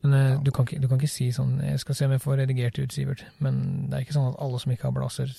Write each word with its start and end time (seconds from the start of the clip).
Men 0.00 0.14
eh, 0.14 0.42
du, 0.42 0.50
kan 0.50 0.66
ikke, 0.66 0.78
du 0.82 0.86
kan 0.88 1.00
ikke 1.00 1.10
si 1.10 1.26
sånn 1.34 1.56
Jeg 1.64 1.80
skal 1.82 1.96
se 1.98 2.06
om 2.06 2.12
jeg 2.14 2.22
får 2.22 2.38
redigert 2.42 2.78
ut, 2.78 2.94
Sivert. 2.94 3.24
Men 3.42 3.88
det 3.88 3.96
er 3.96 4.06
ikke 4.06 4.14
sånn 4.14 4.30
at 4.30 4.38
alle 4.44 4.60
som 4.62 4.72
ikke 4.72 4.86
har 4.86 4.94
blazer, 4.94 5.32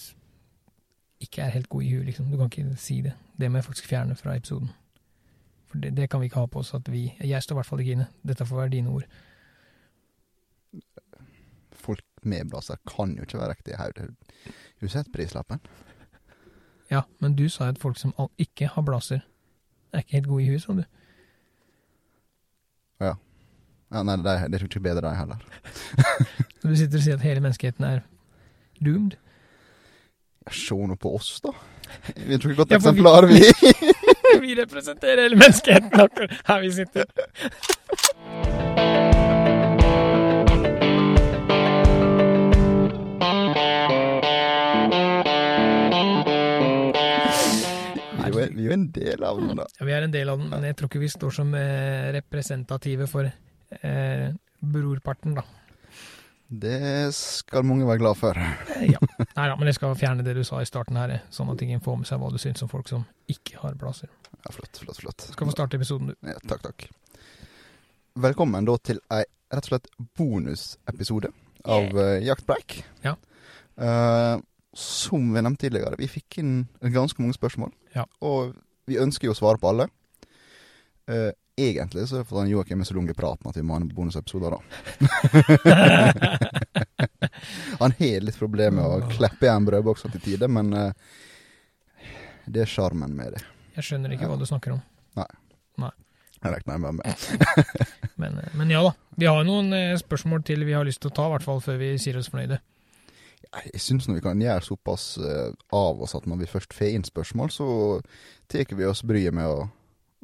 ikke 1.23 1.45
er 1.45 1.55
helt 1.55 1.69
gode 1.71 1.87
i 1.87 1.93
huet, 1.93 2.09
liksom. 2.09 2.27
Du 2.31 2.37
kan 2.39 2.51
ikke 2.51 2.75
si 2.79 2.99
det. 3.05 3.15
Det 3.39 3.49
må 3.49 3.59
jeg 3.59 3.69
faktisk 3.69 3.87
fjerne 3.91 4.17
fra 4.19 4.35
episoden. 4.35 4.71
For 5.69 5.79
det, 5.79 5.93
det 5.95 6.09
kan 6.11 6.21
vi 6.21 6.27
ikke 6.27 6.41
ha 6.43 6.49
på 6.49 6.63
oss 6.63 6.73
at 6.73 6.87
vi 6.91 7.05
Jeg 7.21 7.43
står 7.43 7.55
i 7.55 7.59
hvert 7.59 7.69
fall 7.69 7.83
ikke 7.83 7.95
inne. 7.99 8.09
Dette 8.27 8.47
får 8.47 8.63
være 8.63 8.73
dine 8.75 8.91
ord. 8.91 9.07
Folk 11.79 12.03
med 12.23 12.51
blazer 12.51 12.79
kan 12.87 13.15
jo 13.15 13.23
ikke 13.23 13.39
være 13.39 13.55
riktige 13.55 13.79
hodet. 13.79 14.09
Har 14.43 14.87
du 14.87 14.91
sett 14.91 15.11
prislappen? 15.13 15.63
Ja, 16.91 17.05
men 17.19 17.35
du 17.37 17.45
sa 17.49 17.69
at 17.69 17.79
folk 17.79 17.99
som 18.01 18.15
ikke 18.37 18.67
har 18.67 18.81
blazer, 18.81 19.21
er 19.93 20.03
ikke 20.03 20.17
helt 20.17 20.27
gode 20.27 20.43
i 20.43 20.49
huet, 20.49 20.61
sa 20.61 20.73
du. 20.73 20.83
Ja, 22.99 23.13
nei, 23.89 24.15
det, 24.21 24.29
er- 24.35 24.47
det 24.51 24.59
er 24.59 24.63
jo 24.65 24.69
ikke 24.69 24.83
bedre, 24.85 25.09
de 25.09 25.15
heller. 25.17 25.41
Så 26.61 26.67
du 26.69 26.75
sitter 26.77 26.99
og 26.99 27.03
sier 27.05 27.17
at 27.17 27.25
hele 27.25 27.41
menneskeheten 27.41 27.85
er 27.87 28.03
doomed? 28.83 29.15
Se 30.53 30.75
nå 30.77 30.95
på 31.01 31.11
oss, 31.17 31.39
da. 31.45 31.53
Vi 32.15 32.37
tror 32.37 32.51
ikke 32.53 32.61
godt 32.63 32.71
Ja, 32.73 32.79
eksemplar, 32.79 33.25
vi. 33.29 33.41
vi 34.45 34.55
representerer 34.61 35.25
hele 35.25 35.37
menneskeheten 35.41 36.05
akkurat 36.05 36.33
her 36.49 36.61
vi 36.65 36.71
sitter. 36.77 37.09
Vi 46.89 48.25
er, 48.25 48.29
jo, 48.33 48.39
vi 48.53 48.63
er 48.63 48.67
jo 48.69 48.73
en 48.75 48.87
del 48.93 49.23
av 49.25 49.39
den, 49.39 49.51
da. 49.59 49.65
Ja, 49.79 49.85
vi 49.87 49.93
er 49.95 50.05
en 50.05 50.13
del 50.13 50.29
av 50.31 50.41
den, 50.41 50.49
men 50.51 50.65
jeg 50.67 50.75
tror 50.77 50.89
ikke 50.91 51.01
vi 51.01 51.09
står 51.11 51.33
som 51.39 51.53
eh, 51.57 52.09
representative 52.15 53.07
for 53.09 53.29
eh, 53.85 54.29
brorparten, 54.59 55.37
da. 55.37 55.45
Det 56.49 57.13
skal 57.13 57.65
mange 57.67 57.85
være 57.85 58.01
glad 58.01 58.17
for. 58.17 58.37
Eh, 58.37 58.85
ja. 58.89 58.99
Nei 59.37 59.47
da, 59.51 59.55
men 59.55 59.69
jeg 59.69 59.77
skal 59.77 59.97
fjerne 59.99 60.25
det 60.25 60.33
du 60.37 60.43
sa 60.47 60.61
i 60.63 60.69
starten 60.69 60.97
her, 60.97 61.13
eh, 61.13 61.27
sånn 61.33 61.51
at 61.53 61.61
ingen 61.61 61.83
får 61.85 61.99
med 62.01 62.09
seg 62.09 62.21
hva 62.21 62.31
du 62.33 62.39
syns 62.41 62.63
om 62.65 62.71
folk 62.71 62.89
som 62.89 63.05
ikke 63.29 63.61
har 63.61 63.77
plasser. 63.79 64.09
Ja, 64.39 64.53
flott, 64.55 64.81
flott, 64.81 65.01
flott. 65.03 65.27
Skal 65.33 65.49
få 65.49 65.53
starte 65.53 65.77
episoden, 65.77 66.11
du. 66.11 66.29
Ja, 66.29 66.39
takk, 66.49 66.63
takk. 66.65 66.87
Velkommen 68.19 68.65
da 68.67 68.75
til 68.81 69.01
ei 69.13 69.23
rett 69.49 69.65
og 69.65 69.71
slett 69.71 69.87
bonusepisode 70.17 71.31
av 71.65 71.93
uh, 71.97 72.17
Jaktpreik. 72.21 72.79
Ja. 73.05 73.15
Uh, 73.79 74.41
som 74.77 75.31
vi 75.33 75.41
nevnte 75.41 75.65
tidligere, 75.65 75.97
vi 75.97 76.09
fikk 76.09 76.39
inn 76.41 76.53
ganske 76.93 77.21
mange 77.21 77.37
spørsmål. 77.37 77.71
Ja. 77.95 78.05
Og 78.25 78.53
vi 78.89 78.99
ønsker 79.01 79.29
jo 79.29 79.33
å 79.33 79.39
svare 79.39 79.61
på 79.61 79.71
alle. 79.71 79.87
Eh, 81.09 81.31
egentlig 81.67 82.07
så 82.07 82.13
er 82.19 82.23
det 82.23 82.29
fordi 82.29 82.53
Joakim 82.53 82.81
er 82.81 82.89
så 82.89 82.97
lang 82.97 83.07
i 83.11 83.17
praten 83.17 83.49
at 83.49 83.57
vi 83.57 83.65
må 83.65 83.71
ha 83.75 83.79
en 83.81 83.93
bonusepisode, 83.93 84.47
da. 84.53 84.59
Han 87.81 87.91
har 87.99 88.25
litt 88.25 88.39
problemer 88.39 88.75
med 88.79 88.85
å 88.85 89.09
kleppe 89.11 89.43
igjen 89.47 89.67
brødboksa 89.67 90.07
til 90.13 90.21
tider, 90.23 90.49
men 90.51 90.67
uh, 90.75 90.91
det 92.49 92.59
er 92.65 92.71
sjarmen 92.71 93.11
med 93.15 93.27
det. 93.35 93.41
Jeg 93.77 93.83
skjønner 93.91 94.09
ikke 94.15 94.29
hva 94.29 94.39
du 94.39 94.47
snakker 94.49 94.71
om. 94.77 94.81
Jeg 96.39 96.53
regner 96.53 96.77
med 96.79 96.93
meg. 97.01 97.09
Men, 98.19 98.31
eh, 98.39 98.53
men 98.55 98.69
ja 98.71 98.79
da. 98.83 98.91
Vi 99.19 99.25
har 99.27 99.43
noen 99.47 99.73
eh, 99.75 99.97
spørsmål 99.99 100.43
til 100.47 100.63
vi 100.67 100.73
har 100.75 100.85
lyst 100.87 101.01
til 101.03 101.09
å 101.11 101.15
ta, 101.15 101.23
i 101.27 101.31
hvert 101.33 101.43
fall 101.43 101.59
før 101.63 101.77
vi 101.79 101.89
sier 101.99 102.17
oss 102.19 102.29
fornøyde. 102.31 102.57
Jeg 103.49 103.81
syns 103.83 104.07
vi 104.07 104.21
kan 104.23 104.39
gjøre 104.39 104.63
såpass 104.63 105.17
av 105.19 105.95
oss 106.03 106.15
at 106.15 106.25
når 106.29 106.37
vi 106.43 106.51
først 106.51 106.71
får 106.75 106.89
inn 106.95 107.05
spørsmål, 107.07 107.49
så 107.51 107.67
tar 108.51 108.71
vi 108.71 108.85
oss 108.87 109.03
bryet 109.07 109.33
med 109.35 109.45
å, 109.47 109.67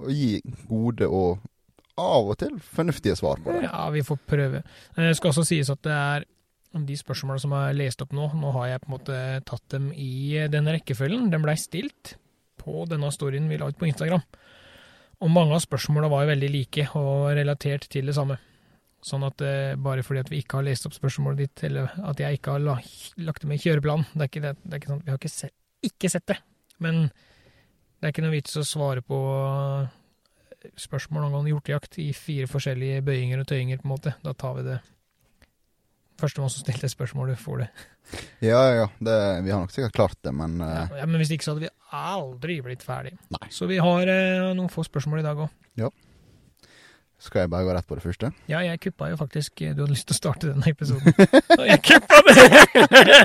å 0.02 0.12
gi 0.12 0.40
gode 0.70 1.08
og 1.08 1.44
av 1.98 2.28
og 2.34 2.38
til 2.42 2.58
fornuftige 2.60 3.16
svar 3.16 3.40
på 3.44 3.54
det. 3.56 3.68
Ja, 3.70 3.86
vi 3.94 4.02
får 4.04 4.18
prøve. 4.28 4.64
Eh, 4.98 5.04
Det 5.08 5.16
skal 5.20 5.32
også 5.32 5.46
sies 5.48 5.70
at 5.72 5.82
det 5.88 5.94
er 5.96 6.26
de 6.76 6.96
spørsmålene 7.00 7.40
som 7.40 7.54
er 7.56 7.74
lest 7.78 8.02
opp 8.04 8.12
nå, 8.12 8.26
nå 8.36 8.50
har 8.58 8.68
jeg 8.74 8.82
på 8.84 8.90
en 8.90 8.96
måte 8.98 9.20
tatt 9.48 9.64
dem 9.72 9.92
i 9.96 10.42
den 10.52 10.68
rekkefølgen. 10.68 11.30
Den 11.32 11.46
blei 11.46 11.56
stilt 11.56 12.18
på 12.60 12.84
denne 12.90 13.08
storyen 13.16 13.48
vi 13.48 13.56
la 13.62 13.70
ut 13.72 13.78
på 13.80 13.88
Instagram. 13.88 14.24
Og 15.24 15.32
mange 15.32 15.56
av 15.56 15.64
spørsmåla 15.64 16.10
var 16.12 16.26
jo 16.26 16.34
veldig 16.34 16.50
like 16.52 16.90
og 17.00 17.30
relatert 17.38 17.88
til 17.94 18.12
det 18.12 18.16
samme. 18.18 18.36
Sånn 19.06 19.24
at 19.24 19.40
eh, 19.46 19.78
bare 19.80 20.04
fordi 20.04 20.20
at 20.26 20.32
vi 20.34 20.42
ikke 20.42 20.58
har 20.60 20.66
lest 20.68 20.88
opp 20.90 20.98
spørsmålet 20.98 21.38
ditt, 21.46 21.64
eller 21.70 21.94
at 22.10 22.20
jeg 22.20 22.40
ikke 22.42 22.58
har 22.58 22.64
la, 22.66 22.76
lagt 23.24 23.46
det 23.46 23.48
med 23.52 23.62
i 23.62 23.64
kjøreplanen 23.70 24.08
Det 24.12 24.26
er 24.26 24.32
ikke, 24.32 24.42
det, 24.44 24.54
det 24.66 24.74
er 24.74 24.82
ikke 24.82 24.92
sant, 24.92 25.06
Vi 25.06 25.14
har 25.14 25.20
ikke 25.22 25.32
se, 25.32 25.50
ikke 25.86 26.12
sett 26.12 26.26
det. 26.34 26.38
Men 26.84 27.06
det 28.06 28.12
er 28.12 28.14
ikke 28.14 28.24
noe 28.28 28.36
vits 28.36 28.60
å 28.60 28.62
svare 28.62 29.02
på 29.02 29.18
eh, 29.34 30.74
spørsmål 30.78 31.24
angående 31.26 31.50
hjortejakt 31.50 31.98
i 32.04 32.12
fire 32.14 32.46
forskjellige 32.46 33.00
bøyinger 33.08 33.40
og 33.42 33.48
tøyinger, 33.50 33.80
på 33.82 33.88
en 33.88 33.94
måte. 33.96 34.14
Da 34.22 34.36
tar 34.38 34.60
vi 34.60 34.66
det 34.68 34.76
Førstemann 36.22 36.52
som 36.54 36.62
stilte 36.62 36.88
spørsmålet, 36.88 37.42
får 37.42 37.64
det. 37.64 37.72
Ja, 38.46 38.60
ja, 38.62 38.74
ja. 38.78 38.86
Det, 39.02 39.16
vi 39.42 39.50
har 39.50 39.64
nok 39.64 39.74
sikkert 39.74 39.96
klart 39.98 40.20
det, 40.22 40.36
men 40.38 40.60
uh... 40.62 40.68
Ja, 40.70 40.84
ja, 41.00 41.08
men 41.10 41.18
hvis 41.18 41.32
ikke 41.34 41.48
så 41.48 41.56
hadde 41.56 41.66
vi 41.66 41.72
aldri 41.98 42.60
blitt 42.62 42.86
ferdig. 42.86 43.16
Nei. 43.34 43.50
Så 43.50 43.66
vi 43.66 43.82
har 43.82 44.06
uh, 44.06 44.52
noen 44.54 44.70
få 44.70 44.86
spørsmål 44.86 45.24
i 45.24 45.26
dag 45.26 45.42
òg. 45.42 45.90
skal 47.18 47.42
jeg 47.42 47.50
bare 47.56 47.66
gå 47.66 47.74
rett 47.74 47.90
på 47.90 47.98
det 47.98 48.06
første? 48.06 48.30
Ja, 48.46 48.62
jeg 48.62 48.84
kuppa 48.86 49.10
jo 49.10 49.18
faktisk 49.18 49.58
Du 49.66 49.82
hadde 49.82 49.90
lyst 49.96 50.06
til 50.06 50.14
å 50.14 50.22
starte 50.22 50.54
denne 50.54 50.70
episoden. 50.70 51.10
Og 51.58 51.66
jeg 51.66 51.82
kuppa 51.90 52.22
det! 52.30 52.48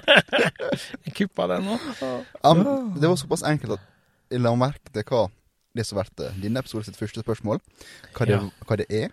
jeg 1.04 1.16
kuppa 1.20 1.52
den 1.52 1.68
nå. 1.68 1.78
Ja, 2.00 2.56
men 2.56 2.94
det 2.96 3.12
var 3.12 3.20
såpass 3.20 3.44
enkelt 3.44 3.76
at 3.76 3.88
la 4.38 4.52
merke 4.56 4.92
til 4.94 5.02
hva 5.08 5.24
det 5.74 5.84
som 5.86 5.98
ble 6.00 6.30
denne 6.42 6.58
episoden 6.62 6.84
sitt 6.88 6.98
første 6.98 7.22
spørsmål. 7.22 7.60
Hva 8.14 8.26
det, 8.26 8.36
Ja. 8.36 8.50
hva 8.66 8.76
det 8.76 8.86
er. 8.90 9.10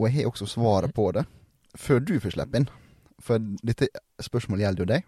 Og 0.00 0.08
jeg 0.08 0.14
har 0.24 0.30
også 0.32 0.46
svaret 0.48 0.94
på 0.94 1.12
det 1.12 1.24
før 1.78 2.00
du 2.04 2.18
får 2.20 2.32
slippe 2.34 2.56
inn. 2.56 2.68
For 3.22 3.38
dette 3.38 3.88
spørsmålet 4.20 4.66
gjelder 4.66 4.82
jo 4.82 4.84
deg. 4.84 5.04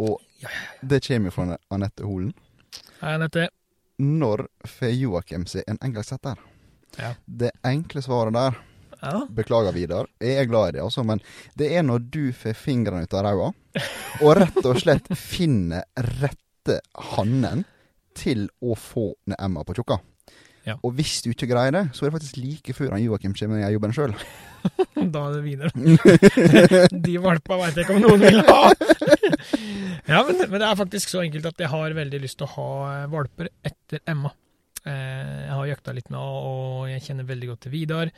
Og 0.00 0.20
det 0.82 1.02
kommer 1.06 1.26
jo 1.30 1.30
fra 1.36 1.58
Anette 1.70 2.02
Holen. 2.04 2.32
Hei, 3.00 3.14
Anette. 3.14 3.48
Når 3.98 4.46
får 4.66 4.94
Joakim 4.96 5.44
seg 5.46 5.64
en 5.68 5.78
engelsksetter? 5.84 6.36
Ja. 6.98 7.14
Det 7.26 7.52
enkle 7.64 8.02
svaret 8.02 8.32
der, 8.32 8.56
Ja. 9.02 9.26
beklager 9.26 9.72
Vidar, 9.74 10.06
jeg 10.20 10.36
er 10.38 10.44
glad 10.46 10.68
i 10.68 10.72
det 10.72 10.82
altså, 10.82 11.04
men 11.04 11.20
det 11.56 11.72
er 11.76 11.82
når 11.82 11.98
du 12.10 12.32
får 12.32 12.54
fingrene 12.54 13.02
ut 13.02 13.14
av 13.14 13.24
ræva, 13.24 13.48
og 14.22 14.36
rett 14.36 14.64
og 14.64 14.76
slett 14.78 15.08
finner 15.18 15.82
rette 15.96 16.80
hannen 16.94 17.64
til 18.18 18.48
å 18.62 18.74
få 18.78 19.12
Emma 19.38 19.64
på 19.66 19.74
tjukka. 19.78 19.98
Ja. 20.62 20.76
Og 20.86 20.92
hvis 20.94 21.16
du 21.24 21.32
ikke 21.32 21.48
greier 21.50 21.72
det, 21.74 21.80
så 21.90 22.04
er 22.04 22.10
det 22.12 22.14
faktisk 22.20 22.36
like 22.38 22.74
før 22.76 22.92
han 22.94 23.02
Joakim 23.02 23.32
kommer 23.34 23.58
i 23.64 23.72
jobben 23.74 23.94
sjøl. 23.96 24.12
Da 25.14 25.24
er 25.26 25.32
det 25.34 25.40
videre. 25.42 25.72
De 27.08 27.16
valpa 27.18 27.56
veit 27.58 27.74
jeg 27.80 27.82
ikke 27.88 27.96
om 27.96 28.04
noen 28.04 28.22
vil 28.22 28.38
ha. 28.46 28.60
ja, 30.06 30.20
men, 30.28 30.38
men 30.44 30.54
det 30.62 30.68
er 30.68 30.78
faktisk 30.78 31.10
så 31.10 31.24
enkelt 31.24 31.48
at 31.50 31.64
jeg 31.64 31.70
har 31.72 31.96
veldig 31.98 32.20
lyst 32.22 32.38
til 32.38 32.46
å 32.46 32.52
ha 32.54 32.68
eh, 32.92 33.08
valper 33.10 33.50
etter 33.66 34.04
Emma. 34.06 34.30
Eh, 34.86 34.92
Jeg 35.48 35.56
har 35.56 35.66
jakta 35.72 35.96
litt 35.96 36.06
med 36.12 36.20
henne, 36.20 36.46
og 36.52 36.86
jeg 36.92 37.02
kjenner 37.08 37.26
veldig 37.32 37.50
godt 37.50 37.64
til 37.66 37.74
Vidar. 37.74 38.14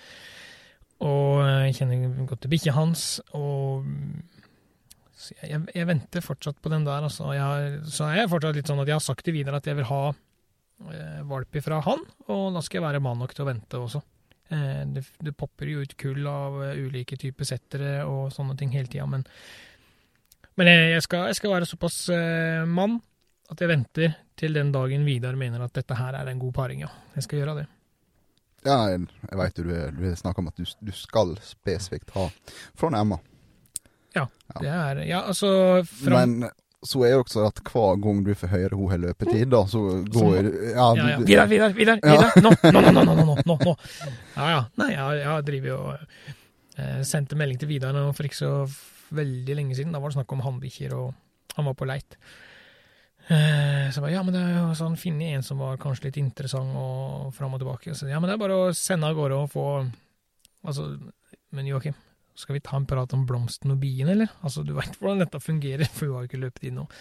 Og 1.05 1.41
jeg 1.65 1.78
kjenner 1.81 2.12
godt 2.28 2.44
til 2.44 2.53
bikkja 2.53 2.76
hans, 2.76 3.06
og 3.37 3.88
så 5.24 5.34
jeg, 5.40 5.60
jeg 5.72 5.88
venter 5.88 6.24
fortsatt 6.24 6.60
på 6.62 6.72
den 6.72 6.84
der. 6.86 7.06
Altså. 7.06 7.30
Har, 7.32 7.78
så 7.88 8.08
er 8.10 8.22
jeg 8.22 8.32
fortsatt 8.32 8.58
litt 8.58 8.70
sånn 8.70 8.82
at 8.82 8.90
jeg 8.90 8.98
har 8.98 9.04
sagt 9.04 9.24
til 9.26 9.36
Vidar 9.36 9.58
at 9.58 9.68
jeg 9.68 9.78
vil 9.78 9.88
ha 9.88 10.02
eh, 10.10 11.22
valp 11.30 11.60
ifra 11.60 11.80
han, 11.86 12.02
og 12.28 12.44
da 12.56 12.64
skal 12.64 12.80
jeg 12.80 12.86
være 12.88 13.02
mann 13.04 13.22
nok 13.22 13.34
til 13.36 13.46
å 13.46 13.48
vente 13.48 13.80
også. 13.80 14.02
Eh, 14.52 14.82
det, 14.92 15.04
det 15.24 15.36
popper 15.38 15.70
jo 15.72 15.84
ut 15.84 15.96
kull 16.00 16.26
av 16.28 16.58
uh, 16.60 16.74
ulike 16.76 17.16
typer 17.20 17.48
settere 17.48 17.94
og 18.04 18.28
sånne 18.34 18.56
ting 18.60 18.74
hele 18.74 18.90
tida, 18.92 19.06
men, 19.08 19.24
men 20.60 20.70
jeg, 20.70 20.90
jeg, 20.92 21.06
skal, 21.06 21.28
jeg 21.30 21.38
skal 21.40 21.54
være 21.56 21.68
såpass 21.70 22.02
eh, 22.12 22.66
mann 22.68 22.98
at 23.52 23.60
jeg 23.60 23.70
venter 23.70 24.18
til 24.36 24.56
den 24.56 24.72
dagen 24.74 25.06
Vidar 25.06 25.36
mener 25.38 25.64
at 25.64 25.74
dette 25.76 25.96
her 25.96 26.16
er 26.18 26.28
en 26.28 26.42
god 26.42 26.54
paring, 26.56 26.84
ja. 26.84 26.90
Jeg 27.16 27.26
skal 27.26 27.40
gjøre 27.40 27.58
det. 27.62 27.66
Ja, 28.64 28.78
jeg 28.88 29.36
veit 29.36 29.58
du, 29.60 29.68
du 29.92 30.06
snakker 30.16 30.40
om 30.40 30.48
at 30.48 30.60
du, 30.60 30.64
du 30.64 30.92
skal 30.96 31.34
spesifikt 31.44 32.14
ha 32.16 32.31
fra 32.72 32.90
Emma. 32.96 33.19
Ja. 34.14 34.26
Det 34.61 34.69
er 34.70 35.00
Ja, 35.08 35.22
altså 35.31 35.49
fram, 35.88 36.14
Men 36.38 36.50
så 36.84 37.00
er 37.06 37.14
det 37.14 37.20
også 37.25 37.46
at 37.49 37.61
hver 37.64 37.96
gang 38.02 38.19
du 38.26 38.34
får 38.37 38.50
høre 38.52 38.76
hun 38.76 38.90
har 38.93 38.99
løpetid, 39.00 39.49
da, 39.50 39.62
så 39.66 39.81
går 40.05 40.26
må- 40.26 40.34
ja, 40.69 40.88
ja, 40.99 41.06
ja. 41.14 41.19
Vidar, 41.25 41.46
Vidar, 41.49 41.72
Vidar! 41.72 41.99
Vidar. 42.05 42.34
Nå, 42.44 42.50
nå, 42.72 42.81
nå, 42.84 42.93
nå, 42.93 43.14
nå, 43.14 43.37
nå, 43.40 43.56
nå. 43.64 43.76
Ja, 44.37 44.49
ja. 44.52 44.62
Nei, 44.82 44.90
jeg, 44.93 45.22
jeg 45.25 45.46
driver 45.49 45.70
jo 45.72 45.78
eh, 45.96 47.00
sendte 47.08 47.38
melding 47.40 47.58
til 47.62 47.69
Vidar 47.72 47.96
for 48.12 48.28
ikke 48.28 48.37
så 48.43 48.52
veldig 49.14 49.56
lenge 49.56 49.76
siden. 49.78 49.93
Da 49.96 50.02
var 50.02 50.12
det 50.12 50.19
snakk 50.19 50.32
om 50.37 50.44
hannbikkjer, 50.44 50.93
og 50.99 51.14
han 51.56 51.69
var 51.70 51.75
på 51.78 51.88
leit. 51.88 52.19
Eh, 53.32 53.88
så 53.88 53.96
jeg 53.96 54.05
bare, 54.05 54.12
ja, 54.12 54.22
men 54.26 54.34
det 54.37 54.43
er 54.44 54.56
jo 54.58 54.75
sånn, 54.76 54.99
finne 55.00 55.31
en 55.32 55.44
som 55.46 55.61
var 55.64 55.78
kanskje 55.81 56.11
litt 56.11 56.19
interessant, 56.20 56.75
og 56.76 57.31
fram 57.37 57.55
og 57.56 57.62
tilbake. 57.64 57.94
Så 57.96 58.11
ja, 58.12 58.20
men 58.20 58.28
det 58.28 58.37
er 58.37 58.43
bare 58.44 58.58
å 58.66 58.72
sende 58.76 59.08
av 59.08 59.16
gårde 59.16 59.40
og 59.46 59.52
få 59.55 59.69
Altså, 60.64 60.87
men 61.52 61.66
Joakim, 61.69 61.93
skal 62.34 62.56
vi 62.56 62.62
ta 62.64 62.76
en 62.76 62.86
prat 62.88 63.12
om 63.14 63.25
blomsten 63.28 63.75
og 63.75 63.81
bien, 63.82 64.08
eller? 64.10 64.31
Altså, 64.42 64.64
du 64.66 64.75
veit 64.76 64.96
hvordan 64.98 65.22
dette 65.22 65.40
fungerer, 65.42 65.86
for 65.94 66.08
hun 66.08 66.16
har 66.16 66.25
jo 66.25 66.31
ikke 66.32 66.44
løpet 66.44 66.69
inn 66.69 66.81
nå. 66.81 66.86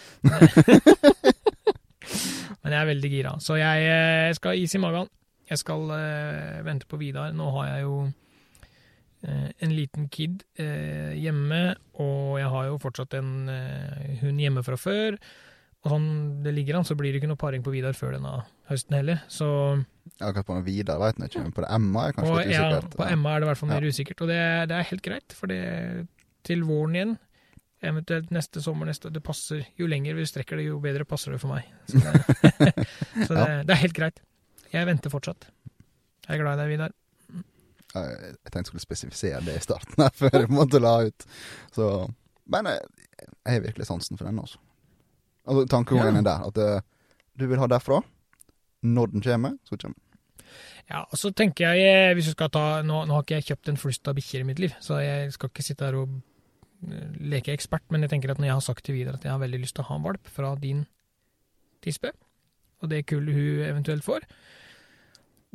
Men 2.63 2.75
jeg 2.75 2.80
er 2.80 2.89
veldig 2.91 3.12
gira. 3.12 3.31
Så 3.44 3.57
jeg 3.59 3.88
eh, 3.89 4.33
skal 4.38 4.53
ha 4.53 4.59
is 4.59 4.75
i 4.75 4.81
magen. 4.81 5.09
Jeg 5.50 5.59
skal 5.59 5.89
uh, 5.91 6.62
vente 6.63 6.88
på 6.88 7.00
Vidar. 7.01 7.33
Nå 7.35 7.50
har 7.57 7.65
jeg 7.68 7.83
jo 7.83 7.95
uh, 8.07 9.50
en 9.65 9.74
liten 9.75 10.07
kid 10.13 10.45
uh, 10.62 11.12
hjemme, 11.19 11.75
og 12.00 12.38
jeg 12.39 12.51
har 12.53 12.69
jo 12.69 12.79
fortsatt 12.81 13.18
en 13.19 13.33
hund 14.21 14.39
hjemme 14.39 14.63
fra 14.63 14.79
før. 14.79 15.19
Og 15.83 15.91
sånn 15.91 16.07
det 16.45 16.53
ligger 16.56 16.79
an, 16.79 16.88
så 16.88 16.95
blir 16.95 17.12
det 17.12 17.19
ikke 17.19 17.31
noe 17.33 17.41
paring 17.41 17.63
på 17.65 17.74
Vidar 17.74 17.97
før 17.97 18.15
denne 18.15 18.38
høsten 18.69 18.95
heller. 18.95 19.25
Så 19.27 19.50
Akkurat 20.21 20.45
på 20.45 20.56
videre 20.63 21.00
vet 21.01 21.18
jeg 21.19 21.30
ikke, 21.31 21.42
men 21.44 21.51
på 21.56 21.62
det 21.65 21.69
Emma 21.74 22.04
er 22.07 22.13
kanskje 22.13 22.33
kanskje 22.33 22.48
litt 22.48 22.56
usikkert. 22.57 22.83
ja, 22.94 22.98
på 23.00 23.07
Emma 23.12 23.31
er 23.33 23.39
det 23.39 23.45
i 23.45 23.50
hvert 23.50 23.57
fall 23.63 23.69
mer 23.74 23.81
Ja. 23.83 23.89
usikkert, 23.89 24.21
og 24.21 24.27
det, 24.30 24.42
det 24.69 24.75
er 24.77 24.89
helt 24.92 25.01
greit, 25.04 25.33
for 25.33 25.48
det 25.48 26.07
til 26.45 26.63
våren 26.68 26.95
igjen, 26.95 27.13
eventuelt 27.83 28.30
neste 28.31 28.62
sommer, 28.63 28.86
neste, 28.88 29.10
det 29.12 29.24
passer. 29.24 29.65
Jo 29.80 29.88
lenger 29.88 30.15
vi 30.15 30.25
strekker 30.30 30.57
det, 30.62 30.68
jo 30.69 30.77
bedre 30.80 31.04
passer 31.06 31.33
det 31.33 31.39
for 31.42 31.51
meg. 31.51 31.65
Så 31.89 32.00
det, 32.00 32.74
så 33.27 33.33
det, 33.36 33.48
det 33.68 33.74
er 33.75 33.81
helt 33.81 33.98
greit. 33.98 34.21
Jeg 34.71 34.88
venter 34.88 35.10
fortsatt. 35.12 35.50
Jeg 36.27 36.38
er 36.38 36.44
glad 36.44 36.60
i 36.60 36.62
deg, 36.62 36.69
Vidar. 36.75 36.94
Jeg 37.94 38.38
tenkte 38.50 38.62
jeg 38.62 38.69
skulle 38.71 38.81
spesifisere 38.86 39.42
det 39.45 39.57
i 39.60 39.63
starten, 39.65 39.98
her, 40.01 40.13
før 40.21 40.39
jeg 40.45 40.50
måtte 40.54 40.80
la 40.81 40.94
ut. 41.10 41.25
Så, 41.75 41.89
men 42.54 42.69
jeg, 42.71 42.80
jeg 43.19 43.51
har 43.57 43.65
virkelig 43.68 43.86
sansen 43.89 44.18
for 44.18 44.30
den, 44.30 44.39
altså. 44.42 44.57
altså 45.45 45.65
Tankegangen 45.74 46.15
Ja. 46.15 46.21
er 46.21 46.30
der, 46.31 46.48
at 46.50 46.57
eh, 46.63 46.81
du 47.39 47.45
vil 47.51 47.60
ha 47.62 47.68
derfra. 47.68 48.00
Når 48.83 49.13
den 49.13 49.24
kommer, 49.25 49.56
så 49.68 49.77
kommer 49.77 49.95
den. 49.95 50.09
Ja, 50.91 51.06
og 51.06 51.15
så 51.18 51.31
tenker 51.31 51.71
jeg, 51.71 51.88
eh, 51.88 52.13
hvis 52.13 52.27
du 52.27 52.33
skal 52.35 52.51
ta, 52.51 52.65
nå, 52.83 53.06
nå 53.07 53.15
har 53.15 53.24
ikke 53.24 53.39
jeg 53.39 53.47
kjøpt 53.53 53.71
en 53.71 53.80
flust 53.80 54.09
av 54.09 54.18
bikkjer 54.18 54.44
i 54.44 54.47
mitt 54.50 54.59
liv, 54.59 54.74
så 54.83 55.00
jeg 55.00 55.31
skal 55.35 55.51
ikke 55.51 55.63
sitte 55.63 55.88
her 55.88 55.95
og 56.01 56.18
eh, 56.89 57.13
leke 57.33 57.53
ekspert, 57.56 57.85
men 57.94 58.03
jeg 58.03 58.12
tenker 58.12 58.33
at 58.33 58.41
når 58.41 58.50
jeg 58.50 58.57
har 58.57 58.65
sagt 58.68 58.83
til 58.85 58.97
Vidar 58.97 59.15
at 59.15 59.24
jeg 59.24 59.31
har 59.31 59.41
veldig 59.41 59.62
lyst 59.63 59.77
til 59.77 59.85
å 59.85 59.89
ha 59.89 59.97
en 60.00 60.06
valp 60.09 60.27
fra 60.35 60.51
din 60.59 60.83
tispe, 61.83 62.12
og 62.83 62.91
det 62.91 63.06
kullet 63.07 63.38
hun 63.38 63.63
eventuelt 63.69 64.03
får, 64.03 64.27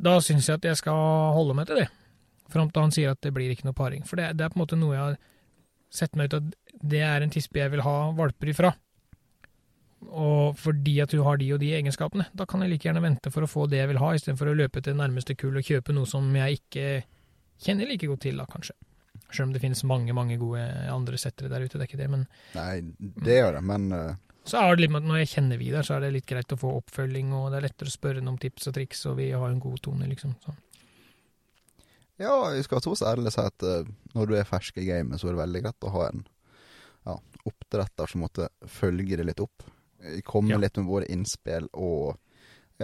da 0.01 0.17
syns 0.23 0.49
jeg 0.49 0.57
at 0.57 0.65
jeg 0.65 0.81
skal 0.81 0.97
holde 1.35 1.55
meg 1.57 1.69
til 1.69 1.83
det. 1.83 1.89
Fram 2.49 2.71
til 2.73 2.87
han 2.87 2.93
sier 2.95 3.13
at 3.13 3.21
det 3.21 3.33
blir 3.35 3.51
ikke 3.53 3.67
noe 3.67 3.77
paring. 3.77 4.05
For 4.07 4.17
det, 4.17 4.31
det 4.39 4.45
er 4.45 4.53
på 4.53 4.57
en 4.57 4.63
måte 4.63 4.79
noe 4.79 4.95
jeg 4.95 5.03
har 5.03 5.17
sett 5.93 6.15
meg 6.17 6.29
ut 6.29 6.39
at 6.39 6.53
det 6.89 7.01
er 7.05 7.21
en 7.21 7.33
tispe 7.33 7.59
jeg 7.59 7.73
vil 7.73 7.83
ha 7.85 7.97
valper 8.17 8.53
ifra. 8.53 8.71
Og 10.07 10.55
fordi 10.57 10.95
at 11.03 11.11
hun 11.11 11.25
har 11.27 11.39
de 11.41 11.49
og 11.53 11.59
de 11.61 11.73
egenskapene, 11.75 12.29
da 12.31 12.45
kan 12.47 12.63
jeg 12.63 12.71
like 12.71 12.87
gjerne 12.87 13.03
vente 13.03 13.31
for 13.33 13.43
å 13.43 13.49
få 13.51 13.65
det 13.67 13.81
jeg 13.81 13.89
vil 13.91 13.99
ha, 13.99 14.13
istedenfor 14.15 14.51
å 14.51 14.55
løpe 14.55 14.83
til 14.83 14.95
nærmeste 14.97 15.35
kull 15.39 15.59
og 15.59 15.65
kjøpe 15.65 15.95
noe 15.95 16.07
som 16.07 16.29
jeg 16.39 16.61
ikke 16.61 16.85
kjenner 17.59 17.89
like 17.89 18.07
godt 18.07 18.23
til, 18.23 18.39
da, 18.39 18.47
kanskje. 18.49 18.77
Selv 19.29 19.49
om 19.49 19.53
det 19.53 19.61
finnes 19.61 19.83
mange, 19.85 20.15
mange 20.15 20.39
gode 20.41 20.63
andre 20.89 21.19
settere 21.21 21.51
der 21.51 21.65
ute, 21.65 21.77
det 21.77 21.85
er 21.85 21.91
ikke 21.91 21.99
det, 21.99 22.09
men 22.09 22.25
Nei, 22.55 22.79
det 22.97 23.37
gjør 23.41 23.59
det, 23.59 23.63
men 23.69 23.91
uh... 23.93 24.15
så 24.47 24.63
er 24.63 24.71
det 24.71 24.85
litt 24.85 24.95
med 24.95 25.03
at 25.03 25.11
når 25.11 25.21
jeg 25.21 25.31
kjenner 25.35 25.61
Vidar, 25.61 25.85
så 25.85 25.97
er 25.97 26.05
det 26.05 26.15
litt 26.15 26.29
greit 26.29 26.55
å 26.55 26.59
få 26.63 26.71
oppfølging, 26.79 27.35
og 27.37 27.51
det 27.51 27.59
er 27.59 27.67
lettere 27.67 27.91
å 27.91 27.97
spørre 27.97 28.23
ham 28.23 28.31
om 28.33 28.39
tips 28.41 28.71
og 28.71 28.77
triks, 28.79 29.05
og 29.11 29.19
vi 29.19 29.29
har 29.35 29.51
en 29.51 29.61
god 29.61 29.83
tone, 29.85 30.07
liksom. 30.09 30.33
Så. 30.45 30.55
ja, 32.23 32.33
jeg 32.55 32.65
skal 32.65 32.81
så 32.87 32.95
ærlig 33.11 33.35
si 33.35 33.43
at 33.43 33.67
uh, 33.67 33.91
når 34.15 34.31
du 34.31 34.37
er 34.39 34.49
fersk 34.49 34.79
i 34.79 34.87
gamet, 34.87 35.19
så 35.19 35.29
er 35.29 35.35
det 35.35 35.43
veldig 35.43 35.65
greit 35.67 35.89
å 35.89 35.93
ha 35.97 36.07
en 36.13 36.23
ja, 37.05 37.19
oppdretter 37.51 38.09
som 38.09 38.25
måtte 38.25 38.49
følge 38.79 39.19
det 39.19 39.27
litt 39.29 39.43
opp. 39.43 39.67
Eh, 40.03 40.21
Komme 40.25 40.49
Ja. 40.53 40.57
litt 40.57 40.77
med 40.77 40.85
våre 40.87 41.05
innspill 41.11 41.67
og 41.73 42.17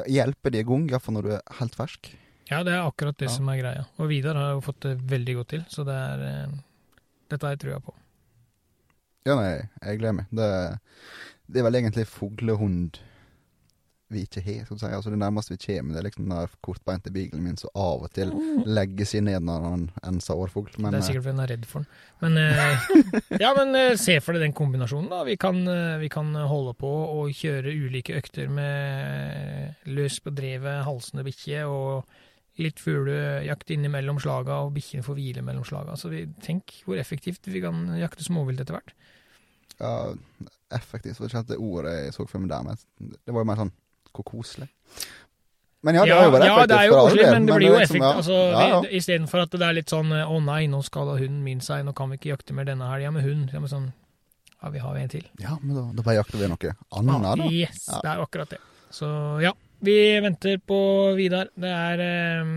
hjelpe 0.08 0.52
de 0.52 0.60
i 0.60 0.64
gang, 0.68 0.88
iallfall 0.90 1.16
når 1.16 1.24
du 1.24 1.32
er 1.38 1.42
helt 1.60 1.76
fersk. 1.76 2.12
Ja, 2.52 2.64
det 2.64 2.74
er 2.74 2.84
akkurat 2.86 3.18
det 3.18 3.30
Ja. 3.30 3.36
som 3.36 3.48
er 3.50 3.58
greia. 3.62 3.86
Og 3.98 4.10
Vidar 4.10 4.36
har 4.36 4.52
jo 4.54 4.62
fått 4.62 4.82
det 4.82 4.98
veldig 5.00 5.36
godt 5.36 5.48
til, 5.50 5.66
så 5.70 5.86
det 5.86 5.96
er 5.96 6.20
eh, 6.46 6.58
Dette 7.30 7.42
har 7.48 7.56
jeg 7.56 7.60
trua 7.64 7.80
på. 7.82 7.94
Ja, 9.26 9.36
nei, 9.36 9.68
jeg 9.82 9.98
gleder 10.00 10.14
meg. 10.14 10.26
Det, 10.30 10.80
det 11.50 11.60
er 11.60 11.64
vel 11.64 11.74
egentlig 11.82 12.06
fuglehund 12.06 13.00
vi 14.14 14.22
ikke 14.28 14.42
har, 14.46 14.66
skal 14.66 14.78
du 14.78 14.82
si. 14.84 14.90
Altså, 14.94 15.10
det 15.10 15.18
nærmeste 15.18 15.56
vi 15.56 15.62
kommer, 15.64 15.96
det 15.96 16.02
er 16.02 16.06
liksom 16.06 16.28
den 16.30 16.52
kortbeinte 16.66 17.12
beaglen 17.14 17.42
min 17.42 17.58
som 17.58 17.72
av 17.74 18.04
og 18.06 18.12
til 18.14 18.34
legger 18.70 19.08
seg 19.10 19.24
ned 19.26 19.46
når 19.48 19.64
han 19.66 19.86
enser 20.06 20.38
årfugl. 20.38 20.76
Men 20.78 20.94
det 20.94 21.00
er 21.00 21.02
eh, 21.02 21.08
sikkert 21.08 21.26
fordi 21.26 21.34
han 21.34 21.46
er 21.46 21.52
redd 21.56 21.66
for 21.70 21.82
den. 21.82 22.04
Men, 22.22 22.38
eh, 22.44 22.86
ja, 23.44 23.54
men 23.58 23.80
eh, 23.80 23.96
se 24.02 24.20
for 24.22 24.38
deg 24.38 24.46
den 24.46 24.54
kombinasjonen, 24.58 25.10
da. 25.10 25.24
Vi 25.26 25.38
kan, 25.42 25.58
eh, 25.72 25.96
vi 26.04 26.10
kan 26.14 26.30
holde 26.38 26.76
på 26.78 26.92
og 27.16 27.34
kjøre 27.34 27.74
ulike 27.74 28.18
økter 28.20 28.52
med 28.54 29.90
løs 29.90 30.20
på 30.22 30.34
drevet, 30.38 30.86
halsende 30.86 31.26
bikkje 31.26 31.64
og 31.66 32.22
litt 32.62 32.80
fuglejakt 32.80 33.74
innimellom 33.74 34.22
slaga, 34.22 34.62
og 34.64 34.76
bikkjene 34.78 35.04
får 35.04 35.18
hvile 35.18 35.42
mellom 35.44 35.66
slaga. 35.68 35.98
Så 36.00 36.14
vi, 36.14 36.28
tenk 36.46 36.78
hvor 36.86 37.02
effektivt 37.02 37.50
vi 37.50 37.64
kan 37.64 37.90
jakte 38.00 38.24
småvilt 38.24 38.62
etter 38.62 38.78
hvert. 38.78 38.94
ja, 39.82 40.14
effektivt 40.76 41.20
var 41.20 41.28
ikke 41.28 41.42
helt 41.42 41.50
det 41.50 41.58
ordet 41.60 41.96
jeg 41.98 42.14
så 42.16 42.28
for 42.30 42.44
meg 42.44 42.54
der, 42.54 42.70
men 42.70 43.18
det 43.26 43.34
var 43.34 43.44
jo 43.44 43.50
mer 43.50 43.60
sånn 43.60 43.74
hvor 44.16 44.28
koselig. 44.30 44.70
Men 45.86 46.00
ja, 46.00 46.06
det 46.08 46.16
har 46.18 46.24
jo 46.26 46.32
vært 46.34 46.46
ja, 46.48 46.54
effektivt 46.56 46.72
det 46.72 46.78
er 46.80 46.88
jo 46.90 46.94
koselig, 46.98 47.26
men 47.30 47.46
det 47.46 47.56
blir 47.60 47.68
jo 47.68 47.74
liksom, 47.76 47.84
effektivt. 47.84 48.06
ja. 48.08 48.14
Altså, 48.22 48.38
ja, 48.56 48.64
ja. 48.72 48.80
Istedenfor 49.00 49.44
at 49.44 49.52
det 49.54 49.68
er 49.68 49.76
litt 49.78 49.92
sånn 49.94 50.16
Å 50.18 50.40
nei, 50.42 50.62
nå 50.72 50.80
skada 50.88 51.18
hunden 51.20 51.44
min 51.46 51.62
seg, 51.62 51.84
nå 51.86 51.94
kan 51.98 52.10
vi 52.10 52.18
ikke 52.18 52.32
jakte 52.32 52.56
mer 52.58 52.66
denne 52.66 52.88
helga 52.90 53.12
med 53.14 53.28
hund. 53.28 53.52
Ja, 53.54 53.62
men 53.62 53.70
sånn, 53.70 53.92
ja, 54.56 54.72
vi 54.74 54.82
har 54.82 54.98
en 54.98 55.12
til. 55.14 55.28
Ja, 55.44 55.60
men 55.62 55.78
da, 55.78 55.84
da 55.94 56.08
bare 56.08 56.18
jakter 56.24 56.42
vi 56.42 56.50
noe 56.50 56.74
annet, 56.98 57.30
da. 57.44 57.52
Yes, 57.54 57.86
Ja. 57.92 58.02
det 58.02 58.12
er 58.16 58.24
akkurat 58.26 58.56
det. 58.56 58.62
Så 58.96 59.12
ja, 59.44 59.52
vi 59.86 59.96
venter 60.26 60.58
på 60.66 60.80
Vidar. 61.20 61.52
Det 61.54 61.70
er 61.70 62.02
eh, 62.02 62.52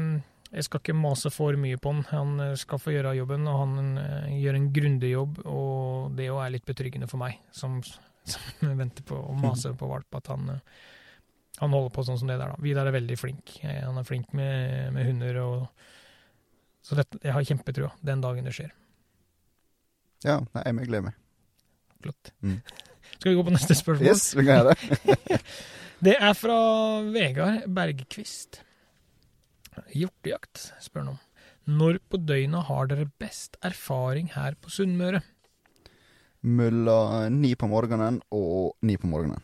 Jeg 0.54 0.64
skal 0.64 0.80
ikke 0.80 0.96
mase 0.96 1.28
for 1.34 1.56
mye 1.60 1.76
på 1.76 1.92
han. 1.92 2.04
Han 2.14 2.40
eh, 2.46 2.54
skal 2.56 2.80
få 2.80 2.94
gjøre 2.96 3.12
jobben, 3.18 3.44
og 3.50 3.58
han 3.66 3.98
eh, 4.00 4.36
gjør 4.40 4.56
en 4.62 4.70
grundig 4.72 5.10
jobb. 5.12 5.42
Og 5.44 6.14
det 6.16 6.30
òg 6.32 6.46
er 6.46 6.54
litt 6.56 6.64
betryggende 6.64 7.10
for 7.10 7.20
meg, 7.20 7.36
som, 7.52 7.82
som 8.32 8.72
venter 8.78 9.04
på 9.04 9.18
å 9.20 9.36
mase 9.36 9.74
på 9.76 9.90
valp, 9.90 10.08
at 10.16 10.32
han, 10.32 10.48
eh, 10.56 10.86
han 11.58 11.72
holder 11.74 11.90
på 11.94 12.04
sånn 12.06 12.18
som 12.20 12.28
det 12.30 12.36
der. 12.38 12.52
da. 12.54 12.62
Vidar 12.62 12.86
er 12.86 12.94
veldig 12.94 13.16
flink. 13.18 13.56
Eh, 13.64 13.80
Han 13.84 13.98
er 13.98 14.06
flink 14.06 14.32
med, 14.36 14.92
med 14.94 15.06
hunder. 15.08 15.40
og 15.42 15.68
Så 16.82 16.94
dette, 16.98 17.18
jeg 17.24 17.34
har 17.34 17.46
kjempetrua 17.48 17.90
den 18.04 18.20
dagen 18.24 18.46
det 18.46 18.54
skjer. 18.56 18.70
Ja, 20.24 20.38
nei, 20.54 20.62
jeg 20.66 20.86
gleder 20.88 21.08
meg. 21.10 21.18
Flott. 22.02 22.32
Mm. 22.42 22.60
Skal 23.18 23.32
vi 23.32 23.36
gå 23.40 23.44
på 23.48 23.54
neste 23.54 23.74
spørsmål? 23.74 24.06
Yes, 24.06 24.28
vi 24.38 24.44
kan 24.46 24.60
gjøre 24.60 24.74
det. 24.74 25.40
Det 26.08 26.14
er 26.22 26.34
fra 26.38 26.56
Vegard 27.10 27.64
Bergqvist. 27.74 28.60
Hjortejakt, 29.94 30.68
spør 30.82 31.02
han 31.04 31.10
om. 31.16 31.18
Når 31.68 31.98
på 32.08 32.20
døgnet 32.22 32.64
har 32.70 32.86
dere 32.88 33.08
best 33.20 33.58
erfaring 33.66 34.30
her 34.36 34.54
på 34.62 34.70
Sunnmøre? 34.72 35.20
Mellom 36.46 37.34
ni 37.42 37.50
på 37.58 37.66
morgenen 37.68 38.20
og 38.30 38.76
ni 38.86 38.94
på 38.96 39.10
morgenen. 39.10 39.42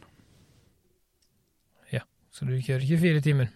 Så 2.34 2.46
du 2.48 2.56
kjører 2.58 2.82
24 2.88 3.20
timer? 3.22 3.52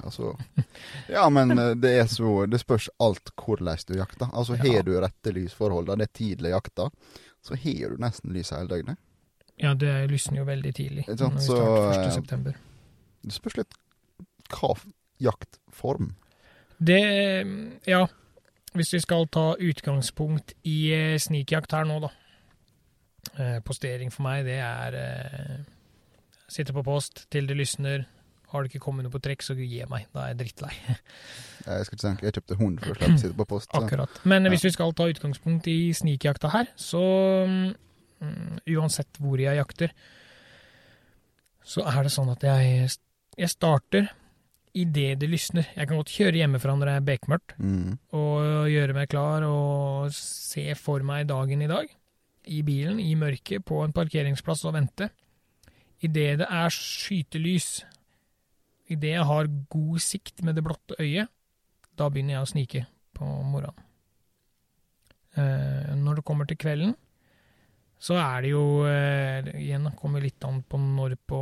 Altså 0.00 0.30
Ja, 1.12 1.26
men 1.28 1.52
eh, 1.58 1.74
det 1.76 1.90
er 2.00 2.06
så 2.08 2.46
Det 2.48 2.62
spørs 2.62 2.86
alt 3.02 3.32
hvordan 3.36 3.82
du 3.88 3.94
jakter. 3.98 4.30
Altså, 4.32 4.56
Ja. 4.56 4.72
har 4.78 4.86
du 4.88 4.94
rette 5.00 5.34
lysforhold, 5.36 5.86
da 5.90 5.96
det 6.00 6.08
er 6.08 6.14
tidlig 6.16 6.54
jakta, 6.54 6.88
så 7.44 7.58
har 7.58 7.90
du 7.92 8.00
nesten 8.00 8.32
lys 8.32 8.50
hele 8.54 8.68
døgnet. 8.70 8.96
Ja, 9.60 9.74
det 9.74 9.92
lysner 10.10 10.40
jo 10.40 10.44
veldig 10.48 10.72
tidlig. 10.74 11.04
Ikke 11.04 11.18
sant, 11.18 11.42
så, 11.44 11.58
1. 11.92 12.06
eh, 12.06 12.10
september. 12.14 12.56
Det 13.22 13.34
spørs 13.36 13.56
litt 13.60 13.76
hva 14.50 14.72
jaktform. 15.20 16.14
Det 16.82 17.02
Ja, 17.86 18.06
hvis 18.74 18.92
vi 18.94 19.00
skal 19.04 19.28
ta 19.28 19.52
utgangspunkt 19.60 20.54
i 20.64 20.78
eh, 20.96 21.18
snikjakt 21.20 21.72
her 21.76 21.84
nå, 21.84 22.00
da. 22.00 22.10
Eh, 23.38 23.60
postering 23.60 24.10
for 24.10 24.24
meg, 24.24 24.44
det 24.48 24.56
er 24.58 24.96
eh, 26.52 26.56
Sitte 26.58 26.74
på 26.76 26.84
post 26.84 27.26
til 27.32 27.46
det 27.48 27.56
lysner. 27.56 28.04
Har 28.52 28.62
det 28.62 28.68
ikke 28.74 28.82
kommet 28.84 29.06
noe 29.06 29.12
på 29.14 29.20
trekk, 29.24 29.40
så 29.40 29.54
gi 29.56 29.80
meg. 29.88 30.06
Da 30.12 30.26
er 30.26 30.34
jeg 30.34 30.40
drittlei. 30.42 30.72
Jeg 31.62 31.86
skal 31.86 31.94
ikke 31.96 32.02
tenke, 32.02 32.24
jeg 32.26 32.34
kjøpte 32.36 32.56
hund 32.58 32.80
for 32.82 32.90
å 32.90 32.96
slippe 32.98 33.14
å 33.14 33.20
sitte 33.22 33.36
på 33.38 33.44
post. 33.48 33.68
Så. 33.70 33.80
Akkurat. 33.80 34.16
Men 34.26 34.48
hvis 34.50 34.64
vi 34.66 34.72
skal 34.74 34.92
ta 34.98 35.06
utgangspunkt 35.08 35.68
i 35.70 35.92
snikjakta 35.94 36.50
her, 36.50 36.66
så 36.76 37.02
um, 37.46 37.76
uansett 38.66 39.20
hvor 39.22 39.38
jeg 39.38 39.56
jakter, 39.60 39.92
så 41.62 41.84
er 41.86 42.02
det 42.02 42.10
sånn 42.12 42.32
at 42.34 42.42
jeg, 42.42 42.88
jeg 43.38 43.52
starter 43.52 44.10
idet 44.74 45.20
det 45.22 45.28
lysner. 45.30 45.68
Jeg 45.76 45.86
kan 45.86 46.00
godt 46.00 46.10
kjøre 46.16 46.40
hjemmefra 46.42 46.74
når 46.74 46.90
det 46.90 46.96
er 46.98 47.06
bekmørkt, 47.12 47.54
Mm. 47.62 47.96
og 48.18 48.68
gjøre 48.72 48.96
meg 48.96 49.08
klar 49.12 49.46
og 49.46 50.10
se 50.16 50.66
for 50.74 51.04
meg 51.06 51.28
dagen 51.30 51.62
i 51.62 51.70
dag. 51.70 51.86
I 52.50 52.62
bilen, 52.66 52.98
i 52.98 53.14
mørket, 53.14 53.62
på 53.64 53.84
en 53.84 53.92
parkeringsplass 53.94 54.64
og 54.66 54.74
vente. 54.74 55.12
Idet 56.02 56.40
det 56.42 56.48
er 56.50 56.74
skytelys, 56.74 57.84
idet 58.90 59.14
jeg 59.14 59.28
har 59.28 59.50
god 59.70 60.02
sikt 60.02 60.42
med 60.42 60.58
det 60.58 60.64
blotte 60.66 60.98
øyet, 60.98 61.30
da 61.98 62.08
begynner 62.10 62.38
jeg 62.38 62.46
å 62.46 62.50
snike 62.50 62.84
på 63.14 63.28
morgenen. 63.46 63.88
Eh, 65.38 65.92
når 65.96 66.18
det 66.18 66.24
kommer 66.28 66.48
til 66.48 66.58
kvelden, 66.60 66.96
så 68.02 68.18
er 68.18 68.42
det 68.42 68.50
jo 68.50 68.82
eh, 68.84 69.46
Igjen 69.62 69.86
kommer 69.96 70.20
litt 70.20 70.42
an 70.44 70.58
på 70.66 70.80
når 70.80 71.14
på, 71.30 71.38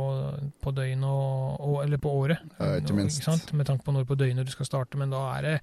på 0.61 0.73
døgnet 0.77 1.09
og, 1.09 1.57
og 1.57 1.79
Eller 1.83 1.99
på 1.99 2.13
året. 2.21 2.43
Ja, 2.59 2.77
ikke 2.77 2.95
minst. 2.99 3.23
sant? 3.25 3.49
Med 3.57 3.67
tanke 3.67 3.83
på 3.87 3.95
når 3.95 4.05
på 4.07 4.15
døgnet 4.19 4.47
du 4.47 4.53
skal 4.53 4.69
starte, 4.69 4.99
men 5.01 5.11
da 5.11 5.25
er 5.33 5.47
det 5.47 5.57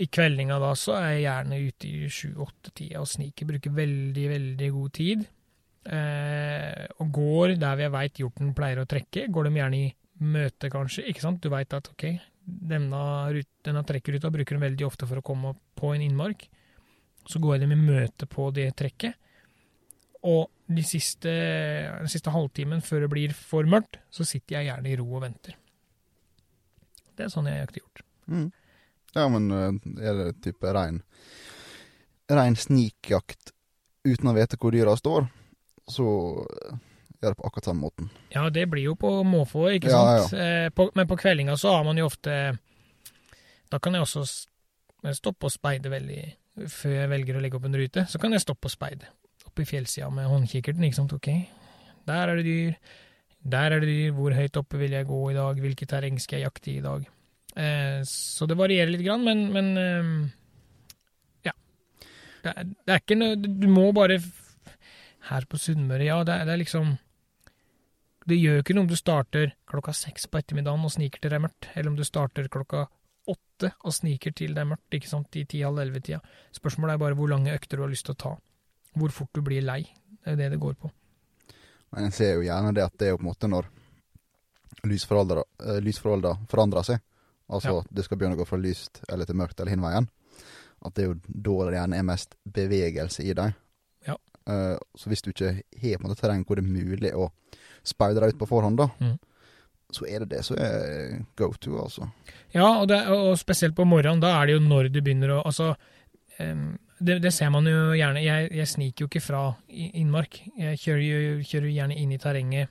i 0.00 0.06
kveldinga 0.08 0.56
da 0.62 0.70
så 0.78 0.94
er 0.96 1.08
jeg 1.10 1.24
gjerne 1.26 1.58
ute 1.66 1.88
i 1.90 2.08
sju-åtte-tida 2.10 3.02
og 3.02 3.10
sniker. 3.10 3.50
Bruker 3.50 3.74
veldig, 3.76 4.24
veldig 4.30 4.70
god 4.78 4.94
tid. 4.96 5.26
Eh, 5.82 6.84
og 7.02 7.08
går 7.16 7.56
der 7.58 7.78
vi 7.80 7.88
veit 7.90 8.20
hjorten 8.22 8.52
pleier 8.56 8.82
å 8.82 8.88
trekke. 8.88 9.26
Går 9.32 9.48
de 9.48 9.56
gjerne 9.58 9.80
i 9.80 9.88
møte, 10.22 10.70
kanskje. 10.70 11.06
ikke 11.10 11.24
sant? 11.24 11.42
Du 11.42 11.50
veit 11.52 11.72
at 11.74 11.90
ok, 11.90 12.06
denne, 12.44 13.02
denne 13.64 13.84
trekkruta 13.86 14.30
bruker 14.30 14.58
de 14.58 14.66
veldig 14.66 14.86
ofte 14.86 15.08
for 15.10 15.18
å 15.18 15.26
komme 15.26 15.54
på 15.78 15.94
en 15.94 16.04
innmark, 16.04 16.46
så 17.26 17.42
går 17.42 17.62
de 17.62 17.70
i 17.70 17.78
møte 17.78 18.28
på 18.30 18.50
det 18.54 18.70
trekket. 18.78 19.18
Og 20.22 20.46
de 20.72 20.84
siste, 20.86 21.30
den 21.98 22.10
siste 22.10 22.30
halvtimen 22.30 22.82
før 22.84 23.04
det 23.04 23.12
blir 23.12 23.34
for 23.34 23.66
mørkt, 23.66 23.98
så 24.10 24.26
sitter 24.26 24.60
jeg 24.60 24.70
gjerne 24.70 24.90
i 24.90 24.96
ro 25.00 25.08
og 25.10 25.24
venter. 25.24 25.56
Det 27.12 27.26
er 27.26 27.32
sånn 27.32 27.50
jeg 27.50 27.58
jakter 27.58 27.82
hjort. 27.82 28.04
Mm. 28.30 28.48
Ja, 29.16 29.26
men 29.28 29.50
eh, 29.52 29.72
er 30.08 30.14
det 30.16 30.28
type 30.40 30.70
rein 30.72 31.02
Rein 32.32 32.54
snikjakt 32.56 33.50
uten 34.06 34.30
å 34.30 34.32
vite 34.32 34.56
hvor 34.56 34.72
dyra 34.72 34.94
står, 34.96 35.26
så 35.90 36.06
eh, 36.42 36.76
gjør 37.22 37.32
det 37.32 37.38
på 37.38 37.46
akkurat 37.48 37.68
samme 37.70 37.86
måten. 37.86 38.10
Ja, 38.34 38.48
det 38.50 38.66
blir 38.70 38.84
jo 38.90 38.94
på 38.98 39.10
måfå, 39.26 39.68
ikke 39.76 39.90
Ja, 39.90 40.02
sant? 40.22 40.38
Eh, 40.38 40.68
på, 40.74 40.90
men 40.94 41.08
på 41.10 41.18
kveldinga 41.20 41.56
så 41.60 41.76
har 41.76 41.84
man 41.86 41.98
jo 42.00 42.06
ofte 42.10 42.36
Da 43.72 43.78
kan 43.82 43.94
jeg 43.96 44.04
også 44.04 44.24
stoppe 45.16 45.48
og 45.48 45.54
speide 45.54 45.90
veldig 45.90 46.22
Før 46.68 46.96
jeg 46.98 47.10
velger 47.12 47.38
å 47.38 47.42
legge 47.42 47.56
opp 47.56 47.64
en 47.64 47.78
rute, 47.80 48.04
så 48.10 48.18
kan 48.20 48.34
jeg 48.36 48.42
stoppe 48.44 48.68
og 48.68 48.74
speide. 48.74 49.08
Oppe 49.48 49.64
i 49.64 49.68
fjellsida 49.68 50.10
med 50.12 50.28
håndkikkerten, 50.28 50.84
ikke 50.84 50.98
sant. 50.98 51.14
Ok, 51.16 51.30
der 52.06 52.28
er 52.28 52.36
det 52.36 52.44
dyr. 52.44 52.74
Der 53.54 53.72
er 53.72 53.80
det 53.80 53.88
dyr. 53.88 54.12
Hvor 54.12 54.36
høyt 54.36 54.58
oppe 54.60 54.78
vil 54.82 54.92
jeg 54.92 55.08
gå 55.08 55.20
i 55.30 55.34
dag? 55.38 55.58
Hvilket 55.64 55.88
terreng 55.90 56.20
skal 56.20 56.38
jeg 56.42 56.46
jakte 56.50 56.70
i 56.70 56.76
i 56.76 56.84
dag? 56.84 57.08
Eh, 57.56 58.02
så 58.08 58.46
det 58.48 58.58
varierer 58.60 58.92
litt, 58.92 59.02
grann, 59.04 59.24
men, 59.24 59.42
men 59.52 59.72
eh, 59.80 60.12
ja. 61.48 61.56
Det 62.44 62.52
er, 62.52 62.70
det 62.70 62.94
er 62.94 63.02
ikke 63.02 63.18
noe 63.18 63.36
Du 63.40 63.66
må 63.72 63.88
bare 63.96 64.20
Her 65.28 65.46
på 65.46 65.58
Sunnmøre, 65.60 66.04
ja, 66.08 66.18
det 66.26 66.34
er, 66.34 66.46
det 66.48 66.54
er 66.56 66.62
liksom 66.64 66.96
det 68.26 68.38
gjør 68.38 68.58
jo 68.58 68.62
ikke 68.62 68.74
noe 68.76 68.84
om 68.86 68.90
du 68.90 68.98
starter 68.98 69.52
klokka 69.66 69.92
seks 69.96 70.28
på 70.30 70.38
ettermiddagen 70.38 70.84
og 70.86 70.92
sniker 70.94 71.22
til 71.22 71.32
det 71.32 71.38
er 71.40 71.42
mørkt, 71.42 71.68
eller 71.74 71.90
om 71.90 71.96
du 71.98 72.04
starter 72.06 72.46
klokka 72.52 72.84
åtte 73.32 73.72
og 73.82 73.94
sniker 73.94 74.34
til 74.34 74.54
det 74.54 74.62
er 74.62 74.68
mørkt, 74.72 74.94
ikke 74.94 75.10
sant, 75.10 75.38
i 75.38 75.44
ti-halv 75.48 75.78
elleve-tida. 75.82 76.20
Spørsmålet 76.54 76.94
er 76.94 77.02
bare 77.02 77.18
hvor 77.18 77.30
lange 77.30 77.54
økter 77.54 77.78
du 77.78 77.84
har 77.86 77.90
lyst 77.90 78.06
til 78.06 78.14
å 78.14 78.20
ta. 78.22 78.32
Hvor 78.98 79.14
fort 79.14 79.30
du 79.34 79.42
blir 79.46 79.62
lei. 79.64 79.80
Det 80.22 80.26
er 80.26 80.36
jo 80.36 80.40
det 80.42 80.50
det 80.54 80.60
går 80.62 80.74
på. 80.78 80.90
Men 81.92 82.08
jeg 82.08 82.16
ser 82.18 82.34
jo 82.36 82.44
gjerne 82.46 82.74
det 82.76 82.84
at 82.86 82.98
det 82.98 83.08
er 83.08 83.14
jo 83.14 83.20
på 83.20 83.26
en 83.26 83.30
måte 83.30 83.50
når 83.50 83.70
lysforholda 84.88 86.30
eh, 86.34 86.44
forandrer 86.50 86.86
seg, 86.86 87.02
altså 87.52 87.74
Ja. 87.78 87.84
det 87.90 88.04
skal 88.06 88.18
begynne 88.18 88.36
å 88.38 88.40
gå 88.42 88.46
fra 88.48 88.58
lyst 88.58 89.02
eller 89.08 89.28
til 89.28 89.36
mørkt 89.38 89.60
eller 89.60 89.74
hin 89.74 89.84
veien, 89.84 90.08
at 90.82 90.94
det 90.94 91.04
er 91.04 91.10
jo 91.10 91.18
da 91.26 91.56
det 91.68 91.76
gjerne 91.76 91.98
er 91.98 92.06
mest 92.06 92.34
bevegelse 92.44 93.22
i 93.22 93.34
dem. 93.34 93.52
Eh, 94.46 94.76
så 94.98 95.08
hvis 95.12 95.22
du 95.22 95.30
ikke 95.30 95.52
har 95.82 95.98
på 95.98 96.04
en 96.04 96.08
måte 96.10 96.20
terreng 96.20 96.44
hvor 96.46 96.56
det 96.58 96.64
er 96.64 96.72
mulig 96.72 97.12
å 97.14 97.30
speide 97.86 98.20
deg 98.22 98.34
ut 98.34 98.38
på 98.40 98.48
forhånd, 98.50 98.76
da, 98.78 98.88
Mm. 99.00 99.18
så 99.92 100.06
er 100.08 100.20
det 100.24 100.28
det 100.30 100.44
som 100.44 100.56
er 100.58 101.24
go 101.36 101.52
to, 101.60 101.76
altså. 101.82 102.10
Ja, 102.54 102.80
og, 102.80 102.88
det, 102.88 103.06
og 103.08 103.36
spesielt 103.38 103.74
på 103.76 103.84
morgenen, 103.84 104.20
da 104.20 104.40
er 104.40 104.46
det 104.46 104.54
jo 104.56 104.60
når 104.64 104.88
du 104.92 105.00
begynner 105.02 105.36
å 105.38 105.42
Altså, 105.44 105.74
det, 107.02 107.18
det 107.22 107.32
ser 107.34 107.50
man 107.50 107.66
jo 107.66 107.92
gjerne. 107.98 108.22
Jeg, 108.24 108.50
jeg 108.56 108.68
sniker 108.70 109.04
jo 109.04 109.08
ikke 109.10 109.20
fra 109.22 109.42
innmark. 109.68 110.40
Jeg 110.58 110.78
kjører 110.78 111.02
jo 111.02 111.34
kjører 111.44 111.66
jo 111.68 111.74
gjerne 111.76 111.98
inn 111.98 112.12
i 112.14 112.18
terrenget 112.22 112.70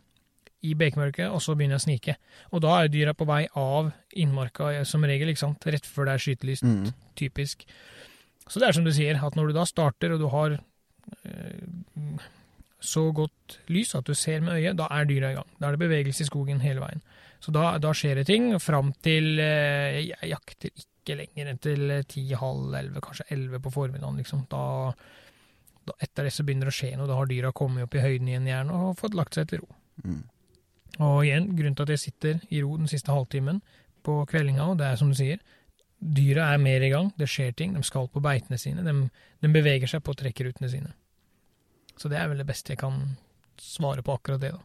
i 0.62 0.74
bekmørket, 0.78 1.26
og 1.34 1.42
så 1.42 1.56
begynner 1.58 1.80
jeg 1.80 1.82
å 1.82 1.86
snike. 1.88 2.16
Og 2.54 2.62
da 2.62 2.76
er 2.84 2.92
dyra 2.94 3.14
på 3.18 3.26
vei 3.26 3.48
av 3.58 3.92
innmarka 4.14 4.72
eh, 4.76 4.84
som 4.86 5.04
regel, 5.10 5.32
ikke 5.34 5.42
sant? 5.42 5.66
Rett 5.66 5.88
før 5.90 6.06
det 6.10 6.14
er 6.18 6.26
skytelyst. 6.26 6.64
Mm. 6.68 6.92
typisk. 7.18 7.66
Så 8.48 8.60
det 8.62 8.68
er 8.68 8.76
som 8.78 8.86
du 8.86 8.92
sier, 8.94 9.18
at 9.24 9.36
når 9.38 9.50
du 9.52 9.58
da 9.58 9.66
starter 9.70 10.14
og 10.14 10.20
du 10.22 10.28
har 10.34 10.58
så 12.82 13.04
godt 13.14 13.60
lys 13.72 13.94
at 13.96 14.08
du 14.08 14.14
ser 14.18 14.42
med 14.42 14.58
øyet, 14.58 14.78
da 14.80 14.88
er 14.90 15.06
dyra 15.06 15.32
i 15.32 15.38
gang. 15.38 15.50
Da 15.60 15.68
er 15.68 15.76
det 15.76 15.84
bevegelse 15.84 16.24
i 16.24 16.30
skogen 16.30 16.62
hele 16.64 16.82
veien. 16.82 17.04
Så 17.42 17.54
da, 17.54 17.78
da 17.82 17.94
skjer 17.98 18.22
det 18.22 18.28
ting 18.30 18.52
fram 18.62 18.92
til 19.02 19.40
eh, 19.42 20.02
Jeg 20.06 20.30
jakter 20.30 20.70
ikke 20.70 21.18
lenger 21.18 21.50
enn 21.50 21.62
til 21.62 21.94
eh, 21.94 22.04
ti, 22.10 22.26
halv 22.38 22.74
elleve, 22.78 23.02
kanskje 23.02 23.30
elleve 23.34 23.62
på 23.62 23.74
formiddagen, 23.74 24.20
liksom. 24.22 24.44
Da, 24.50 24.92
da 25.90 25.98
etter 26.06 26.28
det 26.28 26.34
så 26.36 26.46
begynner 26.46 26.70
det 26.70 26.76
å 26.76 26.80
skje 26.82 26.92
noe. 26.98 27.10
Da 27.10 27.18
har 27.18 27.30
dyra 27.30 27.54
kommet 27.54 27.86
opp 27.86 27.98
i 27.98 28.04
høyden 28.04 28.30
igjen 28.30 28.50
gjerne 28.50 28.78
og 28.78 29.00
fått 29.02 29.18
lagt 29.18 29.38
seg 29.38 29.50
til 29.50 29.64
ro. 29.64 29.72
Mm. 30.06 30.22
Og 31.02 31.18
igjen, 31.26 31.50
grunnen 31.58 31.78
til 31.78 31.88
at 31.88 31.96
jeg 31.96 32.06
sitter 32.06 32.42
i 32.50 32.62
ro 32.66 32.76
den 32.78 32.90
siste 32.92 33.14
halvtimen 33.14 33.62
på 34.06 34.22
kveldinga, 34.30 34.72
og 34.74 34.82
det 34.82 34.90
er 34.90 35.02
som 35.02 35.14
du 35.14 35.18
sier, 35.18 35.42
dyra 36.02 36.48
er 36.54 36.58
mer 36.62 36.82
i 36.82 36.90
gang, 36.90 37.12
det 37.18 37.28
skjer 37.30 37.54
ting, 37.54 37.76
de 37.78 37.84
skal 37.86 38.08
på 38.10 38.22
beitene 38.24 38.58
sine, 38.58 38.82
de, 38.86 38.94
de 39.44 39.52
beveger 39.54 39.90
seg 39.90 40.02
på 40.04 40.16
trekkrutene 40.18 40.70
sine. 40.72 40.94
Så 41.98 42.10
det 42.10 42.18
er 42.18 42.32
vel 42.32 42.42
det 42.42 42.48
beste 42.50 42.74
jeg 42.74 42.82
kan 42.82 42.98
svare 43.62 44.02
på 44.06 44.16
akkurat 44.18 44.42
det, 44.42 44.52
da. 44.56 44.64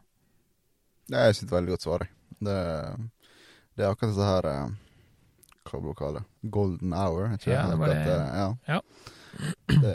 Det 1.06 1.20
er 1.20 1.34
et 1.34 1.52
veldig 1.52 1.74
godt 1.74 1.84
svar, 1.84 2.06
jeg. 2.06 2.12
Det, 2.46 2.56
det 3.76 3.84
er 3.84 3.92
akkurat 3.92 4.12
dette 4.12 4.26
her 4.28 4.46
eh, 4.50 4.72
Hva 5.66 5.78
blir 5.80 5.92
det 5.92 5.98
kalt? 6.00 6.26
Golden 6.56 6.96
hour? 6.96 7.30
Ikke 7.36 7.52
Ja, 7.52 7.62
det 7.70 7.78
var 7.80 7.92
det. 7.92 8.00
eh, 8.12 8.40
ja. 8.40 8.48
Ja. 8.66 8.80
Det, 9.66 9.94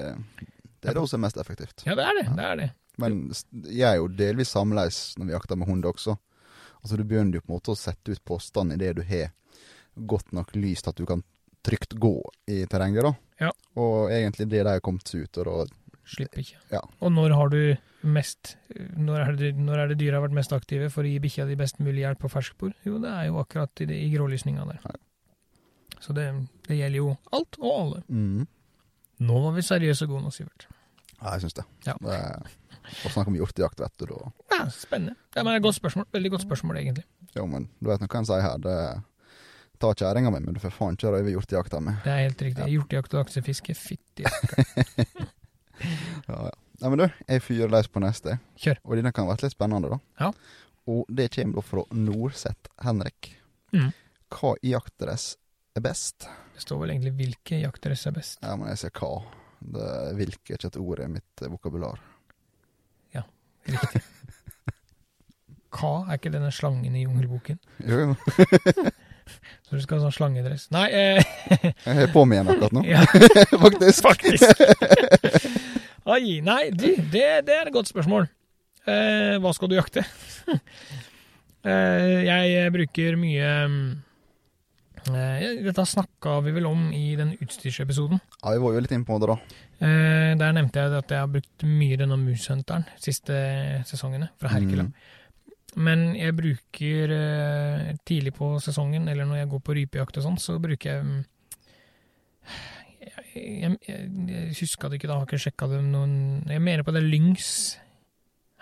det 0.81 0.89
er 0.89 0.97
det 0.97 1.03
er 1.03 1.21
mest 1.21 1.37
effektivt. 1.41 1.83
Ja, 1.85 1.97
det 1.97 2.05
er 2.05 2.17
det, 2.17 2.25
det 2.37 2.45
er 2.45 2.55
det. 2.61 2.69
Men 3.01 3.19
jeg 3.65 3.87
er 3.87 3.99
jo 3.99 4.09
delvis 4.13 4.53
samleis 4.53 5.01
når 5.17 5.29
vi 5.29 5.35
jakter 5.35 5.59
med 5.59 5.69
hund 5.69 5.85
også. 5.89 6.15
Altså 6.81 6.97
Du 6.97 7.03
begynner 7.03 7.37
jo 7.37 7.43
på 7.45 7.51
en 7.51 7.57
måte 7.57 7.73
å 7.73 7.77
sette 7.79 8.13
ut 8.13 8.23
påstand 8.25 8.73
det 8.81 8.95
du 8.97 9.03
har 9.05 9.31
godt 9.95 10.31
nok 10.33 10.53
lys 10.55 10.81
til 10.81 10.93
at 10.93 10.97
du 11.01 11.05
kan 11.09 11.23
trygt 11.65 11.93
gå 12.01 12.15
i 12.51 12.63
terrenget. 12.69 13.05
da. 13.05 13.13
Ja. 13.47 13.51
Og 13.81 14.11
egentlig 14.13 14.49
det 14.51 14.65
de 14.67 14.79
kommet 14.83 15.13
ut. 15.13 15.37
Og 15.41 15.45
da, 15.45 15.65
Slipp 16.11 16.35
ikke. 16.41 16.57
Ja. 16.73 16.81
Og 16.99 17.13
når 17.13 17.35
har 17.37 17.51
du 17.53 17.59
mest 18.01 18.55
Når 18.97 19.19
er 19.21 19.35
det, 19.37 19.51
når 19.55 19.77
er 19.77 19.91
det 19.91 19.99
dyra 19.99 20.17
har 20.17 20.23
vært 20.25 20.33
mest 20.39 20.53
aktive 20.55 20.89
for 20.89 21.05
å 21.05 21.11
gi 21.11 21.19
bikkja 21.21 21.45
di 21.45 21.55
best 21.59 21.77
mulig 21.79 22.01
hjelp 22.01 22.23
på 22.23 22.31
ferskspor? 22.33 22.73
Jo, 22.87 22.97
det 23.03 23.11
er 23.13 23.27
jo 23.29 23.37
akkurat 23.39 23.83
i, 23.85 23.87
i 23.93 24.09
grålysninga 24.13 24.65
der. 24.65 24.81
Ja. 24.87 24.95
Så 26.01 26.15
det, 26.17 26.25
det 26.65 26.79
gjelder 26.79 26.97
jo 26.97 27.13
alt 27.37 27.59
og 27.61 27.71
alle. 27.75 28.01
mm. 28.09 28.49
Nå 29.21 29.37
var 29.43 29.53
vi 29.53 29.61
seriøse 29.61 30.07
og 30.07 30.15
gode 30.15 30.25
nå, 30.25 30.31
Sivert. 30.33 30.65
Ja, 31.19 31.35
jeg 31.35 31.43
syns 31.43 31.59
det. 31.59 31.63
Ja. 31.85 31.93
det 32.01 32.15
er, 32.17 32.55
å 33.05 33.11
snakke 33.13 33.29
om 33.29 33.35
hjortejakt, 33.37 33.83
vet 33.83 34.01
du. 34.01 34.15
Og... 34.15 34.31
Ja, 34.49 34.63
spennende. 34.73 35.13
Det 35.29 35.43
er 35.43 35.49
et 35.53 35.61
godt 35.61 35.77
spørsmål. 35.77 36.07
Veldig 36.17 36.31
godt 36.33 36.45
spørsmål, 36.47 36.79
egentlig. 36.81 37.05
Jo, 37.35 37.45
men 37.45 37.67
du 37.77 37.91
vet 37.91 38.01
nå 38.01 38.09
hva 38.09 38.23
en 38.23 38.27
sier 38.31 38.41
her. 38.41 38.57
Det 38.63 38.77
Ta 39.81 39.91
kjerringa 39.97 40.29
mi, 40.33 40.39
men 40.45 40.53
du 40.55 40.59
får 40.61 40.73
faen 40.75 40.97
ikke 40.97 41.11
røyve 41.15 41.33
hjortejakta 41.33 41.79
mi. 41.83 41.93
Det 42.05 42.11
er 42.13 42.19
helt 42.27 42.41
riktig. 42.45 42.61
Ja. 42.65 42.69
Hjortejakt 42.75 43.15
og 43.15 43.23
laksefiske, 43.23 43.77
fytti. 43.77 44.27
Ja, 46.27 46.35
ja. 46.45 46.51
Nei, 46.81 46.89
men 46.89 46.99
du, 47.01 47.05
jeg 47.29 47.41
fyrer 47.41 47.69
løs 47.73 47.87
på 47.89 48.01
neste. 48.03 48.35
Kjør. 48.61 48.77
Og 48.85 48.97
denne 48.97 49.11
kan 49.13 49.25
være 49.25 49.47
litt 49.47 49.55
spennende, 49.55 49.89
da. 49.89 49.97
Ja. 50.21 50.29
Og 50.89 51.09
det 51.09 51.27
kommer 51.33 51.57
da 51.57 51.63
fra 51.65 51.83
Norseth 51.97 52.69
Henrik. 52.85 53.31
Mm. 53.73 53.91
Hva 54.33 54.51
jaktdress 54.65 55.25
er 55.77 55.85
best? 55.85 56.27
Det 56.55 56.61
står 56.65 56.81
vel 56.83 56.93
egentlig 56.95 57.13
hvilke 57.17 57.61
jaktdress 57.63 58.07
er 58.09 58.15
best. 58.17 58.41
Ja, 58.45 58.53
men 58.57 58.69
jeg 58.69 58.81
sier 58.81 58.93
hva. 58.97 59.11
Det 59.61 59.89
Hvilke 60.17 60.55
er 60.55 60.57
ikke 60.57 60.71
et 60.71 60.79
ord 60.81 61.03
i 61.03 61.09
mitt 61.17 61.43
vokabular. 61.53 62.01
Ja, 63.13 63.21
Riktig. 63.69 64.01
Hva 65.71 65.91
er 66.09 66.17
ikke 66.17 66.31
denne 66.33 66.49
slangen 66.51 66.95
i 66.97 67.05
Jungelboken? 67.05 67.61
Jo, 67.85 67.99
jo. 68.01 68.15
Så 69.67 69.77
du 69.77 69.81
skal 69.83 69.99
ha 69.99 70.05
sånn 70.07 70.15
slangedress? 70.15 70.67
Nei, 70.73 70.87
eh, 70.91 71.33
Jeg 71.87 72.05
er 72.07 72.11
på 72.13 72.25
meg 72.27 72.39
igjen 72.39 72.51
akkurat 72.53 72.75
nå, 72.75 72.83
ja, 72.93 73.01
faktisk. 73.65 74.05
faktisk. 74.05 74.63
Oi, 76.11 76.39
nei, 76.45 76.61
det, 76.73 76.95
det 77.13 77.25
er 77.25 77.67
et 77.69 77.73
godt 77.75 77.91
spørsmål. 77.91 78.29
Eh, 78.89 79.35
hva 79.41 79.51
skal 79.53 79.69
du 79.69 79.75
jakte? 79.77 80.01
eh, 81.63 82.21
jeg 82.25 82.71
bruker 82.73 83.19
mye 83.21 83.49
eh, 85.13 85.43
Dette 85.61 85.85
snakka 85.85 86.39
vi 86.47 86.55
vel 86.55 86.65
om 86.69 86.87
i 86.95 87.13
den 87.19 87.35
utstyrsepisoden. 87.37 88.21
Ja, 88.41 88.55
vi 88.55 88.63
var 88.63 88.73
jo 88.75 88.81
litt 88.81 88.95
inne 88.95 89.05
på 89.07 89.19
det, 89.21 89.29
da. 89.29 89.37
Eh, 89.81 90.33
der 90.41 90.57
nevnte 90.57 90.81
jeg 90.81 90.97
at 90.97 91.13
jeg 91.13 91.21
har 91.23 91.29
brukt 91.31 91.65
mye 91.65 91.97
denne 92.01 92.17
Moosehunteren 92.21 92.85
siste 93.01 93.37
sesongene, 93.89 94.31
fra 94.41 94.51
Herkula. 94.55 94.89
Mm. 94.89 95.17
Men 95.79 96.15
jeg 96.19 96.35
bruker 96.35 97.13
eh, 97.15 97.91
tidlig 98.07 98.33
på 98.35 98.57
sesongen, 98.59 99.07
eller 99.07 99.27
når 99.29 99.43
jeg 99.43 99.51
går 99.53 99.61
på 99.63 99.75
rypejakt 99.77 100.17
og 100.19 100.25
sånn, 100.25 100.39
så 100.41 100.57
bruker 100.59 100.91
jeg 100.97 101.05
mm, 101.07 101.21
jeg, 103.35 103.77
jeg, 103.87 104.09
jeg, 104.27 104.49
huska 104.59 104.89
det 104.89 104.99
ikke, 104.99 105.09
da 105.11 105.19
har 105.19 105.29
ikke 105.29 105.39
sjekka 105.39 105.69
det 105.71 105.79
noen 105.85 106.43
Jeg 106.51 106.63
mener 106.63 106.83
på 106.83 106.93
det 106.95 107.03
Lynx. 107.05 107.77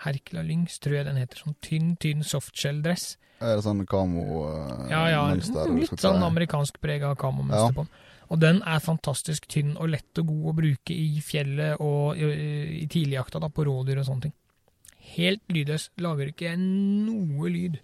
Herkela 0.04 0.44
Lynx, 0.46 0.78
tror 0.80 1.00
jeg 1.00 1.08
den 1.08 1.18
heter. 1.20 1.42
Sånn 1.42 1.56
tynn, 1.64 1.90
tynn 2.00 2.22
softshell-dress. 2.24 3.16
Er 3.40 3.56
det 3.58 3.64
sånn 3.64 3.82
kamo-mønster? 3.88 4.86
Ja, 4.92 5.02
ja, 5.10 5.24
litt 5.34 6.00
sånn 6.00 6.22
amerikansk 6.24 6.78
preg 6.80 7.04
av 7.08 7.18
kamomønster 7.20 7.68
Ja. 7.68 7.74
på 7.76 7.84
den. 7.84 8.06
Og 8.30 8.38
den 8.38 8.60
er 8.62 8.78
fantastisk 8.78 9.48
tynn 9.50 9.74
og 9.76 9.90
lett 9.90 10.20
og 10.22 10.28
god 10.30 10.50
å 10.52 10.56
bruke 10.60 10.94
i 10.94 11.18
fjellet 11.24 11.80
og 11.82 12.20
i, 12.20 12.28
i 12.78 12.86
tidligjakta, 12.86 13.40
da, 13.42 13.48
på 13.50 13.64
rådyr 13.66 13.98
og 13.98 14.06
sånne 14.06 14.28
ting. 14.28 14.34
Helt 15.16 15.42
lydløs. 15.52 15.90
Lager 16.02 16.30
ikke 16.32 16.54
noe 16.58 17.50
lyd. 17.52 17.80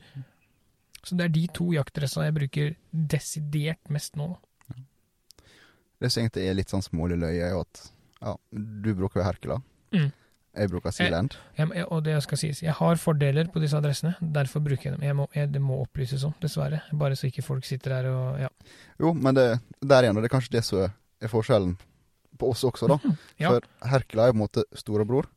Så 1.06 1.14
det 1.18 1.28
er 1.28 1.34
de 1.34 1.46
to 1.54 1.70
jaktdressa 1.74 2.26
jeg 2.26 2.34
bruker 2.34 2.74
desidert 2.90 3.92
mest 3.94 4.18
nå. 4.18 4.32
Det 6.02 6.10
som 6.12 6.24
egentlig 6.24 6.44
er 6.44 6.56
litt 6.58 6.72
sånn 6.72 6.84
smålig 6.84 7.16
løye, 7.22 7.40
er 7.46 7.54
jo 7.54 7.62
at 7.62 7.82
ja, 8.20 8.32
du 8.50 8.90
bruker 8.98 9.22
jo 9.22 9.26
Herkela. 9.26 9.58
Mm. 9.94 10.10
Jeg 10.56 10.70
bruker 10.72 10.94
Sealand. 10.94 11.34
Jeg, 11.56 11.68
jeg, 11.76 11.84
og 11.92 12.02
det 12.06 12.16
skal 12.24 12.40
sies, 12.40 12.62
jeg 12.64 12.74
har 12.78 13.00
fordeler 13.00 13.48
på 13.52 13.60
disse 13.60 13.76
adressene, 13.76 14.14
derfor 14.20 14.62
bruker 14.64 14.88
jeg 14.88 14.96
dem. 14.96 15.04
Jeg 15.04 15.16
må, 15.18 15.26
jeg, 15.36 15.50
det 15.52 15.60
må 15.62 15.82
opplyses 15.84 16.24
om, 16.24 16.32
dessverre. 16.40 16.80
Bare 16.96 17.16
så 17.18 17.28
ikke 17.28 17.44
folk 17.44 17.68
sitter 17.68 17.98
der 17.98 18.08
og 18.12 18.40
Ja. 18.40 18.48
Jo, 19.02 19.12
men 19.12 19.36
det, 19.36 19.46
der 19.84 20.06
igjen, 20.06 20.16
og 20.16 20.24
det 20.24 20.30
er 20.30 20.36
kanskje 20.36 20.56
det 20.56 20.64
som 20.64 20.86
er 20.86 21.32
forskjellen 21.32 21.76
på 22.40 22.50
oss 22.52 22.64
også, 22.68 22.88
da. 22.92 22.98
Ja. 23.42 23.52
For 23.52 23.90
Herkula 23.92 24.24
er 24.24 24.32
jo 24.32 24.36
på 24.36 24.40
en 24.40 24.44
måte 24.46 24.64
storebror, 24.76 25.28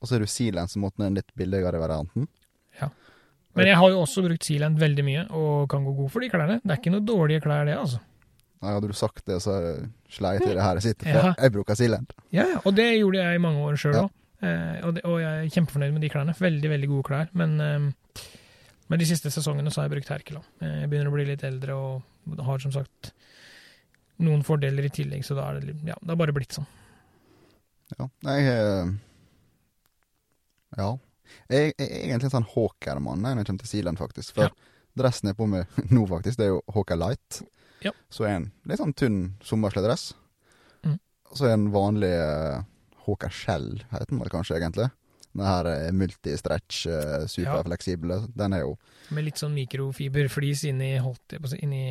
og 0.00 0.08
så 0.08 0.16
er 0.16 0.24
du 0.24 0.26
Sealand 0.30 0.70
som 0.70 0.82
måten 0.84 1.02
er 1.04 1.08
den 1.10 1.18
litt 1.20 1.32
billigere 1.38 1.80
varianten. 1.82 2.28
Ja. 2.80 2.88
Men 3.58 3.66
jeg 3.66 3.76
har 3.80 3.90
jo 3.90 4.02
også 4.04 4.22
brukt 4.26 4.44
Sealand 4.46 4.78
veldig 4.78 5.04
mye, 5.06 5.24
og 5.34 5.68
kan 5.72 5.84
gå 5.84 5.94
god 5.96 6.10
for 6.14 6.20
de 6.22 6.28
klærne. 6.30 6.60
Det 6.62 6.70
er 6.70 6.78
ikke 6.80 6.92
noe 6.94 7.06
dårlige 7.08 7.42
klær, 7.42 7.64
det, 7.66 7.74
altså. 7.78 7.98
Nei, 8.62 8.72
hadde 8.74 8.88
du 8.90 8.94
sagt 8.98 9.24
det, 9.30 9.36
så 9.42 9.54
slei 10.10 10.32
jeg 10.36 10.42
til 10.48 10.56
det 10.58 10.62
her 10.64 10.78
jeg 10.80 10.82
sitter, 10.88 11.10
for 11.12 11.28
Ja. 11.28 11.34
jeg 11.42 11.52
bruker 11.54 11.74
Sealand. 11.78 12.12
Ja, 12.34 12.44
ja, 12.54 12.60
og 12.64 12.74
det 12.74 12.88
gjorde 12.98 13.18
jeg 13.22 13.34
i 13.38 13.42
mange 13.42 13.60
år 13.66 13.76
sjøl 13.78 13.94
Ja. 13.94 14.02
òg. 14.06 14.10
Eh, 14.40 14.86
og, 14.86 14.98
og 15.04 15.16
jeg 15.20 15.46
er 15.46 15.50
kjempefornøyd 15.50 15.92
med 15.94 16.02
de 16.02 16.08
klærne. 16.10 16.34
Veldig, 16.38 16.70
veldig 16.70 16.88
gode 16.88 17.02
klær. 17.10 17.28
Men 17.34 17.60
eh, 17.60 17.78
med 18.88 18.98
de 19.02 19.06
siste 19.06 19.30
sesongene 19.34 19.70
så 19.70 19.80
har 19.82 19.88
jeg 19.88 19.96
brukt 19.96 20.08
Herkeland. 20.14 20.44
Eh, 20.62 20.80
Jeg 20.84 20.90
begynner 20.90 21.10
å 21.10 21.14
bli 21.16 21.24
litt 21.26 21.42
eldre 21.46 21.74
og 21.74 22.42
har 22.46 22.58
som 22.62 22.70
sagt 22.74 23.12
noen 24.22 24.42
fordeler 24.46 24.86
i 24.86 24.90
tillegg, 24.94 25.22
så 25.26 25.34
da 25.38 25.48
er 25.50 25.60
det, 25.62 25.74
ja, 25.86 25.94
det 26.02 26.10
er 26.14 26.18
bare 26.22 26.34
blitt 26.34 26.54
sånn. 26.54 26.66
Ja. 27.98 28.06
Eh, 28.30 28.90
ja. 30.76 30.90
Jeg, 31.52 31.74
jeg 31.78 31.86
er 31.88 32.02
egentlig 32.08 32.28
en 32.30 32.34
sånn 32.38 32.50
Hawker-mann 32.54 33.20
når 33.22 33.36
jeg 33.42 33.46
kommer 33.50 33.64
til 33.64 33.68
Sealand, 33.72 33.98
faktisk. 34.00 34.34
For 34.34 34.48
Ja. 34.48 34.50
dressen 34.98 35.28
jeg 35.28 35.36
er 35.36 35.38
på 35.38 35.46
med 35.48 35.66
nå, 35.94 36.06
faktisk, 36.08 36.38
det 36.40 36.46
er 36.48 36.54
jo 36.56 36.62
Hawker 36.74 36.96
Light. 36.98 37.42
Ja. 37.84 37.92
Så 38.10 38.24
er 38.26 38.36
en 38.38 38.48
litt 38.66 38.80
sånn 38.80 38.94
tynn 38.98 39.18
sommersledress. 39.44 40.14
Mm. 40.84 40.96
Så 41.34 41.46
er 41.46 41.52
en 41.54 41.68
vanlig 41.74 42.10
uh, 42.18 42.64
Hawker 43.06 43.30
Shell, 43.30 43.84
heter 43.92 44.10
den 44.10 44.18
vel 44.24 44.32
kanskje 44.32 44.56
egentlig. 44.58 44.88
Den 45.38 45.44
her 45.46 45.68
eh, 45.70 45.92
multistretch, 45.94 46.86
uh, 46.90 47.26
superfleksible. 47.30 48.22
Den 48.34 48.56
er 48.56 48.64
jo 48.64 48.72
Med 49.14 49.28
litt 49.28 49.38
sånn 49.38 49.54
mikrofiberflis 49.54 50.64
inni, 50.72 50.94
holdt 51.04 51.36
jeg 51.36 51.44
på 51.44 51.46
å 51.46 51.52
si, 51.52 51.60
inni 51.62 51.84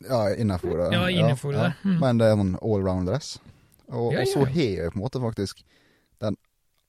ja, 0.00 0.34
innafor. 0.34 0.78
det. 0.78 0.88
Ja, 0.96 1.10
innenfor 1.10 1.52
det. 1.52 1.72
Mm. 1.84 1.98
Men 2.00 2.18
det 2.18 2.26
er 2.26 2.40
en 2.40 2.56
allround-dress. 2.58 3.36
Og, 3.88 4.12
Ja, 4.12 4.20
og 4.24 4.26
så 4.28 4.42
ja, 4.42 4.46
ja. 4.48 4.52
har 4.56 4.62
jeg 4.82 4.90
på 4.92 4.98
en 4.98 5.02
måte 5.04 5.20
faktisk 5.22 5.62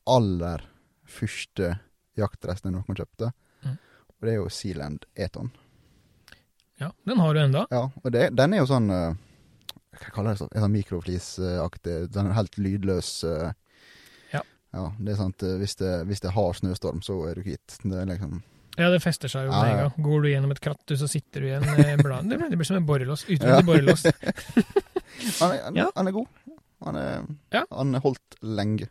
aller 0.08 0.64
første 1.08 1.76
jaktdressen 2.18 2.72
jeg 2.72 2.76
noen 2.80 2.98
kjøpte. 2.98 3.32
Mm. 3.64 3.78
Og 4.10 4.26
det 4.28 4.34
er 4.34 4.40
jo 4.42 4.50
Sealand 4.50 5.06
Eton. 5.16 5.52
Ja, 6.80 6.92
den 7.10 7.20
har 7.20 7.34
du 7.34 7.40
enda. 7.42 7.66
Ja, 7.74 7.88
og 8.04 8.12
det, 8.14 8.28
den 8.38 8.54
er 8.54 8.62
jo 8.62 8.68
sånn 8.70 8.90
uh, 8.94 9.14
Hva 9.98 10.12
kaller 10.14 10.30
jeg 10.34 10.38
det? 10.38 10.42
sånn? 10.44 10.52
En 10.54 10.62
sånn 10.68 10.76
mikroflisaktig 10.76 11.96
Den 12.14 12.28
er 12.30 12.36
helt 12.38 12.58
lydløs. 12.62 13.10
uh, 13.26 13.50
Ja. 14.34 14.42
ja. 14.76 14.84
Det 15.00 15.14
er 15.16 15.18
sant, 15.18 15.42
eh, 15.48 15.56
hvis 15.58 15.74
det, 15.80 15.94
hvis 16.10 16.22
det 16.22 16.34
har 16.36 16.54
snøstorm, 16.54 17.02
så 17.02 17.18
er 17.32 17.40
du 17.40 17.42
kvitt. 17.48 17.80
Det 17.82 17.98
er 17.98 18.06
liksom 18.12 18.44
Ja, 18.78 18.92
det 18.94 19.00
fester 19.02 19.28
seg 19.32 19.48
jo 19.48 19.56
med 19.56 19.72
en 19.72 19.80
gang. 19.88 20.04
Går 20.06 20.22
du 20.22 20.28
gjennom 20.30 20.52
et 20.54 20.62
kratt, 20.62 20.86
så 21.02 21.08
sitter 21.10 21.42
du 21.42 21.48
igjen 21.48 21.66
med 21.66 22.04
bladet. 22.06 22.30
Det 22.30 22.38
blir- 22.38 22.50
Det 22.54 22.58
blir 22.62 22.66
som 22.70 22.78
en 22.78 22.86
borrelås. 22.86 23.24
Utvendig 23.26 23.58
Ja. 23.58 23.62
borrelås. 23.66 24.04
Han 25.40 25.52
er, 25.52 25.64
han, 25.64 25.76
Ja. 25.76 25.88
han 25.96 26.08
er 26.08 26.12
god. 26.12 26.28
Han 26.86 26.96
er, 26.96 27.26
Ja. 27.52 27.64
han 27.72 27.96
er 27.96 28.00
holdt 28.06 28.36
lenge. 28.44 28.90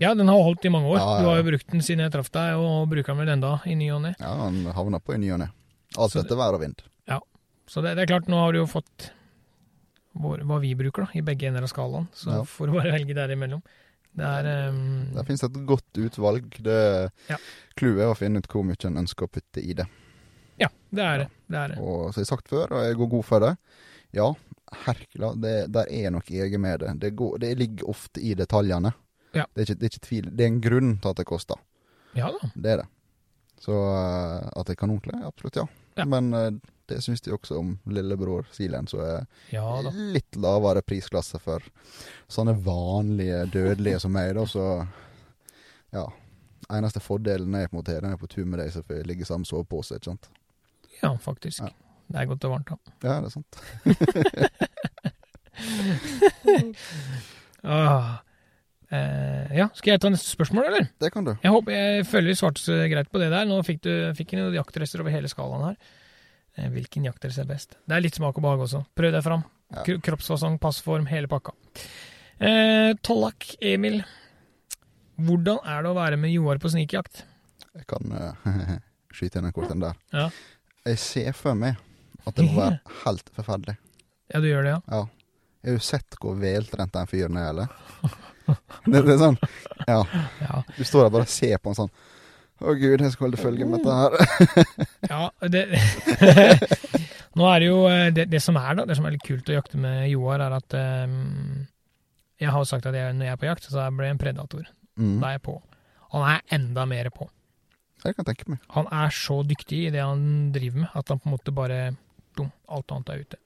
Ja, 0.00 0.14
den 0.16 0.28
har 0.32 0.42
holdt 0.46 0.64
i 0.64 0.70
mange 0.72 0.88
år. 0.88 0.96
Ja, 0.98 1.08
ja, 1.16 1.20
Du 1.22 1.28
har 1.28 1.36
jo 1.42 1.46
brukt 1.50 1.66
den 1.74 1.82
siden 1.84 2.00
jeg 2.06 2.12
traff 2.14 2.30
deg, 2.32 2.56
og 2.56 2.88
bruker 2.88 3.12
den 3.12 3.20
vel 3.20 3.32
enda 3.34 3.54
i 3.68 3.74
ny 3.76 3.90
og 3.92 4.00
ne. 4.06 4.14
Ja, 4.20 4.30
den 4.48 4.64
havner 4.72 5.02
på 5.04 5.14
i 5.14 5.18
ny 5.20 5.32
og 5.36 5.42
ne. 5.42 5.50
Alt 6.00 6.16
etter 6.16 6.38
vær 6.40 6.56
og 6.56 6.62
vind. 6.64 6.80
Ja. 7.10 7.18
Så 7.68 7.82
det, 7.84 7.92
det 7.98 8.06
er 8.06 8.12
klart, 8.14 8.28
nå 8.32 8.38
har 8.40 8.54
du 8.56 8.62
jo 8.62 8.66
fått 8.70 9.10
vår, 10.20 10.42
hva 10.48 10.58
vi 10.62 10.72
bruker, 10.78 11.04
da, 11.06 11.18
i 11.20 11.22
begge 11.26 11.46
ender 11.50 11.66
av 11.66 11.70
skalaen. 11.70 12.08
Så 12.16 12.32
Ja. 12.32 12.42
får 12.48 12.66
du 12.70 12.72
bare 12.78 12.92
velge 12.96 13.14
derimellom. 13.14 13.60
Det 14.16 14.26
er 14.26 14.68
um, 14.72 15.12
Der 15.14 15.22
finnes 15.28 15.44
et 15.46 15.58
godt 15.68 16.00
utvalg. 16.02 16.48
Det 16.64 17.10
Ja. 17.30 17.36
Clouet 17.78 18.00
er 18.02 18.10
å 18.10 18.16
finne 18.18 18.40
ut 18.42 18.48
hvor 18.50 18.64
mye 18.66 18.80
en 18.88 18.96
ønsker 19.04 19.28
å 19.28 19.30
putte 19.30 19.62
i 19.62 19.72
det. 19.78 19.86
Ja, 20.58 20.68
det 20.90 21.04
er 21.04 21.18
det. 21.18 21.28
Det 21.46 21.58
er 21.60 21.68
det. 21.68 21.78
Og 21.78 22.12
som 22.12 22.20
jeg 22.22 22.26
har 22.26 22.32
sagt 22.36 22.48
før, 22.50 22.72
og 22.72 22.82
jeg 22.88 22.96
går 22.98 23.10
god 23.14 23.24
for 23.24 23.40
det, 23.40 23.52
ja, 24.12 24.32
Herkula, 24.86 25.34
det, 25.38 25.54
der 25.72 25.86
er 25.90 26.10
noe 26.10 26.22
eget 26.26 26.60
med 26.60 26.80
det. 26.82 26.96
Det, 27.00 27.12
går, 27.16 27.38
det 27.42 27.52
ligger 27.58 27.88
ofte 27.90 28.20
i 28.22 28.34
detaljene. 28.34 28.92
Ja. 29.32 29.46
Det, 29.54 29.60
er 29.60 29.68
ikke, 29.68 29.78
det 29.78 29.86
er 29.86 29.92
ikke 29.94 30.06
tvil. 30.06 30.30
Det 30.36 30.44
er 30.44 30.50
en 30.50 30.62
grunn 30.64 30.96
til 30.98 31.12
at 31.12 31.20
det 31.20 31.28
koster. 31.28 31.60
Ja 32.18 32.30
da. 32.34 32.50
Det 32.54 32.72
er 32.72 32.82
det. 32.82 32.88
Så 33.60 33.76
uh, 33.76 34.48
at 34.56 34.66
det 34.66 34.74
er 34.74 34.80
kanonkle, 34.80 35.20
absolutt 35.26 35.60
ja. 35.60 35.66
Ja. 35.98 36.06
Men 36.08 36.32
uh, 36.34 36.48
det 36.90 37.02
syns 37.04 37.20
de 37.20 37.32
også 37.34 37.58
om 37.60 37.74
lillebror 37.92 38.48
Silen, 38.56 38.88
så 38.90 39.02
er 39.04 39.26
Ja 39.52 39.66
litt 39.92 40.36
lavere 40.40 40.82
prisklasse 40.82 41.38
for 41.42 41.62
sånne 42.30 42.56
vanlige 42.64 43.44
dødelige 43.52 44.00
som 44.02 44.14
meg, 44.16 44.32
da, 44.38 44.46
så 44.48 44.64
ja. 45.94 46.06
Eneste 46.70 47.02
fordelen 47.02 47.54
er 47.58 47.68
på 47.68 47.76
en 47.76 47.80
måte 47.80 47.98
den 47.98 48.12
er 48.14 48.18
på 48.18 48.30
tur 48.30 48.46
med 48.46 48.62
deg, 48.62 48.72
så 48.72 48.82
får 48.86 49.00
jeg 49.00 49.10
ligge 49.10 49.28
sammen 49.28 49.46
og 49.46 49.52
sove 49.52 49.66
på 49.70 49.82
seg, 49.86 50.00
ikke 50.00 50.12
sant. 50.12 50.30
Ja, 51.00 51.10
faktisk. 51.20 51.62
Ja. 51.62 51.70
Det 52.10 52.18
er 52.18 52.26
godt 52.30 52.44
og 52.46 52.52
varmt, 52.56 52.70
da. 52.70 52.76
Ja, 53.06 53.14
det 53.20 53.28
er 53.28 53.34
sant. 53.36 53.54
Ah. 57.60 58.22
Eh, 58.90 59.52
ja, 59.54 59.68
skal 59.78 59.92
jeg 59.92 60.02
ta 60.02 60.10
neste 60.10 60.32
spørsmål, 60.34 60.66
eller? 60.66 60.86
Det 60.98 61.12
kan 61.14 61.26
du. 61.26 61.32
Jeg 61.38 61.54
håper 61.54 61.76
jeg 61.76 62.06
føler 62.10 62.32
vi 62.32 62.38
svarte 62.40 62.78
greit 62.90 63.10
på 63.12 63.22
det 63.22 63.30
der. 63.30 63.46
Nå 63.46 63.60
fikk 63.66 63.84
du 63.86 63.92
fikk 64.18 64.34
noen 64.34 64.56
jaktdresser 64.56 65.02
over 65.04 65.14
hele 65.14 65.30
skalaen 65.30 65.68
her. 65.68 65.98
Eh, 66.58 66.70
hvilken 66.74 67.06
jaktdress 67.06 67.38
er 67.42 67.50
best? 67.50 67.78
Det 67.86 67.96
er 67.96 68.02
litt 68.02 68.18
smak 68.18 68.38
og 68.40 68.46
behag 68.46 68.64
også. 68.66 68.82
Prøv 68.98 69.14
deg 69.14 69.26
fram. 69.26 69.44
Ja. 69.70 69.84
Kroppsfasong, 70.02 70.58
passform, 70.62 71.06
hele 71.10 71.30
pakka. 71.30 71.54
Eh, 72.42 72.90
Tollak 73.06 73.52
Emil. 73.62 74.00
Hvordan 75.20 75.60
er 75.68 75.84
det 75.84 75.92
å 75.92 75.98
være 75.98 76.18
med 76.18 76.34
Joar 76.34 76.58
på 76.58 76.72
snikjakt? 76.72 77.22
Jeg 77.76 77.86
kan 77.90 78.10
uh, 78.10 78.48
skyte 79.14 79.38
inn 79.38 79.50
en 79.50 79.54
kort 79.54 79.70
en 79.70 79.84
der. 79.84 79.98
Ja. 80.16 80.26
Jeg 80.88 80.98
ser 80.98 81.30
for 81.36 81.54
meg 81.54 81.78
at 82.26 82.34
det 82.34 82.48
må 82.48 82.56
være 82.58 82.80
helt 83.04 83.30
forferdelig. 83.36 83.76
Ja, 84.32 84.40
du 84.40 84.48
gjør 84.48 84.66
det, 84.66 84.74
ja? 84.74 84.82
Ja. 84.90 85.04
Har 85.60 85.76
du 85.76 85.84
sett 85.84 86.16
hvor 86.22 86.38
veltrent 86.40 86.94
den 86.96 87.08
fyren 87.10 87.38
er, 87.38 87.52
eller? 87.52 88.08
Det, 88.86 89.02
det 89.06 89.14
er 89.14 89.20
sånn 89.20 89.38
Ja. 89.86 90.00
Ja. 90.40 90.62
Du 90.76 90.82
står 90.84 91.06
der 91.06 91.14
bare 91.16 91.26
og 91.28 91.32
ser 91.32 91.58
på 91.58 91.72
han 91.72 91.78
sånn 91.78 91.92
Å 92.60 92.74
gud, 92.76 93.00
jeg 93.00 93.14
skal 93.14 93.26
holde 93.28 93.40
følge 93.40 93.66
med 93.68 93.80
dette 93.80 93.94
her. 93.96 94.12
ja 95.12 95.48
det, 95.48 95.62
Nå 97.38 97.46
er 97.48 97.62
det 97.62 97.68
jo 97.70 97.80
eh, 97.88 98.08
det, 98.14 98.26
det 98.32 98.42
som 98.44 98.58
er 98.60 98.76
da, 98.76 98.86
det 98.88 98.98
som 98.98 99.06
er 99.08 99.16
litt 99.16 99.24
kult 99.26 99.48
å 99.48 99.56
jakte 99.56 99.80
med 99.80 100.08
Joar, 100.10 100.42
er 100.44 100.56
at 100.58 100.76
um, 100.76 101.66
Jeg 102.42 102.52
har 102.52 102.60
jo 102.60 102.68
sagt 102.68 102.88
at 102.90 102.96
jeg, 102.96 103.16
når 103.16 103.30
jeg 103.30 103.36
er 103.36 103.40
på 103.40 103.48
jakt, 103.48 103.68
så 103.70 103.86
blir 103.94 104.10
jeg 104.10 104.16
en 104.16 104.22
predator. 104.22 104.64
Mm. 105.00 105.18
Da 105.22 105.30
er 105.30 105.36
jeg 105.38 105.44
på. 105.46 105.56
Han 106.12 106.26
er 106.26 106.42
enda 106.56 106.86
mer 106.90 107.10
på. 107.14 107.28
Jeg 108.04 108.16
kan 108.16 108.26
tenke 108.26 108.48
meg. 108.48 108.62
Han 108.74 108.88
er 108.96 109.12
så 109.14 109.40
dyktig 109.46 109.84
i 109.86 109.92
det 109.92 110.02
han 110.02 110.50
driver 110.54 110.86
med, 110.86 110.92
at 110.96 111.12
han 111.12 111.20
på 111.20 111.28
en 111.28 111.36
måte 111.36 111.54
bare 111.54 111.80
dum, 112.38 112.50
Alt 112.72 112.94
annet 112.94 113.12
er 113.12 113.24
ute. 113.24 113.40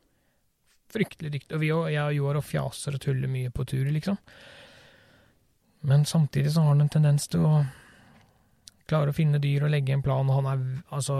Fryktelig 0.94 1.32
dyktig. 1.34 1.56
Og 1.56 1.62
vi 1.62 1.70
og, 1.74 1.86
jeg 1.90 2.04
og 2.04 2.18
Joar 2.18 2.38
og 2.38 2.46
fjaser 2.46 2.96
og 2.96 3.02
tuller 3.02 3.30
mye 3.30 3.50
på 3.54 3.66
tur, 3.68 3.88
liksom. 3.90 4.18
Men 5.84 6.06
samtidig 6.08 6.52
så 6.52 6.64
har 6.64 6.74
han 6.74 6.84
en 6.84 6.92
tendens 6.92 7.28
til 7.28 7.44
å 7.44 7.64
klare 8.88 9.12
å 9.12 9.16
finne 9.16 9.40
dyr 9.40 9.66
og 9.66 9.72
legge 9.72 9.94
en 9.96 10.04
plan, 10.04 10.28
og 10.28 10.40
han 10.42 10.50
er 10.52 10.64
altså 10.94 11.18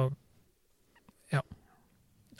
Ja. 1.32 1.42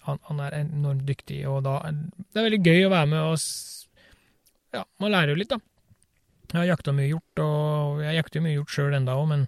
Han, 0.05 0.19
han 0.29 0.41
er 0.45 0.59
enormt 0.59 1.07
dyktig, 1.09 1.47
og 1.49 1.63
da 1.65 1.79
Det 1.89 2.37
er 2.37 2.49
veldig 2.51 2.61
gøy 2.65 2.87
å 2.87 2.93
være 2.93 3.11
med 3.13 3.21
og 3.25 3.39
Ja, 4.75 4.85
man 5.01 5.15
lærer 5.15 5.33
jo 5.33 5.41
litt, 5.41 5.53
da. 5.53 5.61
Jeg 6.53 6.61
har 6.61 6.71
jakta 6.75 6.93
mye 6.93 7.09
hjort, 7.09 7.41
og 7.43 8.03
jeg 8.05 8.19
jakter 8.19 8.43
mye 8.45 8.57
hjort 8.59 8.73
sjøl 8.75 8.97
enda 8.97 9.17
òg, 9.19 9.29
men 9.31 9.47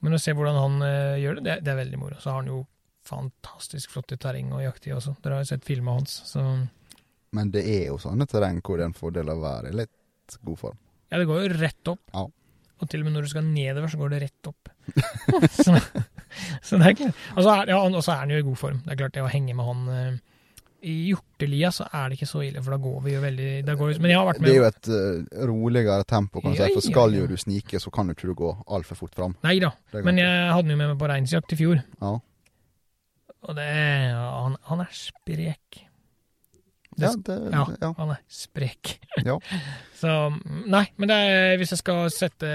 men 0.00 0.16
å 0.16 0.20
se 0.20 0.32
hvordan 0.32 0.56
han 0.56 0.82
eh, 0.86 1.18
gjør 1.20 1.38
det, 1.38 1.42
det, 1.44 1.54
det 1.66 1.72
er 1.74 1.80
veldig 1.82 1.98
moro. 2.00 2.18
Så 2.20 2.32
har 2.32 2.40
han 2.40 2.48
jo 2.48 2.62
fantastisk 3.04 3.92
flotte 3.92 4.16
terreng 4.20 4.52
å 4.56 4.62
jakte 4.62 4.88
i 4.88 4.94
også. 4.96 5.12
Dere 5.20 5.36
har 5.36 5.44
jo 5.44 5.50
sett 5.50 5.66
filma 5.66 5.96
hans. 5.98 6.14
Så 6.30 6.44
Men 7.36 7.50
det 7.52 7.66
er 7.68 7.90
jo 7.90 7.98
sånne 8.00 8.26
terreng 8.30 8.62
hvor 8.64 8.80
det 8.80 8.86
er 8.86 8.92
en 8.94 8.96
fordel 8.96 9.32
å 9.32 9.36
være 9.42 9.72
i 9.72 9.76
litt 9.82 10.38
god 10.46 10.60
form. 10.62 10.78
Ja, 11.10 11.18
det 11.18 11.26
går 11.28 11.42
jo 11.42 11.58
rett 11.58 11.92
opp. 11.92 12.02
Ja. 12.14 12.26
Og 12.80 12.88
til 12.88 13.02
og 13.02 13.08
med 13.08 13.16
når 13.16 13.26
du 13.26 13.32
skal 13.34 13.44
nedover, 13.44 13.92
så 13.92 14.00
går 14.00 14.14
det 14.14 14.22
rett 14.22 14.48
opp. 14.48 14.70
så, 15.64 15.76
så 16.64 16.78
det 16.80 16.86
er 16.86 16.98
klart. 17.02 17.24
Og 17.36 17.44
så 17.44 17.54
er, 17.54 17.72
ja, 17.74 17.80
er 17.84 18.20
han 18.22 18.32
jo 18.32 18.40
i 18.40 18.46
god 18.46 18.60
form. 18.60 18.82
Det 18.86 18.94
er 18.94 19.00
klart, 19.02 19.16
det 19.16 19.24
å 19.24 19.32
henge 19.32 19.56
med 19.58 19.68
han 19.68 19.90
eh, 19.92 20.14
i 20.88 20.94
hjortelia, 21.10 21.68
så 21.76 21.84
er 21.92 22.08
det 22.08 22.16
ikke 22.16 22.30
så 22.30 22.40
ille, 22.46 22.62
for 22.64 22.72
da 22.72 22.78
går 22.80 23.02
vi 23.04 23.12
jo 23.12 23.20
veldig 23.20 23.50
går 23.68 24.00
Men 24.00 24.14
jeg 24.14 24.20
har 24.20 24.28
vært 24.30 24.40
Det 24.46 24.52
er 24.54 24.56
jo 24.56 24.68
et 24.70 24.90
uh, 24.94 25.44
roligere 25.50 26.08
tempo, 26.08 26.40
kan 26.40 26.56
du 26.56 26.62
si. 26.62 26.70
For 26.78 26.86
skal 26.86 27.18
jo 27.18 27.28
du 27.28 27.36
snike, 27.40 27.82
så 27.82 27.92
kan 27.92 28.08
jo 28.08 28.16
ikke 28.16 28.30
du 28.30 28.34
gå 28.38 28.54
altfor 28.78 29.02
fort 29.02 29.18
fram. 29.18 29.36
Nei 29.44 29.58
da, 29.62 29.74
men 29.98 30.22
jeg 30.22 30.48
hadde 30.54 30.64
den 30.64 30.76
jo 30.76 30.80
med 30.80 30.92
meg 30.94 30.98
på 31.02 31.12
reinsjakt 31.12 31.52
i 31.56 31.60
fjor. 31.60 31.84
Ja. 32.00 32.16
Og 33.40 33.56
det 33.56 33.68
han, 33.68 34.56
han 34.68 34.84
er 34.84 34.90
sprek. 34.96 35.84
Ja, 37.02 37.12
det, 37.26 37.38
Ja, 37.52 37.64
ja. 37.80 37.92
han 37.98 38.12
er 38.16 38.20
sprek. 38.28 38.98
Ja. 39.26 39.38
Så 39.98 40.10
nei, 40.70 40.84
men 40.96 41.10
det 41.10 41.16
er, 41.16 41.56
hvis 41.60 41.74
jeg 41.74 41.82
skal 41.82 42.06
sette 42.14 42.50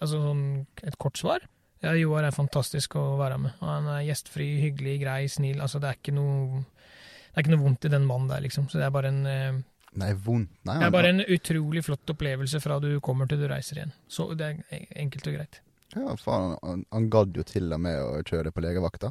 altså 0.00 0.20
sånn 0.22 0.44
et 0.86 0.96
kort 1.02 1.18
svar 1.20 1.42
ja, 1.82 1.92
Joar 1.98 2.24
er 2.28 2.34
fantastisk 2.34 2.94
å 2.96 3.16
være 3.18 3.40
med. 3.42 3.56
Han 3.58 3.88
er 3.90 4.04
gjestfri, 4.06 4.46
hyggelig, 4.62 5.00
grei, 5.02 5.24
snill. 5.26 5.58
Altså, 5.64 5.80
det 5.82 5.88
er 5.90 5.98
ikke 5.98 6.14
noe 6.14 6.62
det 6.62 7.40
er 7.40 7.42
ikke 7.42 7.54
noe 7.56 7.64
vondt 7.64 7.86
i 7.88 7.90
den 7.90 8.06
mannen 8.06 8.28
der, 8.30 8.42
liksom. 8.44 8.68
Så 8.70 8.78
det 8.78 8.86
er 8.86 8.94
bare 8.94 9.10
en, 9.10 9.62
Nei, 9.98 10.12
vondt 10.24 10.52
Nei, 10.68 10.78
det 10.78 10.86
er 10.86 10.94
bare 10.94 11.10
en 11.12 11.24
utrolig 11.26 11.82
flott 11.84 12.12
opplevelse 12.14 12.60
fra 12.64 12.78
du 12.80 12.92
kommer 13.04 13.28
til 13.28 13.42
du 13.42 13.48
reiser 13.50 13.80
igjen. 13.80 13.94
Så 14.08 14.30
det 14.38 14.52
er 14.52 14.86
enkelt 15.02 15.26
og 15.28 15.36
greit. 15.40 15.58
Ja, 15.92 16.14
faen, 16.20 16.54
han, 16.62 16.84
han 16.94 17.08
gadd 17.12 17.36
jo 17.36 17.44
til 17.48 17.72
og 17.74 17.82
med 17.84 17.98
å 18.00 18.22
kjøre 18.24 18.52
på 18.54 18.64
legevakta. 18.64 19.10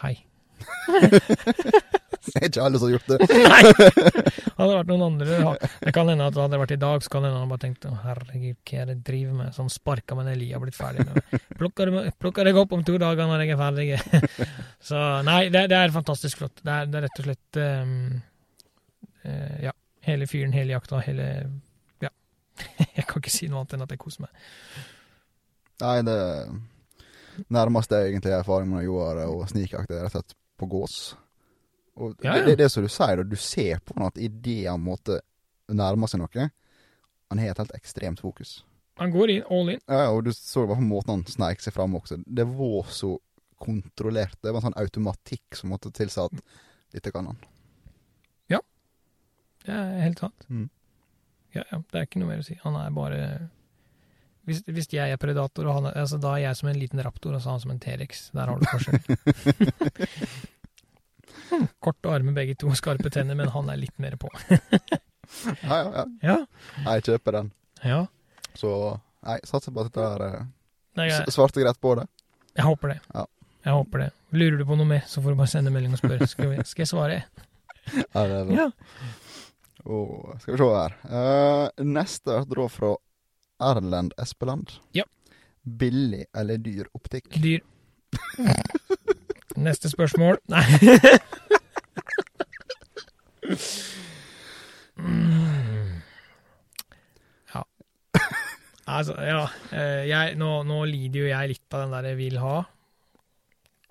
Hei. 0.00 0.16
Det 2.34 2.40
er 2.40 2.46
ikke 2.48 2.64
alle 2.64 2.80
som 2.80 2.88
har 2.88 2.94
gjort 2.94 3.10
det. 3.10 3.18
Nei! 3.52 3.62
Hadde 4.56 4.68
det 4.70 4.78
vært 4.78 4.90
noen 4.90 5.04
andre 5.04 5.38
Det 5.82 5.92
kan 5.94 6.08
hende 6.08 6.26
at 6.28 6.34
det 6.36 6.42
hadde 6.44 6.58
vært 6.60 6.74
i 6.76 6.78
dag, 6.80 7.02
så 7.02 7.10
kan 7.10 7.24
hende 7.26 7.40
han 7.40 7.50
bare 7.50 7.62
tenkte 7.64 7.90
å 7.90 7.96
herregud, 8.04 8.58
hva 8.62 8.80
er 8.80 8.88
det 8.88 8.94
jeg 8.94 9.04
driver 9.08 9.38
med? 9.40 9.48
som 9.56 9.70
sparka 9.72 10.16
med 10.18 10.28
den 10.30 10.38
lia 10.40 10.58
og 10.58 10.64
blitt 10.64 10.78
ferdig 10.78 11.06
med. 11.08 11.40
Plukker, 11.58 11.90
plukker 12.22 12.48
deg 12.48 12.60
opp 12.60 12.74
om 12.76 12.84
to 12.86 12.96
dager 13.02 13.28
når 13.28 13.44
jeg 13.44 13.54
er 13.54 13.60
ferdig. 13.60 14.46
Så 14.82 15.00
nei, 15.26 15.40
det, 15.52 15.66
det 15.72 15.78
er 15.78 15.94
fantastisk 15.94 16.40
flott. 16.40 16.62
Det 16.62 16.70
er, 16.74 16.88
det 16.90 17.00
er 17.00 17.06
rett 17.08 17.20
og 17.20 17.28
slett 17.28 17.60
um, 17.60 17.96
uh, 19.26 19.56
Ja. 19.68 19.74
Hele 20.04 20.28
fyren, 20.28 20.52
hele 20.52 20.74
jakta, 20.74 21.00
hele 21.06 21.28
Ja. 22.04 22.10
Jeg 22.94 23.06
kan 23.08 23.22
ikke 23.22 23.32
si 23.32 23.48
noe 23.48 23.62
annet 23.62 23.76
enn 23.76 23.86
at 23.86 23.94
jeg 23.94 24.02
koser 24.02 24.26
meg. 24.26 24.46
Nei, 25.82 25.98
det 26.06 26.18
nærmeste 27.52 27.98
jeg 27.98 28.12
egentlig 28.12 28.34
har 28.34 28.44
erfaring 28.44 28.70
med 28.70 28.84
Joar 28.86 29.24
og 29.26 29.46
snikjakt, 29.50 29.90
er 29.90 30.04
rett 30.06 30.12
og 30.12 30.20
slett 30.20 30.36
på 30.60 30.68
gås. 30.70 30.98
Og 31.94 32.14
Ja, 32.24 32.34
det, 32.34 32.38
ja. 32.38 32.44
det, 32.46 32.56
det 32.58 32.66
er 32.66 32.72
som 32.72 32.84
du 32.84 32.90
sier, 32.90 33.24
du 33.24 33.36
ser 33.38 33.82
på 33.84 33.96
han 33.96 34.08
at 34.08 34.18
idet 34.18 34.64
han 34.66 34.82
måtte 34.82 35.20
nærme 35.70 36.08
seg 36.10 36.20
noe, 36.20 36.48
han 37.30 37.40
har 37.40 37.54
et 37.54 37.60
helt 37.62 37.76
ekstremt 37.76 38.22
fokus. 38.22 38.58
Han 39.00 39.10
går 39.14 39.30
inn, 39.30 39.46
all 39.50 39.72
in. 39.72 39.80
Ja, 39.90 40.10
og 40.14 40.24
du 40.26 40.32
så 40.34 40.66
bare 40.68 40.78
på 40.78 40.86
måten 40.86 41.16
han 41.16 41.24
sneik 41.26 41.62
seg 41.64 41.74
fram 41.74 41.96
også. 41.98 42.20
Det 42.26 42.46
var 42.46 42.90
så 42.94 43.16
kontrollert. 43.62 44.36
Det 44.42 44.52
var 44.52 44.60
en 44.60 44.68
sånn 44.68 44.78
automatikk 44.82 45.58
som 45.58 45.72
måtte 45.72 45.90
tilsi 45.94 46.20
at 46.22 46.44
dette 46.94 47.10
kan 47.14 47.32
han. 47.32 47.42
Det 49.64 49.72
er 49.72 50.00
helt 50.04 50.20
sant. 50.20 50.46
Mm. 50.52 50.68
Ja, 51.54 51.62
ja, 51.70 51.80
det 51.80 52.00
er 52.00 52.08
ikke 52.08 52.20
noe 52.20 52.32
mer 52.32 52.42
å 52.42 52.46
si. 52.46 52.56
Han 52.64 52.76
er 52.78 52.90
bare 52.94 53.20
Hvis, 54.44 54.60
hvis 54.68 54.90
jeg 54.92 55.08
er 55.14 55.20
predator, 55.20 55.70
og 55.70 55.78
han 55.78 55.86
altså, 55.94 56.18
da 56.20 56.34
er 56.36 56.50
jeg 56.50 56.58
som 56.58 56.68
en 56.68 56.80
liten 56.80 57.00
raptor, 57.04 57.32
og 57.32 57.40
så 57.40 57.48
er 57.48 57.56
han 57.56 57.62
som 57.62 57.72
en 57.72 57.80
T-rex. 57.80 58.26
Der 58.36 58.50
har 58.50 58.60
du 58.60 58.66
forskjell. 58.68 59.00
Korte 61.84 62.10
armer 62.12 62.36
begge 62.36 62.54
to, 62.60 62.70
skarpe 62.78 63.10
tenner, 63.12 63.36
men 63.38 63.48
han 63.54 63.70
er 63.72 63.80
litt 63.80 63.96
mer 64.02 64.16
på. 64.20 64.30
Ja, 65.64 65.76
ja, 65.80 65.88
ja. 65.96 66.04
Ja. 66.22 66.34
Jeg 66.84 67.02
kjøper 67.08 67.32
den. 67.38 67.46
ja. 67.82 68.04
Så 68.54 68.70
nei, 69.24 69.38
satser 69.48 69.72
på 69.74 69.82
at 69.82 69.88
dette 69.88 70.04
er 70.04 70.24
eh, 71.08 71.22
svarte 71.32 71.58
greit 71.64 71.80
på 71.82 71.94
det. 71.98 72.04
jeg 72.54 72.66
håper 72.68 72.92
det. 72.92 72.98
Ja. 73.16 73.24
Jeg 73.64 73.72
håper 73.80 74.02
det. 74.04 74.08
Lurer 74.36 74.60
du 74.60 74.64
på 74.68 74.76
noe 74.78 74.86
mer, 74.86 75.02
så 75.08 75.22
får 75.24 75.34
du 75.34 75.40
bare 75.40 75.50
sende 75.50 75.72
melding 75.74 75.96
og 75.96 76.02
spørre. 76.02 76.28
Skal, 76.30 76.52
vi, 76.52 76.60
skal 76.68 76.84
jeg 76.84 76.90
svare? 76.92 77.16
Ja, 77.96 78.20
det 78.20 78.36
er 78.36 78.44
bra. 78.50 78.58
Ja. 78.60 78.68
Oh, 79.84 80.28
skal 80.38 80.54
vi 80.54 80.60
se 80.60 80.68
her. 80.76 80.94
Uh, 81.08 81.84
neste 81.88 82.36
er 82.36 82.46
da 82.52 82.68
fra 82.76 82.92
Erlend 83.72 84.14
Espeland. 84.20 84.76
Ja. 84.94 85.08
Billig 85.64 86.26
eller 86.36 86.60
dyr 86.62 86.92
optikk? 86.94 87.32
Dyr. 87.40 87.64
Neste 89.56 89.88
spørsmål. 89.92 90.38
Nei. 90.48 90.64
Mm. 94.98 96.00
Ja. 97.54 97.62
Altså, 98.86 99.14
ja. 99.24 99.44
eh, 99.72 100.04
Jeg, 100.10 100.34
nå, 100.40 100.50
nå 100.68 100.82
lider 100.90 101.24
jo 101.24 101.30
jeg 101.30 101.52
litt 101.54 101.74
av 101.76 101.84
den 101.86 101.94
der 101.96 102.18
vil 102.18 102.38
ha. 102.42 102.56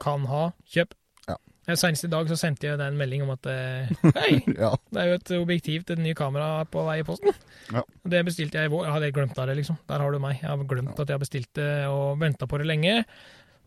Kan 0.04 0.26
ha. 0.30 0.46
Kjøp. 0.70 0.94
Ja. 1.28 1.38
Eh, 1.68 1.78
Senest 1.80 2.08
i 2.08 2.12
dag 2.12 2.28
så 2.32 2.38
sendte 2.40 2.68
jeg 2.70 2.80
deg 2.80 2.92
en 2.92 3.00
melding 3.00 3.24
om 3.26 3.34
at 3.36 3.48
eh, 3.52 3.92
Hei, 4.20 4.40
Ja. 4.58 4.74
det 4.92 5.04
er 5.04 5.12
jo 5.12 5.20
et 5.20 5.34
objektiv 5.40 5.86
til 5.88 6.00
det 6.00 6.06
nye 6.08 6.18
kameraet 6.20 6.72
på 6.74 6.84
vei 6.88 7.00
i 7.04 7.08
posten. 7.08 7.36
Ja. 7.74 7.84
Det 8.16 8.24
bestilte 8.28 8.60
jeg 8.62 8.72
i 8.72 8.74
vår. 8.74 8.88
Jeg 8.88 8.98
hadde 8.98 9.14
glemt 9.16 9.40
av 9.40 9.50
det, 9.52 9.58
liksom. 9.62 9.80
Der 9.92 10.04
har 10.06 10.12
du 10.16 10.20
meg. 10.24 10.40
Jeg 10.42 10.52
har 10.52 10.68
glemt 10.70 11.00
at 11.06 11.16
jeg 11.16 11.24
bestilte 11.26 11.70
og 11.92 12.20
venta 12.24 12.50
på 12.50 12.60
det 12.62 12.70
lenge. 12.70 13.00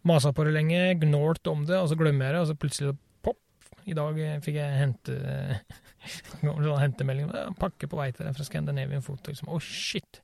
Masa 0.06 0.32
på 0.34 0.44
det 0.46 0.54
lenge, 0.54 0.80
gnålt 1.02 1.48
om 1.50 1.64
det, 1.66 1.76
og 1.80 1.90
så 1.90 1.98
glemmer 1.98 2.28
jeg 2.28 2.36
det, 2.36 2.42
og 2.44 2.48
så 2.50 2.56
plutselig 2.62 2.94
pop. 3.26 3.38
I 3.86 3.94
dag 3.96 4.18
eh, 4.22 4.36
fikk 4.44 4.58
jeg 4.60 4.80
hente 4.80 5.16
hentemelding. 6.84 7.32
Pakke 7.60 7.88
på 7.90 7.98
vei 7.98 8.10
til 8.14 8.28
deg 8.28 8.36
fra 8.36 8.46
Scandinavian 8.46 9.04
Photo. 9.04 9.32
Liksom. 9.32 9.50
Oh, 9.52 9.62
shit! 9.62 10.20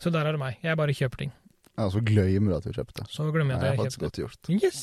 Så 0.00 0.12
der 0.12 0.28
er 0.28 0.36
det 0.36 0.42
meg. 0.42 0.58
Jeg 0.64 0.78
bare 0.80 0.96
kjøper 0.96 1.24
ting. 1.24 1.32
ja, 1.76 1.86
så 1.92 2.00
glemmer 2.04 2.52
du 2.52 2.56
at 2.58 2.68
du 2.68 2.76
kjøpte. 2.76 3.06
Så 3.12 3.28
glemmer 3.32 3.56
jeg 3.56 3.60
at 3.60 3.70
jeg 3.70 3.80
faktisk 3.80 4.02
kjøpte. 4.02 4.10
godt 4.10 4.20
gjort. 4.20 4.52
Yes! 4.64 4.82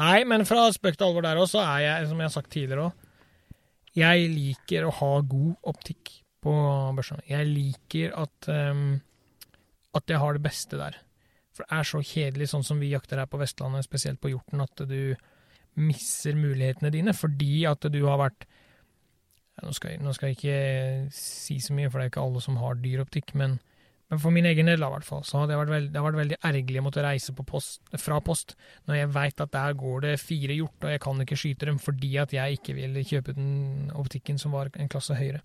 Nei, 0.00 0.18
men 0.28 0.44
fra 0.48 0.68
spøk 0.72 0.96
til 0.98 1.08
alvor 1.08 1.24
der 1.24 1.40
også, 1.40 1.58
så 1.58 1.64
er 1.64 1.86
jeg, 1.86 2.12
som 2.12 2.20
jeg 2.20 2.28
har 2.30 2.36
sagt 2.36 2.52
tidligere 2.52 2.90
òg 2.90 3.10
Jeg 3.94 4.28
liker 4.32 4.86
å 4.88 4.94
ha 5.00 5.10
god 5.20 5.72
optikk 5.72 6.14
på 6.44 6.54
børsene. 6.96 7.24
Jeg 7.30 7.48
liker 7.48 8.16
at 8.20 8.48
um, 8.52 8.98
at 9.94 10.10
jeg 10.10 10.20
har 10.20 10.36
det 10.36 10.42
beste 10.44 10.78
der. 10.80 10.96
For 11.54 11.64
det 11.64 11.78
er 11.78 11.86
så 11.86 12.02
kjedelig, 12.02 12.50
sånn 12.50 12.66
som 12.66 12.82
vi 12.82 12.90
jakter 12.90 13.20
her 13.22 13.30
på 13.30 13.38
Vestlandet, 13.38 13.86
spesielt 13.86 14.20
på 14.22 14.32
hjorten, 14.32 14.62
at 14.64 14.84
du 14.90 15.14
misser 15.78 16.36
mulighetene 16.38 16.92
dine 16.94 17.14
fordi 17.16 17.64
at 17.66 17.86
du 17.90 18.00
har 18.06 18.20
vært 18.20 18.46
ja, 19.54 19.66
nå, 19.66 19.74
skal 19.74 19.94
jeg, 19.94 20.02
nå 20.02 20.14
skal 20.14 20.30
jeg 20.30 20.38
ikke 20.38 21.14
si 21.14 21.60
så 21.62 21.76
mye, 21.76 21.90
for 21.90 22.00
det 22.00 22.08
er 22.08 22.12
ikke 22.12 22.24
alle 22.24 22.42
som 22.42 22.58
har 22.58 22.78
dyr 22.82 23.04
optikk, 23.04 23.34
men, 23.38 23.56
men 24.10 24.22
for 24.22 24.34
min 24.34 24.48
egen 24.50 24.70
del 24.70 24.82
i 24.82 24.90
hvert 24.96 25.06
fall, 25.06 25.22
så 25.26 25.40
hadde 25.40 25.54
jeg 25.54 25.60
vært 25.62 25.74
veld, 25.74 25.92
det 25.92 26.00
har 26.00 26.08
vært 26.08 26.20
veldig 26.22 26.38
ergerlig 26.50 26.82
å 26.82 26.86
måtte 26.88 27.06
reise 27.06 27.34
på 27.38 27.46
post, 27.46 27.78
fra 28.02 28.18
post 28.24 28.56
når 28.88 28.98
jeg 28.98 29.12
veit 29.14 29.44
at 29.46 29.54
der 29.54 29.78
går 29.78 30.06
det 30.08 30.16
fire 30.22 30.58
hjort, 30.58 30.78
og 30.82 30.90
jeg 30.90 31.04
kan 31.06 31.22
ikke 31.22 31.38
skyte 31.38 31.70
dem 31.70 31.78
fordi 31.82 32.12
at 32.22 32.34
jeg 32.34 32.58
ikke 32.58 32.76
vil 32.80 32.98
kjøpe 33.06 33.36
den 33.38 33.94
optikken 33.94 34.42
som 34.42 34.54
var 34.58 34.74
en 34.74 34.90
klasse 34.90 35.18
høyere. 35.18 35.42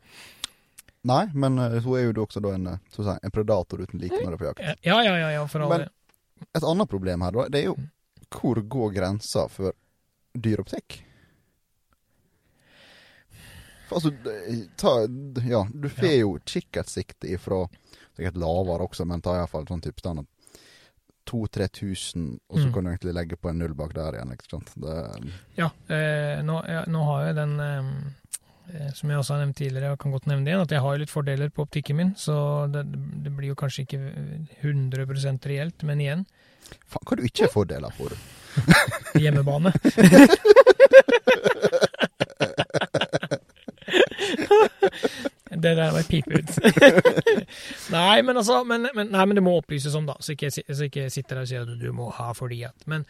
Nei, 1.10 1.22
men 1.32 1.62
eh, 1.64 1.78
hun 1.86 1.96
er 1.96 2.10
jo 2.10 2.26
også 2.26 2.42
en, 2.50 2.74
eh, 2.74 2.82
si, 2.92 3.06
en 3.08 3.32
predator 3.32 3.80
uten 3.80 4.02
like 4.02 4.18
når 4.20 4.34
det 4.34 4.36
er 4.36 4.42
på 4.42 4.50
jakt. 4.50 4.66
Ja, 4.84 4.98
ja, 5.06 5.16
ja, 5.16 5.30
ja 5.38 5.46
for 5.48 5.64
all 5.64 5.78
Men-. 5.78 5.88
Et 6.56 6.64
annet 6.64 6.90
problem 6.90 7.22
her, 7.22 7.32
da, 7.32 7.48
det 7.50 7.62
er 7.64 7.70
jo 7.72 7.78
hvor 8.30 8.60
går 8.62 8.92
grensa 8.94 9.48
for 9.50 9.74
dyroptikk? 10.38 11.00
Altså, 13.92 14.12
ta, 14.78 14.92
ja, 15.50 15.64
du 15.74 15.88
får 15.90 16.12
jo 16.20 16.36
kikkertsikte 16.46 17.32
ifra 17.34 17.64
sikkert 18.16 18.38
lavere 18.38 18.86
også, 18.86 19.06
men 19.10 19.22
ta 19.26 19.34
iallfall 19.40 19.66
sånn 19.66 19.82
type 19.82 19.98
standard 20.04 20.28
2000-3000, 21.30 22.40
og 22.50 22.58
så 22.60 22.66
Mm. 22.68 22.74
kan 22.74 22.84
du 22.84 22.90
egentlig 22.92 23.14
legge 23.14 23.36
på 23.38 23.50
en 23.50 23.58
null 23.60 23.74
bak 23.78 23.94
der 23.94 24.14
igjen, 24.18 24.32
ikke 24.34 24.50
sant. 24.50 24.72
Det, 24.76 25.34
Ja, 25.58 25.70
eh, 25.90 26.42
nå, 26.44 26.64
ja, 26.68 26.84
nå 26.86 27.04
har 27.06 27.26
jeg 27.26 27.36
den 27.36 27.60
eh, 27.60 27.84
som 28.96 29.10
jeg 29.12 29.20
også 29.20 29.36
har 29.36 29.42
nevnt 29.44 29.58
tidligere, 29.60 29.94
og 29.94 30.02
kan 30.02 30.14
godt 30.14 30.28
nevne 30.30 30.46
det 30.46 30.54
igjen, 30.54 30.66
at 30.66 30.76
jeg 30.76 30.84
har 30.86 31.00
litt 31.02 31.14
fordeler 31.14 31.52
på 31.54 31.66
optikken 31.66 32.00
min, 32.00 32.12
så 32.20 32.36
det, 32.74 32.86
det 33.26 33.34
blir 33.36 33.54
jo 33.54 33.60
kanskje 33.60 33.86
ikke 33.86 34.02
100 34.62 35.50
reelt, 35.50 35.86
men 35.88 36.04
igjen, 36.04 36.26
faen, 36.86 37.06
hva 37.06 37.18
du 37.20 37.26
ikke 37.26 37.48
har 37.48 37.54
fordeler 37.54 37.98
på, 37.98 38.10
du? 38.10 38.16
hjemmebane. 39.24 39.74
Det 45.60 45.76
der 45.76 45.92
var 45.92 46.04
pip 46.08 46.28
ut. 46.28 46.52
nei, 47.96 48.22
men 48.22 48.38
altså 48.38 48.62
men, 48.64 48.88
men, 48.96 49.10
Nei, 49.12 49.26
men 49.26 49.36
det 49.36 49.44
må 49.44 49.58
opplyses 49.60 49.96
om, 49.98 50.06
da, 50.08 50.16
så 50.24 50.36
ikke, 50.36 50.52
så 50.54 50.86
ikke 50.86 51.10
sitter 51.12 51.36
der 51.40 51.44
og 51.44 51.50
sier 51.52 51.66
at 51.66 51.82
du 51.82 51.90
må 51.96 52.10
ha 52.16 52.30
fordi 52.38 52.62
at 52.68 52.88
Men, 52.88 53.04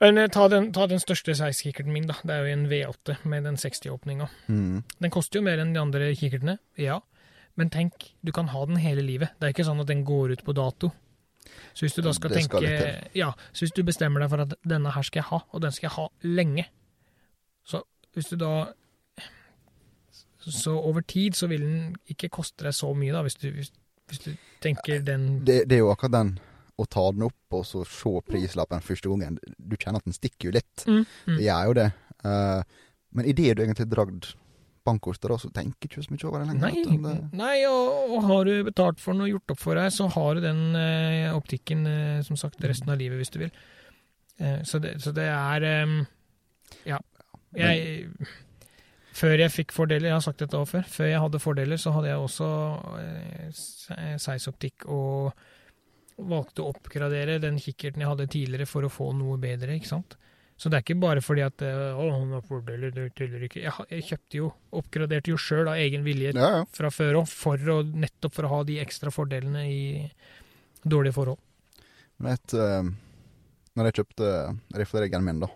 men 0.00 0.18
eh, 0.18 0.30
ta, 0.30 0.46
den, 0.52 0.70
ta 0.72 0.86
den 0.90 1.02
største 1.02 1.34
size-kikkerten 1.34 1.92
min, 1.92 2.06
da. 2.10 2.18
Det 2.22 2.34
er 2.34 2.46
jo 2.46 2.54
en 2.54 2.66
V8 2.70 3.18
med 3.28 3.48
den 3.48 3.58
60-åpninga. 3.60 4.28
Mm. 4.46 4.82
Den 5.02 5.14
koster 5.14 5.40
jo 5.40 5.46
mer 5.48 5.60
enn 5.62 5.74
de 5.74 5.82
andre 5.82 6.12
kikkertene, 6.18 6.58
ja. 6.78 7.00
Men 7.58 7.72
tenk, 7.74 8.12
du 8.22 8.30
kan 8.32 8.52
ha 8.52 8.64
den 8.70 8.78
hele 8.78 9.02
livet. 9.02 9.34
Det 9.38 9.48
er 9.48 9.56
ikke 9.56 9.66
sånn 9.66 9.82
at 9.82 9.90
den 9.90 10.04
går 10.06 10.36
ut 10.36 10.44
på 10.46 10.54
dato. 10.54 10.92
Så 11.74 11.86
hvis 11.86 11.96
du 11.96 12.02
da 12.02 12.12
skal 12.12 12.34
skal 12.42 12.64
tenke 12.64 12.90
Ja, 13.16 13.32
så 13.52 13.64
hvis 13.64 13.72
du 13.72 13.82
bestemmer 13.86 14.22
deg 14.22 14.30
for 14.32 14.44
at 14.44 14.54
denne 14.68 14.92
her 14.92 15.06
skal 15.06 15.22
jeg 15.22 15.28
ha, 15.30 15.40
og 15.48 15.62
den 15.62 15.72
skal 15.72 15.88
jeg 15.88 15.94
ha 15.96 16.06
lenge 16.26 16.64
Så 17.64 17.82
hvis 18.14 18.30
du 18.32 18.36
da 18.36 18.50
Så 20.44 20.74
over 20.76 21.00
tid 21.00 21.38
så 21.38 21.48
vil 21.48 21.64
den 21.64 21.96
ikke 22.10 22.28
koste 22.28 22.66
deg 22.66 22.74
så 22.76 22.92
mye, 22.94 23.14
da, 23.14 23.22
hvis 23.22 23.38
du, 23.40 23.48
hvis, 23.54 23.72
hvis 24.10 24.22
du 24.26 24.30
tenker 24.60 25.00
den 25.06 25.46
Det, 25.46 25.62
det 25.70 25.78
er 25.78 25.84
jo 25.86 25.90
akkurat 25.94 26.18
den 26.18 26.38
å 26.78 26.86
ta 26.86 27.04
den 27.14 27.26
opp 27.26 27.56
og 27.58 27.64
så 27.66 27.84
se 27.88 28.12
prislappen 28.28 28.84
første 28.84 29.10
gangen. 29.10 29.38
Du 29.58 29.74
kjenner 29.76 29.98
at 29.98 30.06
den 30.06 30.16
stikker 30.16 30.50
jo 30.50 30.58
litt. 30.58 30.84
mm, 30.86 31.00
mm. 31.02 31.32
Det 31.34 31.46
gjør 31.46 31.70
jo 31.70 31.78
det. 31.80 31.88
Uh, 32.22 32.60
men 33.18 33.30
idet 33.30 33.56
du 33.56 33.64
egentlig 33.64 33.86
har 33.86 33.94
dragd 33.96 34.30
bankkortet, 34.88 35.28
da, 35.30 35.38
så 35.40 35.50
tenker 35.52 35.88
du 35.88 35.96
ikke 35.98 36.04
så 36.06 36.14
mye 36.14 36.28
over 36.28 36.42
det 36.42 36.48
lenger. 36.50 36.78
Nei. 36.78 36.98
Det, 37.04 37.14
nei 37.36 37.56
og, 37.68 38.14
og 38.14 38.28
har 38.28 38.48
du 38.48 38.52
betalt 38.68 39.02
for 39.02 39.14
den 39.14 39.26
og 39.26 39.32
gjort 39.32 39.54
opp 39.54 39.62
for 39.62 39.80
deg, 39.80 39.90
så 39.94 40.08
har 40.14 40.38
du 40.38 40.44
den 40.44 40.62
eh, 40.78 41.28
optikken 41.36 41.84
eh, 41.90 42.20
som 42.26 42.38
sagt 42.40 42.64
resten 42.64 42.92
av 42.92 43.00
livet, 43.00 43.20
hvis 43.20 43.34
du 43.34 43.40
vil. 43.42 43.52
Eh, 44.38 44.60
så, 44.68 44.80
det, 44.82 44.96
så 45.04 45.14
det 45.16 45.28
er 45.28 45.68
eh, 45.68 45.96
Ja. 46.88 47.00
Jeg 47.56 48.12
Før 49.16 49.40
jeg 49.40 49.50
fikk 49.50 49.72
fordeler, 49.72 50.10
jeg 50.10 50.14
har 50.14 50.22
sagt 50.22 50.42
dette 50.44 50.58
òg 50.58 50.68
før, 50.68 50.84
før 50.86 51.08
jeg 51.08 51.20
hadde 51.24 51.40
fordeler, 51.42 51.80
så 51.80 51.90
hadde 51.96 52.10
jeg 52.10 52.22
også 52.22 52.48
eh, 53.00 54.18
size-optikk 54.20 54.84
og 54.94 55.32
valgte 56.18 56.64
å 56.64 56.72
oppgradere 56.72 57.38
den 57.42 57.60
kikkerten 57.62 58.02
jeg 58.02 58.10
hadde 58.10 58.30
tidligere 58.30 58.66
for 58.68 58.86
å 58.86 58.90
få 58.92 59.12
noe 59.16 59.38
bedre, 59.40 59.76
ikke 59.78 59.90
sant. 59.90 60.18
Så 60.58 60.70
det 60.70 60.80
er 60.80 60.82
ikke 60.82 60.98
bare 60.98 61.22
fordi 61.22 61.44
at 61.46 61.62
å, 61.62 62.06
han 62.10 62.32
har 62.34 62.42
fordeler, 62.46 62.90
det 62.90 63.12
teller 63.18 63.44
ikke. 63.46 63.60
Jeg, 63.62 63.86
jeg 63.92 64.06
kjøpte 64.08 64.40
jo, 64.40 64.48
oppgraderte 64.80 65.30
jo 65.30 65.38
sjøl 65.38 65.70
av 65.70 65.78
egen 65.78 66.02
vilje 66.06 66.32
ja, 66.34 66.48
ja. 66.56 66.64
fra 66.74 66.90
før 66.90 67.20
òg, 67.20 67.28
for 67.30 67.70
å, 67.70 67.76
nettopp 67.86 68.34
for 68.34 68.48
å 68.48 68.52
ha 68.56 68.64
de 68.66 68.80
ekstra 68.82 69.12
fordelene 69.14 69.62
i 69.70 69.84
dårlige 70.82 71.14
forhold. 71.14 71.38
Men 72.18 72.34
et, 72.34 72.56
eh, 72.58 72.90
når 73.78 73.88
jeg 73.88 74.00
kjøpte 74.00 74.32
riffeleggen 74.82 75.22
min, 75.28 75.44
da, 75.46 75.52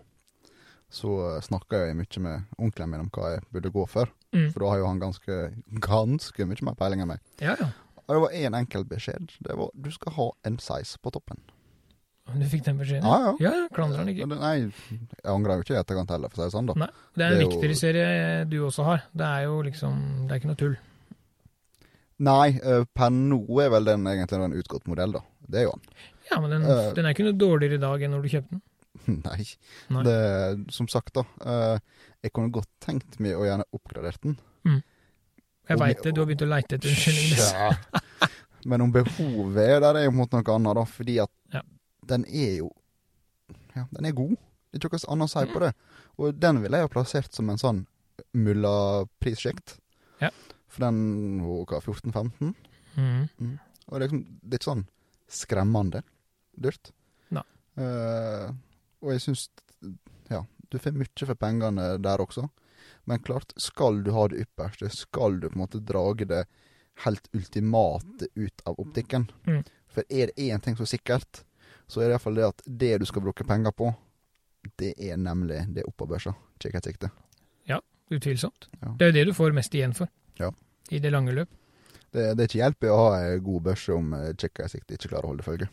så 0.93 1.41
snakka 1.43 1.83
jeg 1.83 1.97
mye 1.99 2.23
med 2.23 2.57
onkelen 2.61 2.93
min 2.93 3.03
om 3.03 3.11
hva 3.11 3.33
jeg 3.33 3.47
burde 3.51 3.73
gå 3.75 3.83
for. 3.91 4.11
Mm. 4.31 4.49
For 4.53 4.63
da 4.63 4.71
har 4.71 4.81
jo 4.81 4.87
han 4.87 5.01
ganske, 5.01 5.39
ganske 5.83 6.47
mye 6.47 6.67
mer 6.69 6.77
peiling 6.79 7.03
enn 7.03 7.11
meg. 7.11 7.23
Ja, 7.43 7.57
ja. 7.59 7.73
Og 8.07 8.15
det 8.15 8.21
var 8.25 8.33
én 8.35 8.55
enkel 8.57 8.83
beskjed. 8.85 9.31
Det 9.45 9.55
var 9.57 9.69
du 9.79 9.89
skal 9.91 10.13
ha 10.17 10.29
en 10.49 10.57
size 10.59 10.97
på 11.03 11.11
toppen. 11.15 11.39
Du 12.33 12.45
fikk 12.47 12.63
den 12.63 12.77
beskjeden? 12.79 13.03
Ja, 13.03 13.33
ja. 13.39 13.51
Ja, 13.51 13.67
klandrer 13.75 13.99
han 13.99 14.07
ikke. 14.11 14.25
Nei, 14.31 14.53
jeg 14.63 15.01
angrer 15.27 15.59
jo 15.59 15.65
ikke 15.65 15.75
i 15.75 15.79
etterkant 15.81 16.09
heller, 16.13 16.31
for 16.31 16.39
å 16.39 16.45
si 16.45 16.47
det 16.47 16.55
sånn, 16.55 16.69
da. 16.71 16.75
Nei, 16.79 16.87
det 17.19 17.25
er 17.25 17.33
en 17.33 17.37
Det 17.37 17.47
er 17.63 17.67
jo- 17.73 17.75
serie 17.79 18.45
du 18.47 18.57
også 18.63 18.83
har. 18.87 19.03
Det 19.13 19.27
er 19.27 19.43
jo 19.43 19.61
liksom 19.63 20.27
Det 20.27 20.31
er 20.31 20.39
ikke 20.39 20.51
noe 20.53 20.59
tull. 20.61 20.77
Nei, 22.23 22.59
eh, 22.63 22.83
per 22.95 23.09
nå 23.11 23.41
er 23.61 23.69
vel 23.73 23.83
den 23.89 24.05
egentlig 24.07 24.39
en 24.39 24.53
utgått 24.55 24.85
modell, 24.87 25.11
da. 25.17 25.21
Det 25.49 25.59
er 25.59 25.63
jo 25.67 25.71
han. 25.73 25.81
Ja, 26.31 26.39
men 26.39 26.49
den, 26.53 26.63
uh, 26.63 26.93
den 26.95 27.05
er 27.05 27.13
ikke 27.13 27.25
noe 27.27 27.35
dårligere 27.37 27.75
i 27.75 27.83
dag 27.83 28.01
enn 28.05 28.11
når 28.15 28.21
du 28.23 28.29
kjøpte 28.31 28.49
den. 28.55 28.61
Nei. 29.27 29.43
Nei. 29.91 30.03
Det, 30.07 30.71
som 30.71 30.87
sagt, 30.87 31.11
da. 31.17 31.25
eh, 31.43 31.79
jeg 32.23 32.31
kunne 32.31 32.53
godt 32.55 32.69
tenkt 32.79 33.19
meg 33.19 33.35
å 33.35 33.43
gjerne 33.43 33.65
oppgradert 33.75 34.21
den. 34.23 34.37
Jeg 35.69 35.79
veit 35.79 36.01
det, 36.03 36.11
du 36.15 36.21
har 36.21 36.27
begynt 36.27 36.43
å 36.45 36.49
leite 36.51 36.75
etter 36.75 36.89
unnskyldninger. 36.91 37.39
Ja. 37.53 38.29
Men 38.65 38.81
om 38.85 38.91
behovet 38.95 39.57
er 39.63 39.79
der, 39.83 39.97
er 39.99 40.05
jo 40.05 40.11
på 40.11 40.15
en 40.15 40.21
måte 40.21 40.39
noe 40.39 40.55
annet, 40.55 40.75
da. 40.79 40.83
Fordi 40.87 41.17
at 41.23 41.31
Ja. 41.53 41.61
den 42.07 42.25
er 42.27 42.57
jo 42.61 42.71
Ja, 43.75 43.85
den 43.91 44.05
er 44.05 44.11
god. 44.13 44.35
Det 44.71 44.77
er 44.83 44.87
ikke 44.89 44.99
noe 44.99 45.13
annet 45.13 45.29
å 45.29 45.33
si 45.33 45.53
på 45.53 45.59
det. 45.63 45.71
Og 46.19 46.39
den 46.39 46.61
ville 46.61 46.77
jeg 46.77 46.85
ha 46.87 46.91
plassert 46.93 47.33
som 47.33 47.49
en 47.49 47.57
sånn 47.57 47.85
mulla-prissjikt. 48.33 49.77
Ja. 50.21 50.29
For 50.67 50.85
den 50.85 51.41
var 51.41 51.65
hva, 51.65 51.79
14-15? 51.81 52.53
Mhm. 52.95 53.59
Og 53.87 53.99
det 53.99 54.05
er, 54.05 54.07
liksom, 54.07 54.23
det 54.43 54.53
er 54.53 54.59
ikke 54.61 54.69
sånn 54.71 54.85
skremmende 55.33 56.03
dyrt. 56.55 56.91
Nei. 57.33 57.43
Uh, 57.77 58.51
og 59.01 59.11
jeg 59.15 59.23
syns 59.25 59.47
Ja, 60.29 60.43
du 60.69 60.77
får 60.79 60.93
mye 60.95 61.25
for 61.27 61.35
pengene 61.35 61.97
der 62.01 62.21
også. 62.23 62.45
Men 63.09 63.23
klart, 63.25 63.53
skal 63.57 64.03
du 64.03 64.11
ha 64.15 64.27
det 64.31 64.43
ypperste, 64.45 64.89
skal 64.93 65.39
du 65.39 65.49
på 65.49 65.57
en 65.57 65.63
måte 65.65 65.81
drage 65.83 66.27
det 66.29 66.43
helt 67.05 67.27
ultimate 67.33 68.29
ut 68.35 68.63
av 68.69 68.79
optikken. 68.79 69.27
Mm. 69.47 69.63
For 69.89 70.05
er 70.09 70.29
det 70.31 70.47
én 70.49 70.61
ting 70.61 70.77
som 70.77 70.85
er 70.85 70.93
sikkert, 70.93 71.43
så 71.87 72.01
er 72.01 72.09
det 72.09 72.17
iallfall 72.17 72.39
det 72.39 72.49
at 72.49 72.63
det 72.65 72.95
du 73.01 73.05
skal 73.09 73.25
bruke 73.25 73.45
penger 73.47 73.73
på, 73.75 73.91
det 74.79 74.93
er 74.97 75.19
nemlig 75.19 75.65
det 75.75 75.83
oppå 75.89 76.07
børsa. 76.07 76.35
Kikkertsikte. 76.61 77.11
Utvilsomt. 78.13 78.69
Ja. 78.79 78.95
Det 78.99 79.05
er 79.05 79.11
jo 79.11 79.15
det 79.15 79.25
du 79.25 79.33
får 79.33 79.55
mest 79.55 79.75
igjen 79.75 79.93
for. 79.97 80.09
Ja. 80.37 80.51
I 80.89 80.99
det 80.99 81.11
lange 81.13 81.33
løp. 81.33 81.49
Det, 82.11 82.33
det 82.35 82.43
er 82.43 82.49
ikke 82.49 82.59
hjelp 82.59 82.85
i 82.85 82.91
å 82.93 82.99
ha 82.99 83.07
ei 83.23 83.39
god 83.41 83.65
børse 83.69 83.95
om 83.95 84.13
eh, 84.17 84.33
kikkertsikte 84.37 84.97
ikke 84.97 85.13
klarer 85.13 85.25
å 85.25 85.33
holde 85.33 85.45
følge. 85.45 85.69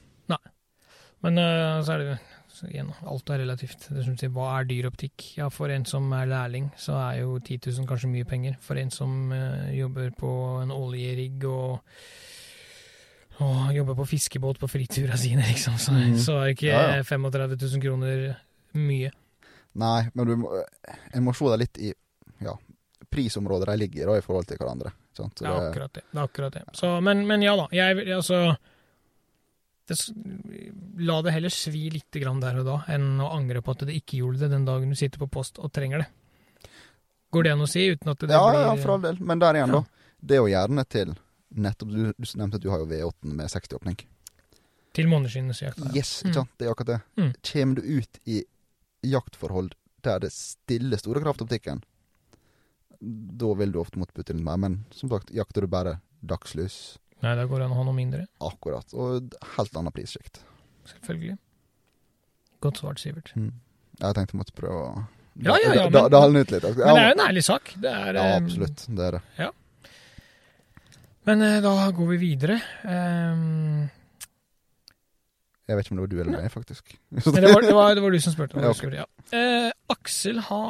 Men 1.24 1.40
uh, 1.40 1.80
så 1.84 1.96
er 1.96 2.04
det 2.04 2.18
så 2.50 2.66
igjen, 2.66 2.90
alt 3.06 3.30
er 3.30 3.40
relativt. 3.44 3.86
Det 3.94 4.02
som 4.04 4.16
sier, 4.18 4.32
Hva 4.34 4.48
er 4.58 4.66
dyr 4.68 4.88
optikk? 4.90 5.28
Ja, 5.38 5.48
For 5.52 5.70
en 5.72 5.86
som 5.88 6.08
er 6.16 6.28
lærling, 6.28 6.70
så 6.80 6.96
er 6.98 7.20
jo 7.22 7.38
10 7.38 7.60
000 7.70 7.88
kanskje 7.88 8.10
mye 8.10 8.26
penger. 8.28 8.56
For 8.64 8.80
en 8.80 8.90
som 8.94 9.30
uh, 9.32 9.70
jobber 9.74 10.10
på 10.18 10.32
en 10.64 10.74
oljerigg 10.74 11.46
og, 11.48 11.78
og 13.46 13.70
jobber 13.76 13.98
på 14.02 14.08
fiskebåt 14.16 14.60
på 14.60 14.68
fritura 14.68 15.18
sine, 15.20 15.46
liksom, 15.52 15.78
så, 15.80 15.94
mm. 15.96 16.18
så 16.20 16.40
er 16.42 16.54
ikke 16.56 16.68
Ja, 16.72 16.82
ja. 16.98 17.06
35 17.06 17.56
000 17.56 17.84
kroner 17.86 18.26
mye. 18.76 19.12
Nei, 19.80 20.00
men 20.14 20.26
du 20.26 20.34
må, 20.42 20.50
en 21.14 21.24
må 21.24 21.34
se 21.36 21.52
det 21.52 21.60
litt 21.62 21.78
i 21.78 21.92
ja, 22.42 22.56
prisområdet 23.10 23.70
de 23.70 23.78
ligger 23.84 24.10
i, 24.10 24.18
i 24.18 24.24
forhold 24.24 24.48
til 24.50 24.58
hverandre. 24.58 24.92
Sant? 25.16 25.38
Så 25.38 25.44
Det 25.44 25.50
er 25.50 25.68
akkurat 25.68 25.94
det. 25.94 26.02
det, 26.10 26.18
er 26.18 26.24
akkurat 26.24 26.58
det. 26.58 26.64
Så, 26.74 26.92
men, 27.04 27.22
men 27.28 27.42
ja 27.46 27.54
da. 27.58 27.68
Jeg, 27.74 28.02
altså 28.16 28.42
det, 29.90 29.98
La 31.04 31.18
det 31.26 31.32
heller 31.34 31.52
svi 31.52 31.88
litt 31.92 32.16
grann 32.22 32.40
der 32.42 32.58
og 32.62 32.66
da, 32.68 32.76
enn 32.94 33.18
å 33.20 33.28
angre 33.36 33.62
på 33.64 33.74
at 33.74 33.84
det 33.88 33.96
ikke 33.98 34.20
gjorde 34.22 34.44
det 34.44 34.50
den 34.54 34.64
dagen 34.68 34.90
du 34.92 34.96
sitter 34.98 35.20
på 35.22 35.28
post 35.32 35.58
og 35.60 35.72
trenger 35.76 36.04
det. 36.04 36.08
Går 37.34 37.46
det 37.46 37.52
an 37.54 37.62
å 37.64 37.68
si 37.70 37.84
uten 37.92 38.10
at 38.10 38.18
det 38.24 38.30
ja, 38.34 38.40
blir 38.50 38.60
ja, 38.66 38.76
for 38.82 38.94
all 38.96 39.02
del. 39.04 39.18
Men 39.20 39.38
der 39.42 39.58
igjen, 39.60 39.74
Ja. 39.74 39.80
da. 39.80 40.06
Det 40.20 40.36
er 40.36 40.40
jo 40.42 40.48
gjerne 40.52 40.84
til 40.88 41.12
nettopp 41.56 41.88
Du, 41.90 42.00
du 42.12 42.26
nevnte 42.38 42.58
at 42.58 42.62
du 42.62 42.70
har 42.70 42.78
jo 42.82 42.86
V8 42.90 43.30
med 43.34 43.48
60-åpning. 43.50 44.00
Til 44.92 45.06
måneskinnets 45.08 45.62
jakt? 45.62 45.78
ja. 45.78 45.92
Yes, 45.94 46.22
Mm. 46.22 46.28
ikke 46.30 46.34
sant. 46.40 46.50
Det 46.58 46.66
er 46.66 46.72
akkurat 46.74 46.92
det. 46.94 47.00
Mm. 47.16 47.32
Kommer 47.52 47.74
du 47.74 47.82
ut 47.98 48.18
i 48.26 48.44
jaktforhold 49.06 49.72
der 50.02 50.18
det 50.20 50.32
stiller 50.32 50.98
store 50.98 51.20
kraftoptikken, 51.22 51.82
da 53.00 53.54
vil 53.56 53.72
du 53.72 53.78
ofte 53.80 53.98
måtte 54.00 54.12
putte 54.16 54.34
inn 54.34 54.42
mer. 54.44 54.56
Men 54.60 54.84
som 54.92 55.08
sagt, 55.12 55.30
jakter 55.32 55.62
du 55.64 55.66
bare 55.72 56.00
dagslys, 56.26 56.98
Nei, 57.20 57.34
da 57.36 57.44
går 57.44 57.60
det 57.60 57.66
an 57.68 57.72
å 57.74 57.78
ha 57.80 57.84
noe 57.84 57.96
mindre. 57.96 58.26
akkurat. 58.40 58.94
Og 58.96 59.34
helt 59.56 59.76
annet 59.76 59.94
prissjikt. 59.94 60.40
Selvfølgelig. 60.88 61.38
Godt 62.64 62.80
svart, 62.80 63.00
Sivert. 63.00 63.32
Mm. 63.36 63.52
Jeg 64.00 64.16
tenkte 64.16 64.34
jeg 64.34 64.40
måtte 64.40 64.56
prøve 64.56 64.82
å 64.84 65.06
Ja, 65.40 65.54
ja, 65.62 65.72
ja, 65.74 65.88
men- 65.88 66.10
da, 66.10 66.26
ut 66.26 66.50
litt. 66.50 66.62
Men 66.62 66.74
det 66.76 66.86
er 66.86 67.08
jo 67.08 67.14
en 67.14 67.26
ærlig 67.28 67.44
sak. 67.44 67.74
Det 67.80 67.90
er, 67.90 68.14
Ja, 68.14 68.24
eh, 68.24 68.36
absolutt. 68.36 68.86
Det 68.88 69.06
er 69.06 69.10
det. 69.12 69.52
Men 71.26 71.42
eh, 71.42 71.60
da 71.60 71.90
går 71.90 72.08
vi 72.08 72.16
videre. 72.16 72.60
Um, 72.84 73.90
Jeg 75.68 75.76
vet 75.76 75.86
ikke 75.86 75.92
om 75.92 75.98
det 75.98 76.02
var 76.02 76.10
du 76.10 76.20
eller 76.20 76.42
meg, 76.42 76.50
faktisk. 76.50 76.96
det, 77.14 77.24
var, 77.24 77.60
det, 77.62 77.74
var, 77.74 77.94
det 77.94 78.02
var 78.02 78.10
du 78.10 78.18
som 78.20 78.32
spurte. 78.32 78.58
Ja, 78.58 78.70
okay. 78.70 78.90
ja. 78.96 79.04
Eh, 79.32 79.70
Aksel 79.88 80.40
Ha. 80.48 80.62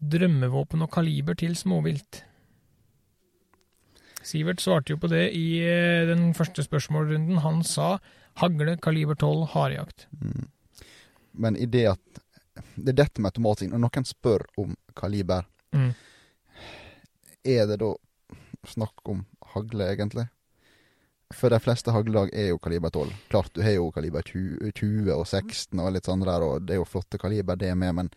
Drømmevåpen 0.00 0.82
og 0.82 0.90
kaliber 0.90 1.34
til 1.34 1.54
småvilt. 1.56 2.22
Sivert 4.24 4.62
svarte 4.64 4.94
jo 4.94 4.98
på 5.00 5.10
det 5.12 5.26
i 5.36 5.60
eh, 5.60 6.06
den 6.08 6.30
første 6.36 6.64
spørsmålrunden. 6.64 7.42
Han 7.44 7.62
sa 7.66 7.98
hagle 8.40 8.76
kaliber 8.82 9.14
12 9.20 9.46
harejakt. 9.54 10.06
Mm. 10.20 10.46
Men 11.34 11.56
i 11.60 11.66
det 11.66 11.86
at 11.96 12.20
Det 12.76 12.92
er 12.92 12.98
dette 13.04 13.20
med 13.20 13.32
automatisk 13.32 13.72
Når 13.72 13.80
noen 13.82 14.04
spør 14.06 14.44
om 14.62 14.76
kaliber, 14.96 15.44
Mm. 15.74 15.90
er 17.44 17.66
det 17.66 17.80
da 17.80 17.88
snakk 18.70 19.08
om 19.10 19.24
hagle, 19.54 19.88
egentlig? 19.90 20.28
For 21.34 21.50
de 21.50 21.58
fleste 21.58 21.90
haglelag 21.90 22.30
er 22.32 22.52
jo 22.52 22.58
kaliber 22.62 22.90
12. 22.94 23.10
Klart 23.28 23.50
du 23.54 23.62
har 23.62 23.74
jo 23.74 23.90
kaliber 23.90 24.22
20, 24.22 24.70
20 24.70 25.10
og 25.16 25.26
16 25.26 25.80
og 25.82 25.92
litt 25.96 26.06
sånn 26.06 26.22
der, 26.22 26.42
og 26.46 26.62
det 26.62 26.76
er 26.76 26.78
jo 26.78 26.84
flotte 26.86 27.18
kaliber 27.18 27.56
det 27.58 27.72
med, 27.76 27.94
men 27.94 28.10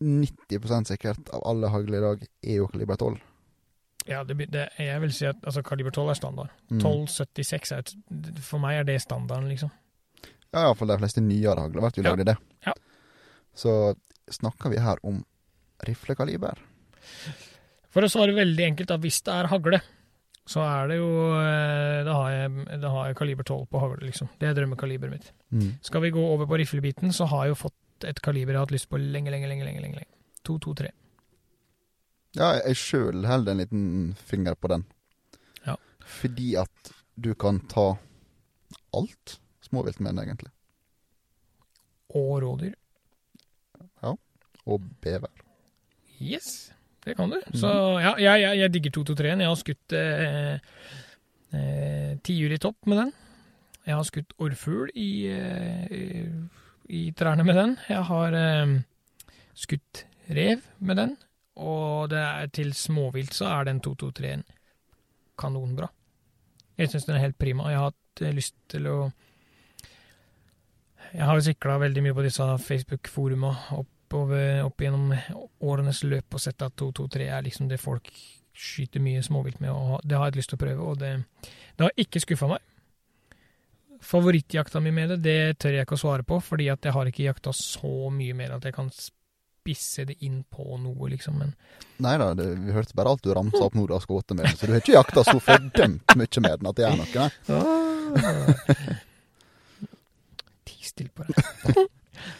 90% 0.00 0.88
sikkert 0.88 1.28
av 1.36 1.44
alle 1.44 1.68
hagle 1.68 1.98
i 1.98 2.04
dag 2.04 2.24
er 2.42 2.56
jo 2.62 2.66
kaliber 2.72 2.96
12. 2.96 3.20
Ja, 4.08 4.20
det, 4.28 4.36
det, 4.52 4.66
jeg 4.78 5.00
vil 5.00 5.12
si 5.16 5.26
at 5.28 5.40
altså, 5.46 5.62
kaliber 5.64 5.94
12 5.94 6.10
er 6.12 6.18
standard. 6.18 6.52
Mm. 6.68 6.80
1276 6.82 7.72
er 7.72 7.84
et, 7.84 7.94
For 8.44 8.60
meg 8.62 8.82
er 8.82 8.88
det 8.88 8.98
standarden, 9.04 9.48
liksom. 9.52 9.72
Ja, 10.54 10.66
iallfall 10.66 10.92
de 10.92 11.00
fleste 11.00 11.22
nyere 11.24 11.64
hagler 11.64 11.86
blir 11.88 12.02
jo 12.02 12.06
lagd 12.06 12.22
i 12.22 12.28
det. 12.28 12.36
Ja. 12.66 12.74
Så 13.58 13.72
snakker 14.30 14.70
vi 14.70 14.82
her 14.82 15.00
om 15.06 15.22
riflekaliber. 15.84 16.60
For 17.94 18.04
å 18.04 18.10
svare 18.10 18.34
veldig 18.36 18.66
enkelt, 18.68 18.90
da, 18.90 18.98
hvis 19.02 19.20
det 19.26 19.34
er 19.34 19.50
hagle, 19.50 19.80
så 20.50 20.60
er 20.66 20.90
det 20.90 20.98
jo 20.98 21.08
eh, 21.38 22.02
Da 22.04 22.14
har 22.18 22.32
jeg, 22.34 22.80
da 22.82 22.90
har 22.92 23.06
jeg 23.08 23.16
kaliber 23.16 23.46
12 23.46 23.62
på 23.70 23.80
hagle, 23.80 24.02
liksom. 24.10 24.28
Det 24.40 24.50
er 24.50 24.58
drømmekaliberet 24.58 25.14
mitt. 25.14 25.30
Mm. 25.54 25.70
Skal 25.84 26.04
vi 26.04 26.12
gå 26.14 26.24
over 26.34 26.48
på 26.50 26.58
riflebiten, 26.60 27.14
så 27.16 27.28
har 27.30 27.46
jeg 27.46 27.54
jo 27.54 27.62
fått 27.64 28.08
et 28.10 28.20
kaliber 28.20 28.52
jeg 28.52 28.60
har 28.60 28.66
hatt 28.66 28.74
lyst 28.74 28.90
på 28.90 29.00
lenge, 29.00 29.32
lenge, 29.32 29.48
lenge. 29.48 29.64
lenge, 29.64 29.80
lenge. 29.80 30.06
223. 30.44 30.92
Ja, 32.34 32.50
jeg 32.58 32.76
sjøl 32.80 33.24
holder 33.28 33.54
en 33.54 33.62
liten 33.62 33.84
finger 34.18 34.56
på 34.58 34.70
den. 34.72 34.84
Ja. 35.66 35.76
Fordi 36.02 36.54
at 36.58 36.92
du 37.14 37.30
kan 37.38 37.60
ta 37.70 37.92
alt 38.94 39.38
småvilt 39.62 40.00
med 40.02 40.14
den, 40.14 40.24
egentlig. 40.24 40.50
Og 42.14 42.42
rådyr. 42.42 42.74
Ja. 44.02 44.14
Og 44.66 44.82
bever. 45.02 45.30
Yes, 46.22 46.72
det 47.04 47.16
kan 47.18 47.30
du. 47.30 47.38
Mhm. 47.38 47.58
Så 47.60 47.70
ja, 48.02 48.14
jeg, 48.18 48.40
jeg, 48.42 48.58
jeg 48.58 48.74
digger 48.74 48.96
223-en. 48.98 49.44
Jeg 49.44 49.50
har 49.50 49.60
skutt 49.60 49.96
eh, 49.98 50.54
eh, 51.54 52.10
tiur 52.26 52.54
i 52.54 52.58
topp 52.62 52.90
med 52.90 53.02
den. 53.02 53.12
Jeg 53.84 53.98
har 53.98 54.06
skutt 54.08 54.32
orrfugl 54.40 54.90
i, 54.96 55.10
eh, 55.28 56.32
i 56.88 57.04
trærne 57.16 57.44
med 57.46 57.58
den. 57.60 57.76
Jeg 57.90 58.06
har 58.10 58.38
eh, 58.38 58.74
skutt 59.54 60.04
rev 60.30 60.64
med 60.78 60.96
den. 61.02 61.16
Og 61.62 62.12
er 62.18 62.48
til 62.54 62.72
småvilt 62.74 63.34
så 63.34 63.46
er 63.52 63.68
den 63.68 63.80
223-en 63.84 64.42
kanonbra. 65.38 65.88
Jeg 66.78 66.90
syns 66.90 67.06
den 67.06 67.16
er 67.16 67.26
helt 67.28 67.38
prima. 67.38 67.68
Jeg 67.70 67.78
har 67.78 67.92
hatt 67.92 68.22
eh, 68.22 68.34
lyst 68.34 68.56
til 68.70 68.88
å 68.90 68.98
Jeg 71.14 71.26
har 71.28 71.40
sikla 71.46 71.78
veldig 71.78 72.02
mye 72.02 72.14
på 72.14 72.24
disse 72.26 72.46
Facebook-foruma 72.58 73.52
oppover, 73.76 74.64
opp 74.64 74.82
gjennom 74.82 75.12
årenes 75.62 76.02
løp 76.02 76.34
og 76.34 76.42
sett 76.42 76.62
at 76.62 76.74
223 76.74 77.28
er 77.30 77.44
liksom 77.46 77.68
det 77.70 77.78
folk 77.78 78.10
skyter 78.54 79.02
mye 79.02 79.22
småvilt 79.22 79.60
med, 79.62 79.70
og 79.70 80.00
det 80.02 80.18
har 80.18 80.30
jeg 80.30 80.40
lyst 80.40 80.52
til 80.52 80.58
å 80.58 80.62
prøve, 80.62 80.86
og 80.90 80.98
det, 80.98 81.12
det 81.78 81.86
har 81.86 82.02
ikke 82.02 82.22
skuffa 82.22 82.48
meg. 82.50 82.62
Favorittjakta 84.04 84.82
mi 84.82 84.92
med 84.94 85.14
det, 85.14 85.20
det 85.24 85.58
tør 85.62 85.78
jeg 85.78 85.86
ikke 85.86 85.98
å 85.98 86.02
svare 86.02 86.26
på, 86.26 86.38
fordi 86.42 86.68
at 86.70 86.86
jeg 86.86 86.94
har 86.94 87.10
ikke 87.10 87.26
jakta 87.26 87.54
så 87.56 88.10
mye 88.14 88.34
mer 88.36 88.56
at 88.56 88.66
jeg 88.66 88.76
kan 88.76 88.90
spisse 89.64 90.04
det 90.04 90.18
inn 90.28 90.42
på 90.52 90.76
noe, 90.76 91.08
liksom, 91.08 91.38
men 91.40 91.54
Nei 92.04 92.16
da, 92.20 92.32
vi 92.36 92.72
hørte 92.74 92.92
bare 92.98 93.08
alt 93.14 93.22
du 93.24 93.30
ramsa 93.32 93.62
opp 93.64 93.74
når 93.78 93.86
du 93.88 93.94
har 93.96 94.02
skutt 94.04 94.34
med 94.36 94.44
den, 94.44 94.56
så 94.58 94.66
du 94.68 94.72
har 94.74 94.82
ikke 94.82 94.96
jakta 94.98 95.24
så 95.24 95.38
fordømt 95.40 96.14
mye 96.18 96.42
med 96.44 96.60
den 96.60 96.68
at 96.68 96.76
det 96.76 96.84
er 96.84 96.96
noe, 97.00 97.28
nei. 97.48 98.94
Ti 100.64 100.76
stille 100.84 101.10
på 101.14 101.24
deg. 101.28 101.88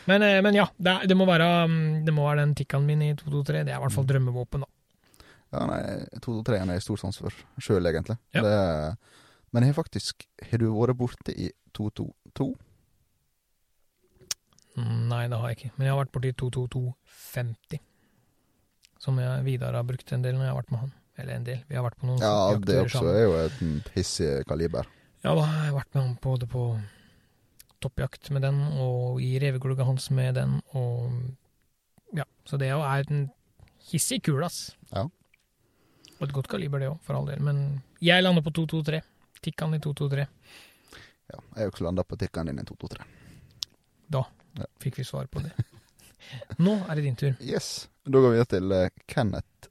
Men, 0.09 0.23
eh, 0.23 0.39
men 0.45 0.55
ja, 0.57 0.65
det, 0.77 0.95
det, 1.11 1.17
må 1.19 1.27
være, 1.29 1.47
mm, 1.69 2.05
det 2.07 2.13
må 2.15 2.25
være 2.29 2.41
den 2.45 2.55
Tikkaen 2.57 2.87
min 2.89 3.03
i 3.05 3.11
223. 3.19 3.65
Det 3.67 3.73
er 3.75 3.79
i 3.79 3.83
hvert 3.83 3.93
fall 3.95 4.05
Mm. 4.07 4.11
drømmevåpen, 4.13 4.65
da. 4.65 5.27
Ja, 5.55 5.65
nei, 5.71 5.81
223 6.25 6.57
er 6.61 6.73
jeg 6.79 6.83
stor 6.87 7.01
sans 7.03 7.19
for 7.21 7.37
sjøl, 7.63 7.87
egentlig. 7.91 8.17
Ja. 8.35 8.43
Det, 8.43 8.55
men 9.53 9.63
jeg 9.67 9.75
har 9.75 9.77
faktisk 9.83 10.25
Har 10.51 10.59
du 10.63 10.67
vært 10.73 10.97
borte 10.99 11.35
i 11.37 11.51
222? 11.77 12.55
Mm, 14.77 15.09
Nei, 15.09 15.23
det 15.31 15.39
har 15.39 15.49
jeg 15.53 15.59
ikke. 15.61 15.73
Men 15.77 15.87
jeg 15.87 15.95
har 15.95 16.01
vært 16.05 16.13
borti 16.17 16.33
22250. 16.41 17.81
Som 19.05 19.19
jeg, 19.21 19.45
Vidar 19.47 19.77
har 19.77 19.85
brukt 19.87 20.13
en 20.17 20.23
del 20.25 20.35
når 20.39 20.47
jeg 20.49 20.53
har 20.55 20.61
vært 20.63 20.73
med 20.75 20.81
han. 20.85 20.93
Eller 21.21 21.37
en 21.39 21.45
del. 21.47 21.61
Vi 21.69 21.77
har 21.79 21.85
vært 21.87 21.99
på 22.01 22.09
noen 22.09 22.19
Ja, 22.25 22.57
det 22.59 22.79
også 22.87 22.99
sammen. 22.99 23.15
er 23.15 23.23
jo 23.23 23.35
et 23.45 23.91
hissig 23.95 24.31
kaliber. 24.51 24.89
Ja, 25.23 25.35
da 25.35 25.43
har 25.47 25.65
jeg 25.69 25.75
vært 25.77 25.95
med 25.95 26.03
han 26.03 26.17
både 26.25 26.49
på 26.51 26.63
toppjakt 27.85 28.31
med 28.33 28.43
den, 28.43 28.59
og 28.81 29.21
i 29.23 29.35
reveglugga 29.39 29.85
hans 29.87 30.11
med 30.11 30.35
den, 30.41 30.61
og 30.75 31.13
Ja, 32.15 32.25
så 32.47 32.57
det 32.59 32.69
er 32.71 33.05
en 33.11 33.31
hissig 33.91 34.23
kul, 34.23 34.43
ass. 34.45 34.77
Ja. 34.93 35.03
Og 36.21 36.29
et 36.29 36.33
godt 36.33 36.47
kaliber, 36.49 36.79
det 36.79 36.89
òg, 36.89 37.01
for 37.03 37.15
all 37.19 37.27
del. 37.27 37.41
Men 37.43 37.83
jeg 38.01 38.23
lander 38.23 38.43
på 38.43 38.53
223. 38.55 39.01
Tikkan 39.43 39.75
i 39.75 39.81
223. 39.83 40.27
Ja, 41.33 41.39
jeg 41.57 41.65
har 41.65 41.71
også 41.73 41.85
landa 41.85 42.05
på 42.07 42.17
tikkan 42.17 42.47
din 42.47 42.59
i 42.59 42.65
223. 42.65 43.05
Fikk 44.83 44.99
vi 45.01 45.05
svar 45.05 45.27
på 45.27 45.41
det. 45.45 45.53
Nå 46.59 46.77
er 46.89 46.95
det 46.97 47.03
din 47.05 47.17
tur. 47.21 47.35
Yes. 47.41 47.89
Da 48.05 48.21
går 48.21 48.31
vi 48.31 48.37
videre 48.39 48.51
til 48.55 48.73
eh, 48.73 48.91
Kenneth 49.07 49.69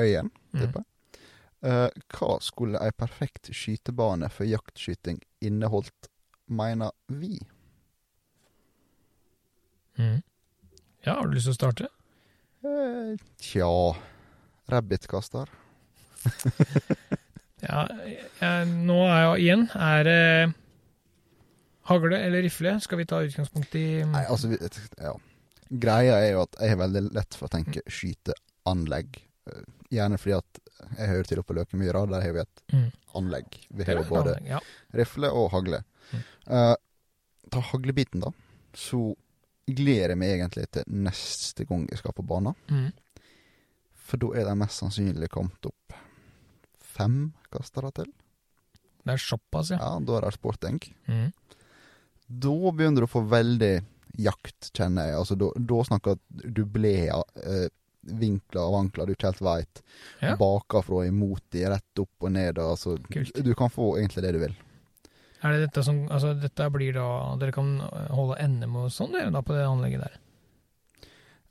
Øyen, 0.00 0.30
Mm. 0.54 0.60
tipper 0.60 0.80
jeg. 0.82 1.20
Eh, 1.64 1.90
hva 2.14 2.34
skulle 2.44 2.78
ei 2.84 2.90
perfekt 2.92 3.48
skytebane 3.54 4.28
for 4.30 4.44
jaktskyting 4.46 5.20
inneholdt, 5.42 6.08
mener 6.46 6.90
vi? 7.08 7.38
Mm. 9.98 10.22
Ja, 11.04 11.14
har 11.14 11.26
du 11.28 11.34
lyst 11.36 11.46
til 11.48 11.54
å 11.54 11.58
starte? 11.58 11.88
Eh, 12.64 13.16
tja 13.40 13.70
Rabbitkaster. 14.72 15.48
Ja, 17.64 17.86
jeg, 18.04 18.64
nå 18.84 18.96
er 19.08 19.22
jo 19.24 19.28
igjen 19.40 19.62
Er 19.72 20.02
det 20.04 20.16
hagle 21.90 22.18
eller 22.24 22.42
rifle? 22.42 22.76
Skal 22.80 22.98
vi 22.98 23.06
ta 23.06 23.20
utgangspunkt 23.24 23.74
i 23.80 24.04
Nei, 24.04 24.24
altså 24.30 24.48
vi, 24.48 24.58
Ja. 25.00 25.14
Greia 25.70 26.18
er 26.20 26.32
jo 26.32 26.42
at 26.42 26.56
jeg 26.60 26.70
har 26.70 26.76
veldig 26.84 27.02
lett 27.14 27.34
for 27.34 27.48
å 27.48 27.50
tenke 27.54 27.80
skyteanlegg. 27.88 29.18
Eh, 29.50 29.62
Gjerne 29.94 30.18
fordi 30.18 30.36
at 30.36 30.60
jeg 30.98 31.08
hører 31.08 31.26
til 31.28 31.38
oppe 31.40 31.52
på 31.52 31.56
Løkemyra, 31.58 32.06
der 32.10 32.20
har 32.24 32.32
vi 32.32 32.40
et 32.40 32.62
Mm. 32.72 32.92
anlegg. 33.14 33.46
Vi 33.70 33.84
har 33.84 33.94
jo 33.94 34.02
både 34.08 34.38
Ja. 34.46 34.58
rifle 34.92 35.30
og 35.30 35.50
hagle. 35.52 35.84
Mm. 36.12 36.22
Uh, 36.50 36.74
ta 37.50 37.60
haglebiten, 37.60 38.20
da. 38.20 38.30
Så 38.74 39.14
gleder 39.68 40.08
jeg 40.10 40.18
meg 40.18 40.40
egentlig 40.40 40.70
til 40.72 40.84
neste 40.88 41.64
gang 41.66 41.86
jeg 41.90 41.98
skal 41.98 42.12
på 42.12 42.26
banen. 42.26 42.54
Mm. 42.68 42.92
For 43.94 44.16
da 44.18 44.26
er 44.34 44.44
det 44.44 44.56
mest 44.58 44.80
sannsynlig 44.82 45.28
kommet 45.30 45.64
opp 45.66 45.94
fem 46.80 47.32
kastere 47.52 47.92
til. 47.94 48.06
Det 49.04 49.14
er 49.14 49.16
såpass, 49.20 49.70
ja. 49.70 49.78
Ja, 49.78 49.98
Da 50.00 50.16
er 50.16 50.20
det 50.22 50.34
sporting. 50.34 50.80
Mm. 51.08 51.32
Da 52.26 52.54
begynner 52.72 53.04
du 53.04 53.08
å 53.08 53.12
få 53.14 53.24
veldig 53.28 53.72
jakt, 54.24 54.70
kjenner 54.76 55.08
jeg. 55.10 55.16
Altså, 55.18 55.36
da, 55.38 55.48
da 55.58 55.80
snakker 55.88 56.18
du 56.28 56.62
bler 56.70 57.08
eh, 57.12 57.66
vinkler 58.04 58.62
og 58.68 58.78
ankler 58.82 59.06
du 59.08 59.14
ikke 59.14 59.30
helt 59.32 59.42
veit. 59.44 59.82
Ja. 60.22 60.34
Bakafra 60.40 61.02
og 61.02 61.08
imot 61.08 61.42
de, 61.54 61.64
rett 61.72 62.00
opp 62.04 62.26
og 62.28 62.32
ned. 62.36 62.58
Altså, 62.62 62.96
Kult. 63.12 63.34
du 63.44 63.54
kan 63.58 63.72
få 63.72 63.94
egentlig 63.98 64.24
det 64.26 64.34
du 64.36 64.40
vil. 64.44 64.56
Er 65.44 65.52
det 65.58 65.66
dette 65.66 65.82
som 65.84 66.06
Altså, 66.08 66.30
dette 66.40 66.66
blir 66.72 66.94
da 66.96 67.06
Dere 67.36 67.52
kan 67.52 67.74
holde 68.16 68.38
NM 68.48 68.76
og 68.80 68.86
sånn, 68.94 69.10
dere, 69.12 69.28
da, 69.34 69.42
på 69.44 69.52
det 69.52 69.66
anlegget 69.68 70.06
der? 70.06 70.14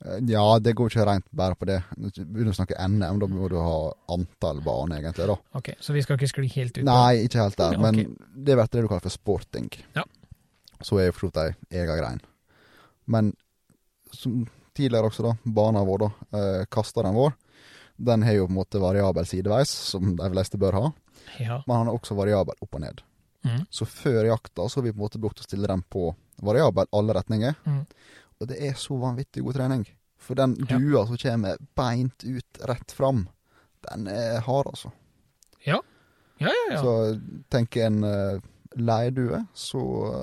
Eh, 0.04 0.18
Ja, 0.32 0.42
det 0.58 0.74
går 0.74 0.90
ikke 0.90 1.06
rent 1.06 1.28
bare 1.30 1.54
på 1.54 1.68
det. 1.70 1.78
Begynner 2.18 2.50
å 2.50 2.58
snakke 2.58 2.74
NM, 2.88 3.20
da 3.22 3.28
må 3.30 3.46
du 3.52 3.56
ha 3.62 3.76
antall 4.16 4.58
baner, 4.66 4.98
egentlig. 4.98 5.28
da. 5.30 5.36
Ok, 5.60 5.70
så 5.80 5.94
vi 5.94 6.02
skal 6.02 6.18
ikke 6.18 6.32
skli 6.32 6.48
helt 6.56 6.78
ut? 6.80 6.84
Nei, 6.88 7.22
ikke 7.28 7.44
helt 7.44 7.56
der, 7.60 7.78
Okay. 7.78 7.82
men 7.82 8.16
det 8.34 8.56
blir 8.58 8.66
det 8.66 8.82
du 8.82 8.88
kaller 8.90 9.06
for 9.06 9.14
sporting. 9.14 9.70
Ja. 9.94 10.02
Så 10.84 10.98
er 11.00 11.08
jo 11.08 11.14
for 11.16 11.26
så 11.26 11.30
vidt 11.30 11.40
ei 11.72 11.80
egen 11.80 11.96
grein. 11.98 12.20
Men 13.08 13.32
som 14.12 14.42
tidligere 14.76 15.08
også, 15.08 15.22
da, 15.24 15.32
bana 15.44 15.82
vår, 15.86 15.98
da, 16.04 16.10
eh, 16.38 16.64
kasteren 16.72 17.14
vår, 17.16 17.32
den 17.96 18.22
har 18.26 18.34
jo 18.36 18.46
på 18.48 18.52
en 18.52 18.58
måte 18.58 18.80
variabel 18.82 19.26
sideveis, 19.26 19.70
som 19.70 20.16
de 20.18 20.30
fleste 20.32 20.58
bør 20.60 20.72
ha, 20.80 20.92
Ja. 21.40 21.62
men 21.66 21.76
han 21.76 21.88
er 21.88 21.94
også 21.96 22.16
variabel 22.18 22.54
opp 22.60 22.74
og 22.74 22.80
ned. 22.82 23.00
Mm. 23.44 23.66
Så 23.70 23.86
før 23.86 24.24
jakta 24.26 24.66
så 24.68 24.80
har 24.80 24.82
vi 24.88 24.92
på 24.92 24.98
en 24.98 25.04
måte 25.06 25.20
brukt 25.22 25.40
å 25.40 25.44
stille 25.46 25.66
den 25.70 25.82
på 25.90 26.14
variabel 26.42 26.86
alle 26.92 27.14
retninger, 27.14 27.54
Mm. 27.66 27.86
og 28.40 28.48
det 28.48 28.58
er 28.60 28.74
så 28.74 28.98
vanvittig 28.98 29.42
god 29.44 29.54
trening. 29.54 29.86
For 30.18 30.34
den 30.34 30.56
Ja. 30.68 31.06
som 31.06 31.16
kommer 31.16 31.56
beint 31.76 32.24
ut 32.24 32.58
rett 32.66 32.90
fram, 32.92 33.28
den 33.90 34.06
er 34.08 34.40
hard, 34.40 34.66
altså. 34.66 34.90
Ja, 35.66 35.80
ja, 36.40 36.48
ja. 36.48 36.74
ja. 36.74 36.80
Så 36.82 37.20
tenker 37.50 37.86
en 37.86 38.02
uh, 38.04 38.40
leirdue, 38.76 39.46
så 39.54 39.80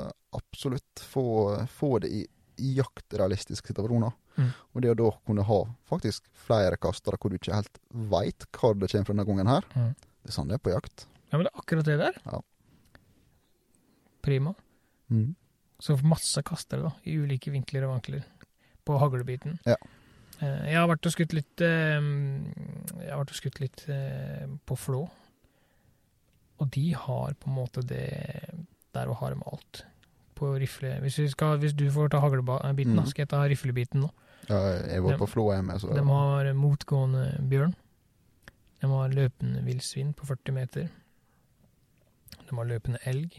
eh, 0.07 0.11
absolutt 0.37 0.99
få, 1.11 1.23
få 1.67 1.99
det 2.03 2.09
i, 2.11 2.21
i 2.61 2.73
jaktrealistiske 2.77 3.71
situasjoner. 3.73 4.11
Mm. 4.37 4.51
Og 4.73 4.81
det 4.83 4.91
å 4.93 4.97
da 4.99 5.09
kunne 5.27 5.43
ha 5.43 5.59
faktisk 5.89 6.27
flere 6.47 6.77
kastere 6.79 7.17
hvor 7.19 7.29
du 7.33 7.37
ikke 7.39 7.55
helt 7.57 7.79
veit 7.91 8.45
hva 8.55 8.71
det 8.79 8.87
kommer 8.93 9.05
fra 9.09 9.13
denne 9.13 9.25
gangen 9.27 9.47
her, 9.51 9.65
Mm. 9.75 9.93
det 10.23 10.29
er 10.31 10.35
sånn 10.37 10.47
det 10.47 10.55
er 10.59 10.63
på 10.63 10.71
jakt. 10.75 11.05
ja, 11.31 11.37
men 11.37 11.45
det 11.47 11.51
er 11.53 11.59
akkurat 11.63 11.85
det 11.85 11.97
der. 11.99 12.21
Ja. 12.25 12.39
Prima. 14.21 14.53
Mm. 15.09 15.35
Så 15.79 15.97
masse 16.05 16.43
kastere, 16.45 16.83
da, 16.85 16.91
i 17.09 17.15
ulike 17.17 17.51
vinkler 17.51 17.87
og 17.87 17.95
vankler 17.95 18.23
på 18.85 18.97
haglebiten. 19.01 19.57
Ja. 19.65 19.75
Eh, 20.39 20.69
Jeg 20.71 20.77
har 20.77 20.87
vært 20.89 21.05
og 21.09 21.13
skutt 21.15 21.33
litt 21.33 21.61
eh, 21.61 21.97
Jeg 21.97 23.09
har 23.09 23.19
vært 23.23 23.33
og 23.33 23.39
skutt 23.39 23.59
litt 23.63 23.83
eh, 23.89 24.45
på 24.65 24.77
Flå. 24.77 25.01
Og 26.61 26.69
de 26.69 26.91
har 26.93 27.33
på 27.33 27.49
en 27.49 27.55
måte 27.57 27.81
det 27.81 28.05
Der 28.93 29.09
og 29.09 29.17
har 29.23 29.33
med 29.35 29.47
alt. 29.49 29.83
På 30.41 30.55
rifle 30.57 30.95
Hvis, 31.03 31.19
vi 31.21 31.27
skal, 31.29 31.59
hvis 31.61 31.75
du 31.77 31.83
får 31.93 32.09
ta 32.09 32.19
haglebiten, 32.23 32.95
Mhm. 32.97 33.05
skal 33.11 33.23
jeg 33.27 33.29
ta 33.29 33.43
riflebiten 33.45 34.01
nå. 34.01 34.09
Ja, 34.49 34.57
jeg 34.89 35.03
var 35.03 35.11
de, 35.13 35.17
på 35.21 35.27
Flå, 35.29 35.43
hjemme, 35.53 35.75
så 35.79 35.93
De 35.93 36.01
har 36.07 36.49
motgående 36.57 37.27
bjørn. 37.49 37.75
De 38.81 38.87
har 38.89 39.09
løpende 39.13 39.61
villsvin 39.63 40.13
på 40.17 40.25
40 40.25 40.51
meter. 40.55 40.89
De 42.49 42.55
har 42.57 42.65
løpende 42.65 42.97
elg. 43.05 43.35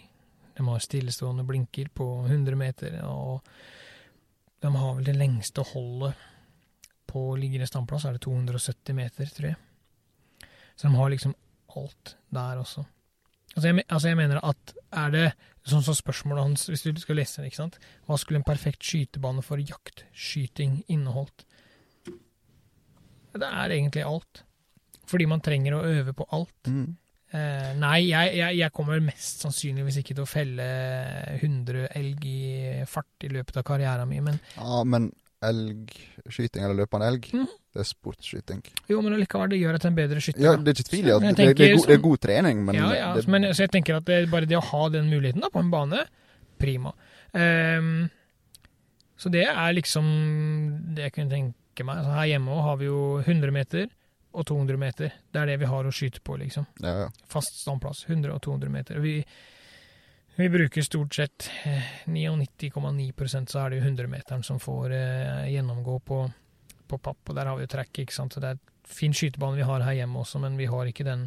De 0.57 0.63
har 0.69 0.79
stillestående 0.85 1.45
blinker 1.49 1.89
på 1.95 2.07
100 2.29 2.55
meter. 2.57 3.01
Og 3.09 3.43
de 4.63 4.71
har 4.71 4.95
vel 4.95 5.05
det 5.05 5.17
lengste 5.17 5.65
holdet 5.73 6.15
på 7.11 7.25
liggende 7.37 7.67
standplass, 7.67 8.05
er 8.07 8.13
det 8.17 8.23
270 8.25 8.95
meter, 8.95 9.27
tror 9.27 9.49
jeg. 9.51 9.57
Så 10.77 10.89
de 10.89 10.95
har 10.97 11.11
liksom 11.11 11.35
alt 11.77 12.15
der 12.33 12.61
også. 12.63 12.85
Altså 13.55 13.69
jeg, 13.69 13.85
altså 13.89 14.09
jeg 14.09 14.17
mener 14.17 14.39
at 14.43 14.75
er 14.97 15.11
det 15.13 15.25
sånn 15.69 15.83
som 15.85 15.95
spørsmålet 15.95 16.43
hans, 16.47 16.67
hvis 16.73 16.83
du 16.89 17.01
skal 17.03 17.19
lese 17.21 17.43
det, 17.43 17.51
ikke 17.53 17.61
sant 17.61 17.77
Hva 18.09 18.17
skulle 18.19 18.41
en 18.41 18.47
perfekt 18.49 18.83
skytebane 18.83 19.43
for 19.45 19.61
jaktskyting 19.61 20.81
inneholdt? 20.89 21.45
Det 23.33 23.49
er 23.49 23.73
egentlig 23.77 24.03
alt. 24.05 24.43
Fordi 25.09 25.27
man 25.29 25.41
trenger 25.45 25.77
å 25.79 25.85
øve 25.89 26.13
på 26.17 26.27
alt. 26.33 26.59
mm. 26.69 26.91
Eh, 27.33 27.71
nei, 27.81 28.11
jeg, 28.11 28.35
jeg, 28.37 28.57
jeg 28.59 28.73
kommer 28.77 28.99
mest 29.01 29.41
sannsynligvis 29.41 29.97
ikke 30.03 30.13
til 30.19 30.27
å 30.27 30.29
felle 30.29 30.67
100 31.39 31.87
elg 31.97 32.27
i 32.29 32.83
fart 32.85 33.25
i 33.25 33.31
løpet 33.33 33.57
av 33.57 33.65
karrieren 33.71 34.11
min, 34.11 34.27
men 34.27 34.37
Ja, 34.59 34.83
men 34.85 35.07
elgskyting, 35.49 36.61
eller 36.67 36.83
løpende 36.83 37.09
elg, 37.09 37.31
Mhm. 37.33 37.49
Det 37.73 37.81
er 37.81 37.89
sportsskyting. 37.89 38.63
jo, 38.91 39.01
men 39.01 39.15
allikevel, 39.17 39.53
det 39.55 39.61
gjør 39.63 39.79
at 39.79 39.87
en 39.89 39.95
bedre 39.97 40.21
skytter. 40.21 40.45
Ja, 40.45 40.57
det 40.61 40.73
er 40.73 40.77
ikke 40.77 40.91
tvil 40.91 41.07
i 41.09 41.15
at 41.15 41.23
det, 41.25 41.37
det, 41.39 41.47
er 41.47 41.77
god, 41.77 41.87
det 41.89 41.95
er 41.95 42.03
god 42.05 42.25
trening, 42.27 42.65
men, 42.67 42.77
ja, 42.77 42.91
ja, 42.99 43.13
det, 43.17 43.25
men 43.33 43.49
så 43.53 43.65
jeg 43.65 43.73
tenker 43.79 43.97
at 43.97 44.09
det, 44.09 44.19
bare 44.33 44.49
det 44.51 44.59
å 44.59 44.67
ha 44.73 44.83
den 44.93 45.09
muligheten 45.09 45.45
da, 45.45 45.49
på 45.53 45.63
en 45.63 45.73
bane, 45.73 46.05
prima. 46.61 46.93
Um, 47.33 48.11
så 49.17 49.33
det 49.33 49.47
er 49.49 49.75
liksom 49.77 50.07
det 50.97 51.09
jeg 51.09 51.17
kunne 51.17 51.33
tenke 51.33 51.87
meg. 51.87 52.03
Altså, 52.03 52.15
her 52.19 52.31
hjemme 52.35 52.61
har 52.67 52.79
vi 52.81 52.91
jo 52.91 53.01
100 53.23 53.55
meter 53.55 53.89
og 54.33 54.47
200 54.49 54.81
meter. 54.81 55.17
Det 55.33 55.41
er 55.41 55.51
det 55.53 55.59
vi 55.61 55.69
har 55.71 55.89
å 55.89 55.95
skyte 55.95 56.23
på, 56.25 56.37
liksom. 56.41 56.69
ja, 56.83 56.95
ja. 57.05 57.09
Fast 57.31 57.61
standplass. 57.61 58.05
100 58.09 58.33
og 58.35 58.43
200 58.45 58.73
meter. 58.73 59.01
Vi, 59.05 59.19
vi 60.39 60.49
bruker 60.53 60.85
stort 60.85 61.15
sett 61.15 61.49
eh, 61.69 61.91
99,9% 62.09 63.53
så 63.53 63.65
er 63.65 63.73
det 63.73 63.81
jo 63.81 63.89
100-meteren 63.91 64.45
som 64.47 64.61
får 64.63 64.97
eh, 64.97 65.51
gjennomgå 65.53 65.99
på, 66.09 66.23
på 66.93 67.01
papp, 67.11 67.21
og 67.33 67.37
der 67.39 67.49
har 67.51 67.59
vi 67.59 67.65
jo 67.67 67.73
trekk, 67.73 68.03
ikke 68.05 68.15
sant. 68.17 68.37
Så 68.37 68.43
det 68.45 68.53
er 68.53 68.59
et 68.61 68.93
fin 68.93 69.15
skytebane 69.17 69.59
vi 69.61 69.67
har 69.69 69.85
her 69.87 69.97
hjemme 70.03 70.21
også, 70.23 70.41
men 70.43 70.59
vi 70.61 70.69
har 70.71 70.89
ikke 70.91 71.07
den 71.09 71.27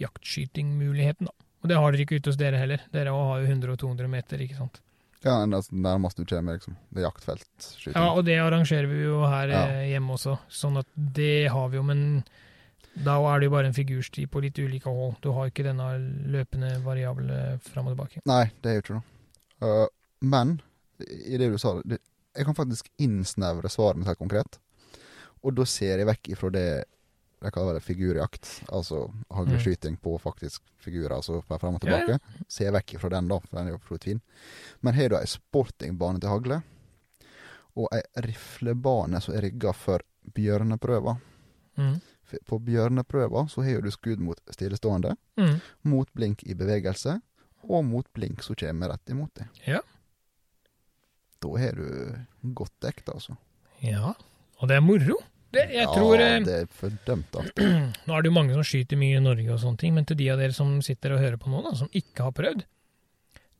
jaktskytingmuligheten, 0.00 1.28
da. 1.30 1.34
Og 1.60 1.68
det 1.68 1.76
har 1.76 1.92
dere 1.92 2.06
ikke 2.06 2.20
ute 2.20 2.30
hos 2.32 2.38
dere 2.40 2.56
heller. 2.60 2.80
Dere 2.94 3.12
har 3.12 3.42
jo 3.42 3.48
100 3.50 3.74
og 3.74 3.80
200 3.82 4.08
meter, 4.08 4.40
ikke 4.40 4.56
sant. 4.56 4.80
ja 5.20 5.34
det 5.44 5.52
er 5.58 5.74
nærmest 5.76 6.16
du 6.16 6.24
kommer, 6.24 6.56
liksom. 6.56 6.76
Det 6.88 7.02
er 7.02 7.08
jaktfeltskyting. 7.10 7.96
Ja, 7.98 8.06
og 8.16 8.24
det 8.24 8.38
arrangerer 8.40 8.86
vi 8.88 9.02
jo 9.02 9.18
her 9.28 9.48
Ja. 9.52 9.64
eh, 9.68 9.90
hjemme 9.90 10.14
også, 10.16 10.38
sånn 10.48 10.78
at 10.80 10.86
det 10.96 11.50
har 11.52 11.68
vi 11.68 11.76
jo, 11.76 11.82
men 11.84 12.24
da 13.04 13.18
er 13.28 13.38
det 13.40 13.50
jo 13.50 13.50
bare 13.52 13.66
en 13.68 13.76
figursti 13.76 14.24
på 14.26 14.40
litt 14.40 14.56
ulike 14.58 14.88
hold. 14.88 15.16
Du 15.20 15.32
har 15.32 15.50
ikke 15.52 15.62
denne 15.68 15.90
løpende 16.32 16.72
variable 16.82 17.58
fram 17.60 17.86
og 17.86 17.96
tilbake. 17.96 18.22
Nei, 18.26 18.50
det 18.62 18.70
er 18.70 18.74
jo 18.80 18.84
ikke 18.86 18.96
det. 18.96 19.04
Uh, 19.60 19.86
men 20.22 20.60
i 21.04 21.36
det 21.36 21.50
du 21.52 21.58
sa, 21.60 21.76
det, 21.84 22.00
jeg 22.40 22.48
kan 22.48 22.56
faktisk 22.56 22.88
innsnevre 23.04 23.68
svaret 23.72 24.00
mitt 24.00 24.08
helt 24.08 24.18
konkret. 24.20 24.58
Og 25.44 25.54
da 25.56 25.64
ser 25.68 26.00
jeg 26.00 26.08
vekk 26.08 26.32
ifra 26.34 26.50
det 26.54 26.64
jeg 27.40 27.52
kaller 27.54 27.78
det 27.78 27.82
figurjakt, 27.86 28.48
altså 28.68 29.06
hagleskyting 29.32 29.94
på 30.04 30.18
faktisk 30.20 30.60
figurer, 30.84 31.14
altså 31.16 31.38
frem 31.48 31.76
og 31.78 31.84
Ja, 31.86 31.96
tilbake. 32.04 32.18
Ser 32.52 32.66
jeg 32.68 32.74
vekk 32.74 32.94
ifra 32.98 33.08
den, 33.14 33.28
da, 33.30 33.38
for 33.40 33.56
den 33.56 33.70
er 33.70 33.76
jo 33.78 33.98
fin. 34.02 34.20
Men 34.84 34.94
har 34.98 35.08
du 35.08 35.16
ei 35.16 35.24
sportingbane 35.30 36.20
til 36.20 36.28
hagle, 36.28 36.58
og 37.80 37.88
ei 37.96 38.02
riflebane 38.26 39.20
som 39.24 39.34
er 39.34 39.46
rigga 39.48 39.72
for 39.72 40.00
bjørneprøver 40.36 41.16
Mm. 41.78 42.00
På 42.46 42.58
bjørneprøver 42.60 43.48
så 43.48 43.62
har 43.64 43.80
du 43.80 43.90
skudd 43.90 44.18
mot 44.20 44.38
stillestående, 44.52 45.16
Mm. 45.38 45.60
mot 45.84 46.12
blink 46.12 46.42
i 46.44 46.52
bevegelse, 46.54 47.20
og 47.64 47.84
mot 47.84 48.06
blink 48.12 48.42
som 48.42 48.54
kommer 48.54 48.90
rett 48.92 49.08
imot 49.08 49.32
deg. 49.34 49.48
Ja. 49.66 49.80
Da 51.40 51.48
har 51.58 51.72
du 51.72 52.16
godt 52.42 52.76
dekt, 52.84 53.08
altså. 53.12 53.36
ja. 53.84 54.14
Og 54.60 54.68
det 54.68 54.76
er 54.76 54.82
moro. 54.84 55.16
Det, 55.50 55.64
jeg 55.72 55.82
ja, 55.82 55.90
tror 55.90 56.20
eh, 56.22 56.36
det 56.46 56.56
er 56.62 56.66
fordømt 56.78 57.38
artig. 57.40 57.70
Nå 58.06 58.14
er 58.14 58.22
det 58.22 58.30
jo 58.30 58.34
mange 58.36 58.54
som 58.54 58.66
skyter 58.66 59.00
mye 59.00 59.18
i 59.18 59.24
Norge 59.24 59.48
og 59.50 59.62
sånne 59.62 59.80
ting, 59.80 59.96
men 59.96 60.06
til 60.06 60.18
de 60.20 60.28
av 60.30 60.38
dere 60.38 60.54
som 60.54 60.76
sitter 60.84 61.16
og 61.16 61.22
hører 61.24 61.40
på 61.40 61.50
nå, 61.50 61.62
da, 61.64 61.72
som 61.78 61.90
ikke 61.96 62.28
har 62.28 62.36
prøvd, 62.36 62.62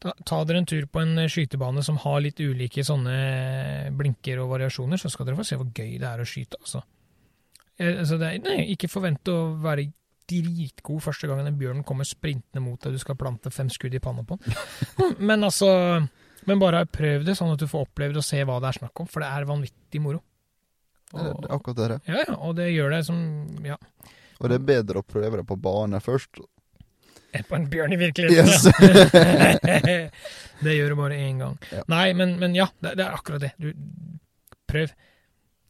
ta, 0.05 0.14
ta 0.28 0.39
dere 0.47 0.62
en 0.62 0.68
tur 0.70 0.87
på 0.87 1.03
en 1.03 1.24
eh, 1.24 1.31
skytebane 1.33 1.83
som 1.87 1.99
har 2.05 2.20
litt 2.22 2.41
ulike 2.41 2.85
sånne 2.87 3.16
blinker 3.99 4.43
og 4.45 4.53
variasjoner, 4.55 5.01
så 5.03 5.11
skal 5.11 5.28
dere 5.28 5.41
få 5.41 5.49
se 5.49 5.59
hvor 5.59 5.72
gøy 5.72 5.97
det 5.99 6.07
er 6.12 6.22
å 6.22 6.28
skyte, 6.28 6.61
altså. 6.62 6.85
Eh, 7.81 7.97
altså 7.97 8.20
er, 8.20 8.39
nei, 8.45 8.61
ikke 8.76 8.93
forvent 8.93 9.33
å 9.33 9.41
være 9.64 9.89
dritgod 10.31 11.03
første 11.03 11.26
gangen 11.26 11.49
en 11.49 11.59
bjørn 11.59 11.83
kommer 11.87 12.07
sprintende 12.07 12.62
mot 12.62 12.78
deg, 12.85 12.95
du 12.95 13.03
skal 13.03 13.18
plante 13.18 13.51
fem 13.51 13.70
skudd 13.72 13.97
i 13.99 14.03
panna 14.03 14.22
på 14.22 14.39
den. 14.39 14.55
Men 15.33 15.43
altså, 15.49 15.72
men 16.49 16.61
bare 16.62 16.84
prøv 16.88 17.24
det, 17.26 17.34
sånn 17.38 17.53
at 17.53 17.61
du 17.61 17.66
får 17.68 17.86
oppleve 17.88 18.14
det 18.16 18.22
og 18.22 18.26
se 18.26 18.41
hva 18.47 18.61
det 18.62 18.70
er 18.70 18.78
snakk 18.80 19.03
om, 19.03 19.09
for 19.11 19.20
det 19.24 19.28
er 19.32 19.49
vanvittig 19.49 20.01
moro. 20.05 20.22
Er 21.12 21.26
det 21.34 21.49
er 21.51 21.57
akkurat 21.57 21.76
det. 21.80 21.99
Ja, 22.07 22.22
ja, 22.28 22.36
og 22.38 22.55
det 22.61 22.68
gjør 22.70 22.93
det 22.95 23.03
som 23.09 23.20
Ja. 23.66 23.76
Og 24.41 24.49
det 24.49 24.57
er 24.57 24.64
bedre 24.70 25.03
å 25.03 25.05
prøve 25.05 25.36
det 25.41 25.47
på 25.49 25.57
bane 25.61 25.99
først. 26.01 26.38
På 27.51 27.55
en 27.59 27.66
bjørn 27.70 27.93
i 27.95 27.99
virkeligheten, 28.01 28.49
Yes. 28.49 28.64
ja. 28.66 30.09
det 30.64 30.72
gjør 30.78 30.95
du 30.95 30.97
bare 30.99 31.18
én 31.20 31.38
gang. 31.43 31.59
Ja. 31.70 31.82
Nei, 31.93 32.07
men, 32.18 32.32
men 32.41 32.57
ja, 32.57 32.66
det, 32.82 32.97
det 32.99 33.05
er 33.05 33.14
akkurat 33.18 33.45
det. 33.45 33.53
Du, 33.61 33.68
prøv. 34.70 34.95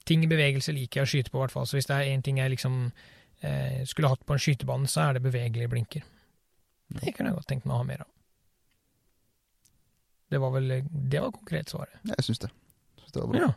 Ting 0.09 0.23
i 0.25 0.31
bevegelse 0.31 0.73
liker 0.73 1.03
jeg 1.03 1.09
å 1.09 1.11
skyte 1.11 1.33
på, 1.35 1.41
i 1.41 1.43
hvert 1.45 1.53
fall. 1.57 1.67
Så 1.69 1.77
hvis 1.77 1.89
det 1.91 1.99
er 1.99 2.09
én 2.15 2.23
ting 2.25 2.39
jeg 2.41 2.55
liksom 2.55 2.79
eh, 3.43 3.83
skulle 3.91 4.09
hatt 4.13 4.23
på 4.27 4.37
en 4.37 4.41
skytebane, 4.41 4.89
så 4.89 5.09
er 5.09 5.19
det 5.19 5.25
bevegelige 5.27 5.69
blinker. 5.73 6.07
Det 7.01 7.13
kunne 7.17 7.31
jeg 7.31 7.37
godt 7.37 7.51
tenkt 7.53 7.69
meg 7.69 7.77
å 7.77 7.83
ha 7.83 7.87
mer 7.91 8.07
av. 8.07 8.09
Det 10.31 10.39
var 10.41 10.53
vel 10.55 10.71
Det 11.11 11.21
var 11.21 11.35
konkret 11.35 11.71
svaret. 11.73 11.99
Jeg 12.07 12.25
syns 12.25 12.39
det. 12.47 12.51
Synes 13.01 13.13
det 13.13 13.23
var 13.23 13.33
bra. 13.33 13.43
Ja. 13.49 13.53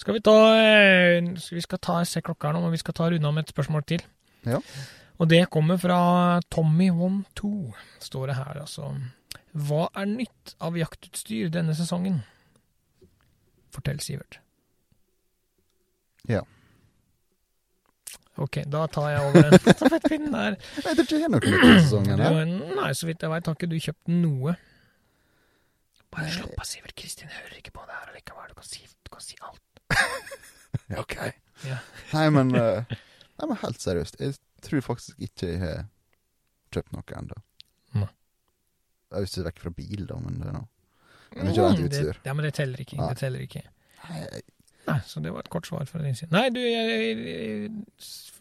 Skal 0.00 0.16
vi 0.16 0.22
ta 0.24 0.36
eh, 0.56 1.30
Vi 1.52 1.60
skal 1.60 1.78
ta, 1.78 2.00
se 2.08 2.22
klokka 2.24 2.48
her 2.48 2.56
nå, 2.56 2.64
men 2.64 2.72
vi 2.74 2.80
skal 2.80 2.96
ta 2.96 3.10
runde 3.12 3.28
om 3.28 3.38
et 3.38 3.52
spørsmål 3.52 3.84
til. 3.86 4.04
Ja. 4.48 4.58
Og 5.20 5.28
det 5.30 5.44
kommer 5.52 5.76
fra 5.78 6.40
Tommy12, 6.54 7.74
står 8.00 8.26
det 8.26 8.36
her, 8.36 8.62
altså. 8.64 8.88
Hva 9.52 9.84
er 9.94 10.08
nytt 10.08 10.54
av 10.64 10.78
jaktutstyr 10.80 11.52
denne 11.52 11.76
sesongen? 11.76 12.22
Fortell, 13.72 14.00
Sivert. 14.00 14.40
Ja. 16.28 16.40
Ok, 18.40 18.62
da 18.72 18.86
tar 18.88 19.10
jeg 19.12 19.28
over 19.28 19.56
stafettpinnen 19.76 20.32
der. 20.32 20.56
Jeg 20.80 20.84
vet 20.88 21.04
ikke, 21.04 21.20
er 21.20 21.24
det 21.28 21.32
noe 21.36 21.52
nytt 21.52 21.68
i 21.68 21.80
sesongen? 21.84 22.22
Nei, 22.80 22.90
så 22.96 23.08
vidt 23.08 23.22
jeg 23.22 23.32
veit, 23.32 23.46
har 23.46 23.58
ikke 23.58 23.68
du 23.70 23.78
kjøpt 23.78 24.12
noe. 24.16 24.56
Bare 26.12 26.28
slapp 26.34 26.58
av, 26.60 26.66
Sivert. 26.68 26.94
Kristin 26.98 27.30
hører 27.32 27.56
ikke 27.58 27.72
på 27.76 27.84
det 27.88 27.94
her 27.96 28.10
allikevel. 28.12 28.50
Du 28.52 28.58
kan 28.58 28.68
si, 28.68 28.82
du 29.04 29.10
kan 29.14 29.24
si 29.24 29.38
alt. 29.40 29.62
Ok. 31.02 31.14
Ja. 31.68 31.76
Nei, 32.14 32.26
men, 32.32 32.54
uh, 32.56 32.84
nei, 32.88 33.46
men 33.48 33.58
helt 33.60 33.80
seriøst. 33.82 34.16
Jeg 34.20 34.36
tror 34.64 34.80
faktisk 34.86 35.20
ikke 35.24 35.50
jeg 35.50 35.60
har 35.62 35.82
kjøpt 36.72 36.94
noe 36.96 37.18
ennå. 37.20 37.38
Jeg 39.12 39.20
er 39.20 39.26
ikke 39.28 39.44
vekk 39.44 39.58
fra 39.60 39.70
bil, 39.76 40.06
da, 40.08 40.16
men 40.24 40.38
det 40.40 40.46
er 40.48 40.54
noe. 40.56 40.68
Men 41.36 41.48
Mm, 41.52 41.84
utstyr. 41.86 42.08
Det, 42.16 42.26
ja, 42.28 42.32
men 42.36 42.44
det 42.44 42.52
teller 42.56 42.80
ikke. 42.84 42.96
Nei. 43.00 43.08
Det 43.12 43.18
teller 43.20 43.40
ikke. 43.44 43.62
Nei, 44.08 44.18
jeg- 44.24 44.42
Nei, 44.86 44.96
så 45.06 45.20
det 45.22 45.30
var 45.32 45.44
et 45.44 45.48
kort 45.52 45.66
svar 45.68 45.84
fra 45.86 46.00
din 46.02 46.16
side. 46.18 46.32
Nei, 46.34 46.48
du, 46.50 46.58
jeg, 46.58 47.12
jeg, 47.22 47.70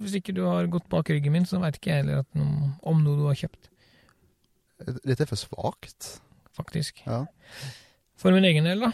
hvis 0.02 0.16
ikke 0.18 0.34
du 0.34 0.42
har 0.48 0.66
gått 0.74 0.88
bak 0.90 1.12
ryggen 1.14 1.32
min, 1.36 1.46
så 1.46 1.60
veit 1.62 1.76
ikke 1.78 1.92
jeg 1.92 2.02
heller 2.06 2.24
noe, 2.34 2.72
om 2.90 3.04
noe 3.06 3.20
du 3.20 3.28
har 3.28 3.36
kjøpt, 3.38 3.68
dette 5.06 5.22
er 5.22 5.30
for 5.30 5.38
svakt. 5.38 6.08
Faktisk. 6.62 7.04
Ja. 7.06 7.24
For 8.22 8.32
min 8.38 8.46
egen 8.48 8.68
del, 8.70 8.80
da, 8.86 8.92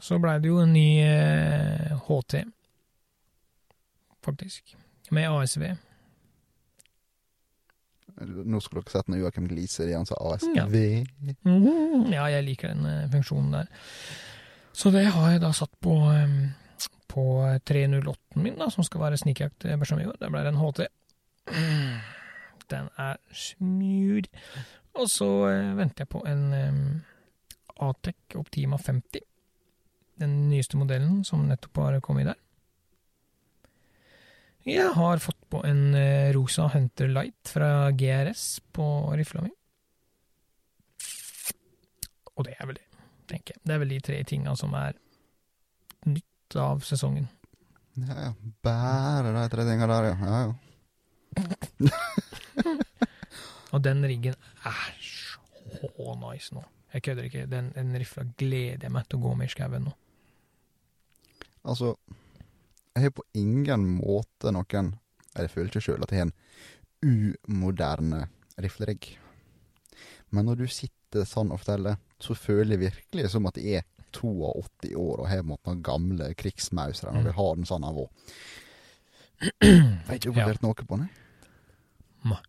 så 0.00 0.18
blei 0.20 0.38
det 0.40 0.48
jo 0.52 0.60
en 0.62 0.72
ny 0.76 0.86
eh, 1.04 1.94
HT, 2.06 2.42
faktisk. 4.24 4.76
Med 5.10 5.26
ASV. 5.32 5.64
Nå 8.20 8.60
skulle 8.60 8.82
dere 8.84 8.92
sett 8.92 9.08
når 9.08 9.22
Joakim 9.22 9.46
gliser 9.48 9.88
i 9.88 9.94
han 9.96 10.04
sa 10.06 10.18
ASV. 10.28 10.52
Ja. 10.58 10.66
Mhm, 10.68 12.10
Ja, 12.12 12.26
jeg 12.28 12.44
liker 12.50 12.74
den 12.74 12.84
eh, 12.86 13.08
funksjonen 13.12 13.54
der. 13.56 13.70
Så 14.76 14.92
det 14.94 15.06
har 15.14 15.30
jeg 15.32 15.40
da 15.42 15.50
satt 15.56 15.72
på, 15.82 15.96
eh, 16.12 16.36
på 17.10 17.24
308-en 17.66 18.44
min, 18.44 18.58
da, 18.60 18.68
som 18.70 18.84
skal 18.86 19.00
være 19.06 19.18
snikjakt 19.18 19.64
i 19.66 19.72
år. 19.74 20.18
Der 20.20 20.30
ble 20.30 20.44
det 20.44 20.52
en 20.52 20.60
HT. 20.60 20.86
Den 22.70 22.90
er 22.98 23.18
smooth. 23.34 24.30
Og 24.98 25.08
så 25.10 25.30
eh, 25.50 25.72
venter 25.78 26.04
jeg 26.04 26.12
på 26.12 26.22
en 26.28 26.44
eh, 26.56 26.78
Atec 27.86 28.36
Optima 28.38 28.78
50. 28.78 29.24
Den 30.20 30.36
nyeste 30.50 30.76
modellen 30.76 31.22
som 31.24 31.46
nettopp 31.48 31.82
har 31.84 32.00
kommet 32.04 32.28
der. 32.28 32.38
Jeg 34.68 34.92
har 34.92 35.22
fått 35.24 35.40
på 35.48 35.62
en 35.64 35.94
eh, 35.96 36.32
rosa 36.36 36.68
Hunter 36.74 37.08
Light 37.08 37.48
fra 37.48 37.90
GRS 37.96 38.60
på 38.76 38.86
rifla 39.16 39.46
mi. 39.46 39.52
Og 42.36 42.44
det 42.44 42.56
er 42.58 42.68
vel 42.68 42.76
det, 42.76 42.86
tenker 43.28 43.56
jeg. 43.56 43.62
Det 43.64 43.74
er 43.74 43.80
vel 43.82 43.94
de 43.94 44.00
tre 44.04 44.18
tinga 44.28 44.54
som 44.56 44.74
er 44.76 44.96
nytt 46.08 46.56
av 46.60 46.84
sesongen. 46.84 47.28
Ja, 48.00 48.28
ja. 48.28 48.32
Bare 48.64 49.32
de 49.34 49.46
tre 49.52 49.64
tinga 49.68 49.88
der, 49.90 50.10
ja. 50.12 50.16
ja, 50.20 50.42
ja. 50.44 52.20
Og 53.70 53.82
den 53.84 54.04
riggen 54.06 54.36
er 54.66 54.92
så 55.04 56.14
nice 56.20 56.54
nå. 56.54 56.64
Jeg 56.92 57.04
kødder 57.06 57.28
ikke. 57.28 57.46
Den, 57.46 57.70
den 57.74 57.94
rifla 57.98 58.24
gleder 58.38 58.86
jeg 58.88 58.92
meg 58.94 59.06
til 59.06 59.20
å 59.20 59.28
gå 59.28 59.34
med 59.38 59.50
i 59.50 59.52
skauen 59.52 59.86
nå. 59.86 59.94
Altså, 61.70 61.94
jeg 62.96 63.04
har 63.06 63.14
på 63.14 63.26
ingen 63.36 63.84
måte 63.98 64.52
noen 64.54 64.94
Jeg 65.36 65.50
føler 65.52 65.68
ikke 65.70 65.82
sjøl 65.84 66.02
at 66.02 66.10
jeg 66.10 66.24
har 66.24 66.30
en 66.30 66.38
umoderne 67.06 68.24
riflerigg. 68.58 69.12
Men 70.34 70.48
når 70.48 70.64
du 70.64 70.66
sitter 70.66 71.26
sånn 71.28 71.52
og 71.54 71.62
forteller, 71.62 72.00
så 72.20 72.34
føler 72.34 72.74
jeg 72.74 72.82
virkelig 72.88 73.30
som 73.30 73.46
at 73.46 73.60
jeg 73.60 73.80
er 73.80 73.86
82 74.10 74.90
år 74.98 75.22
og 75.22 75.28
har 75.30 75.46
måttet 75.46 75.70
noen 75.70 75.84
gamle 75.86 76.32
krigsmausere 76.34 77.12
når 77.14 77.28
vi 77.28 77.30
jeg 77.30 77.38
har 77.38 77.56
den 77.60 77.68
sånn 77.70 77.86
han 77.86 77.96
var. 78.00 78.10
Jeg 79.40 80.06
har 80.08 80.18
ikke 80.18 80.34
vurdert 80.34 80.64
noe 80.66 80.74
på 80.82 80.98
den. 80.98 81.06
jeg. 81.06 82.42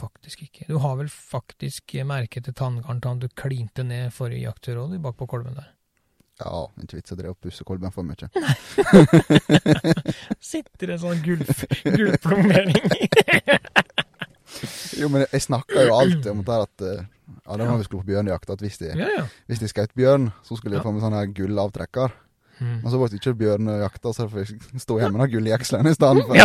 Faktisk 0.00 0.42
ikke. 0.46 0.64
Du 0.68 0.78
har 0.80 0.94
vel 0.96 1.08
faktisk 1.12 1.92
merket 2.08 2.44
til 2.48 2.54
tanngarntann 2.56 3.18
du 3.20 3.26
klinte 3.36 3.84
ned 3.84 4.08
forrige 4.16 4.46
jaktråd 4.48 4.96
bak 5.04 5.16
på 5.20 5.26
kolben 5.28 5.52
der. 5.58 5.66
Ja, 6.40 6.62
ikke 6.80 6.96
vits 6.96 7.12
å 7.12 7.16
drive 7.18 7.34
og 7.34 7.40
pusse 7.44 7.64
kolben 7.68 7.92
for 7.92 8.00
mye. 8.06 8.30
Sitter 10.52 10.88
en 10.94 11.02
sånn 11.02 11.20
gull, 11.24 11.42
gullplombering 11.84 12.72
Jo, 14.96 15.06
men 15.12 15.20
jeg 15.26 15.42
snakka 15.44 15.76
jo 15.84 15.92
alltid 15.98 16.30
om 16.32 16.40
det 16.46 16.54
her 16.56 16.64
at 16.64 16.78
eh, 16.86 17.02
Ja, 17.44 17.50
det 17.56 17.60
var 17.60 17.68
da 17.74 17.80
vi 17.82 17.86
skulle 17.86 18.04
på 18.06 18.10
bjørnejakt, 18.14 18.48
at 18.56 18.62
hvis 18.64 18.78
de, 18.80 18.88
Ja, 18.98 19.08
ja. 19.18 19.24
hvis 19.52 19.60
de 19.62 19.68
skjøt 19.70 19.92
bjørn, 19.96 20.24
så 20.48 20.52
skulle 20.56 20.72
de 20.74 20.78
Ja. 20.80 20.84
få 20.86 20.90
med 20.96 21.02
sånn 21.04 21.16
her 21.18 21.28
gullavtrekker. 21.36 22.08
Mm. 22.60 22.76
Men 22.82 22.88
så 22.92 22.96
ble 23.00 23.06
det 23.12 23.18
ikke 23.20 23.36
bjørnjakta, 23.40 24.08
så 24.16 24.22
får 24.32 24.38
jeg 24.42 24.48
stå 24.82 24.94
hjemme 25.00 25.14
med 25.16 25.22
den 25.26 25.34
gulljekselen 25.36 25.88
i 25.92 25.96
stedet. 25.96 26.22
for. 26.26 26.34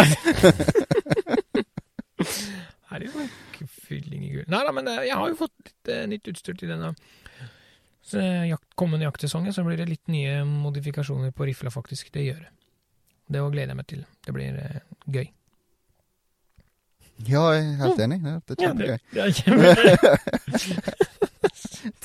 Ja. 3.03 3.11
det 3.11 3.59
er 3.59 3.61
jo 3.61 3.67
fylling 3.87 4.25
i 4.25 4.31
gull. 4.33 4.47
Nei 4.51 4.63
da, 4.65 4.71
men 4.75 4.87
eh, 4.87 5.03
jeg 5.09 5.19
har 5.19 5.29
jo 5.31 5.37
fått 5.39 5.55
litt 5.67 5.91
eh, 5.93 6.05
nytt 6.09 6.31
utstyr 6.31 6.57
til 6.59 6.71
denne 6.71 6.93
så, 8.05 8.19
eh, 8.19 8.47
jakt, 8.49 8.75
kommende 8.75 9.05
jaktsesongen. 9.05 9.53
Så 9.53 9.63
blir 9.65 9.77
det 9.77 9.89
litt 9.89 10.07
nye 10.07 10.43
modifikasjoner 10.45 11.31
på 11.31 11.45
rifla, 11.49 11.71
faktisk. 11.73 12.11
Det 12.13 12.21
gjør 12.27 12.43
det. 12.43 12.51
Det 13.27 13.41
gleder 13.41 13.73
jeg 13.73 13.79
meg 13.79 13.87
til. 13.89 14.05
Det 14.25 14.33
blir 14.35 14.59
eh, 14.61 14.83
gøy. 15.09 15.25
Ja, 17.25 17.41
jeg 17.55 17.65
er 17.65 17.79
helt 17.79 18.01
enig. 18.05 18.19
Det 18.21 18.53
er 18.53 18.61
kjempegøy. 18.61 18.97
det, 19.15 19.23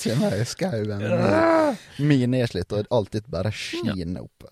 det 0.00 0.16
er 0.22 0.44
skauen. 0.54 1.04
Ja. 1.04 1.74
Min 1.98 2.30
nedslitt, 2.32 2.72
og 2.72 2.88
alltid 2.94 3.28
bare 3.28 3.52
skiner 3.52 4.22
opp. 4.24 4.48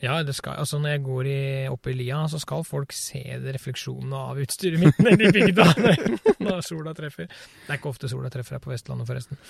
Ja, 0.00 0.14
det 0.24 0.32
skal, 0.32 0.56
altså 0.62 0.78
når 0.80 0.94
jeg 0.94 1.02
går 1.04 1.26
i, 1.28 1.40
oppe 1.68 1.92
i 1.92 1.96
lia, 1.98 2.22
så 2.32 2.38
skal 2.40 2.64
folk 2.64 2.94
se 2.96 3.20
refleksjonene 3.44 4.20
av 4.30 4.38
utstyret 4.40 4.80
mitt 4.80 5.00
nede 5.04 5.28
i 5.28 5.32
bygda 5.34 5.66
når 6.46 6.62
sola 6.64 6.94
treffer. 6.96 7.28
Det 7.28 7.68
er 7.68 7.80
ikke 7.80 7.92
ofte 7.92 8.08
sola 8.08 8.30
treffer 8.32 8.56
her 8.56 8.62
på 8.64 8.72
Vestlandet, 8.72 9.08
forresten. 9.10 9.40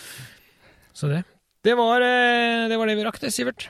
Så 0.93 1.11
det. 1.13 1.23
Det 1.63 1.77
var, 1.79 2.03
eh, 2.03 2.67
det 2.71 2.79
var 2.81 2.91
det 2.91 2.97
vi 2.99 3.05
rakk, 3.07 3.21
det, 3.23 3.31
Sivert. 3.35 3.69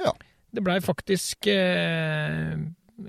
Ja. 0.00 0.10
Det 0.50 0.64
blei 0.64 0.78
faktisk 0.80 1.46
eh, 1.52 2.56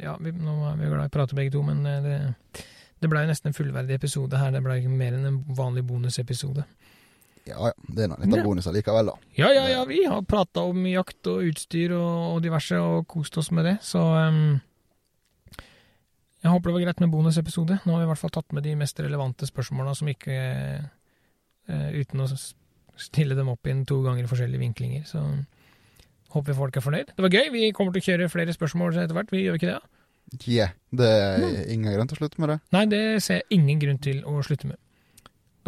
Ja, 0.04 0.18
vi, 0.20 0.34
nå 0.36 0.56
er 0.68 0.76
vi 0.78 0.90
glad 0.92 1.08
i 1.08 1.10
å 1.10 1.14
prate 1.14 1.38
begge 1.38 1.54
to, 1.56 1.64
men 1.66 1.82
eh, 1.88 2.04
det, 2.06 2.66
det 3.00 3.10
blei 3.10 3.24
nesten 3.30 3.50
en 3.50 3.58
fullverdig 3.58 3.96
episode 3.96 4.38
her. 4.38 4.54
Det 4.54 4.62
blei 4.66 4.84
mer 4.92 5.18
enn 5.18 5.26
en 5.32 5.40
vanlig 5.58 5.86
bonusepisode. 5.88 6.68
Ja 7.50 7.72
ja, 7.72 7.76
det 7.90 8.06
er 8.06 8.12
nå 8.12 8.18
litt 8.22 8.36
av 8.38 8.46
bonuser 8.46 8.76
likevel, 8.76 9.12
da. 9.12 9.30
Ja, 9.38 9.52
ja, 9.56 9.66
ja, 9.72 9.84
vi 9.90 10.04
har 10.06 10.24
prata 10.30 10.64
om 10.70 10.86
jakt 10.90 11.30
og 11.32 11.46
utstyr 11.50 11.96
og, 11.98 12.40
diverse, 12.46 12.80
og 12.80 13.08
kost 13.10 13.38
oss 13.42 13.52
med 13.56 13.68
det, 13.68 13.76
så 13.86 14.04
um, 14.30 14.60
Jeg 16.40 16.54
håper 16.54 16.70
det 16.70 16.78
var 16.78 16.86
greit 16.88 17.04
med 17.04 17.12
bonusepisode. 17.12 17.82
Nå 17.84 17.94
har 17.94 18.04
vi 18.04 18.08
i 18.08 18.12
hvert 18.14 18.22
fall 18.22 18.36
tatt 18.38 18.56
med 18.56 18.64
de 18.64 18.78
mest 18.80 19.00
relevante 19.04 19.50
spørsmåla 19.50 19.96
som 19.98 20.12
ikke 20.12 20.40
uh, 20.80 21.90
Uten 21.94 22.24
å 22.24 22.30
stille 23.00 23.36
dem 23.38 23.52
opp 23.52 23.68
inn 23.70 23.86
to 23.88 24.00
ganger 24.04 24.26
i 24.26 24.30
forskjellige 24.30 24.62
vinklinger, 24.64 25.04
så 25.08 25.22
håper 26.34 26.52
vi 26.52 26.58
folk 26.58 26.78
er 26.78 26.84
fornøyd. 26.84 27.14
Det 27.16 27.26
var 27.26 27.36
gøy. 27.36 27.48
Vi 27.54 27.70
kommer 27.76 27.94
til 27.96 28.04
å 28.04 28.08
kjøre 28.10 28.32
flere 28.34 28.56
spørsmål 28.56 28.98
etter 28.98 29.18
hvert. 29.18 29.32
Vi 29.34 29.44
gjør 29.46 29.60
ikke 29.60 29.70
det? 29.70 29.78
ja? 29.78 30.00
Yeah, 30.46 30.74
det 30.94 31.08
er 31.10 31.72
ingen 31.74 31.94
grunn 31.94 32.10
til 32.10 32.20
å 32.20 32.22
slutte 32.22 32.42
med 32.42 32.52
det. 32.54 32.58
Nei, 32.76 32.84
det 32.92 33.02
ser 33.26 33.42
jeg 33.42 33.60
ingen 33.60 33.80
grunn 33.82 34.02
til 34.04 34.22
å 34.30 34.36
slutte 34.46 34.70
med. 34.70 34.78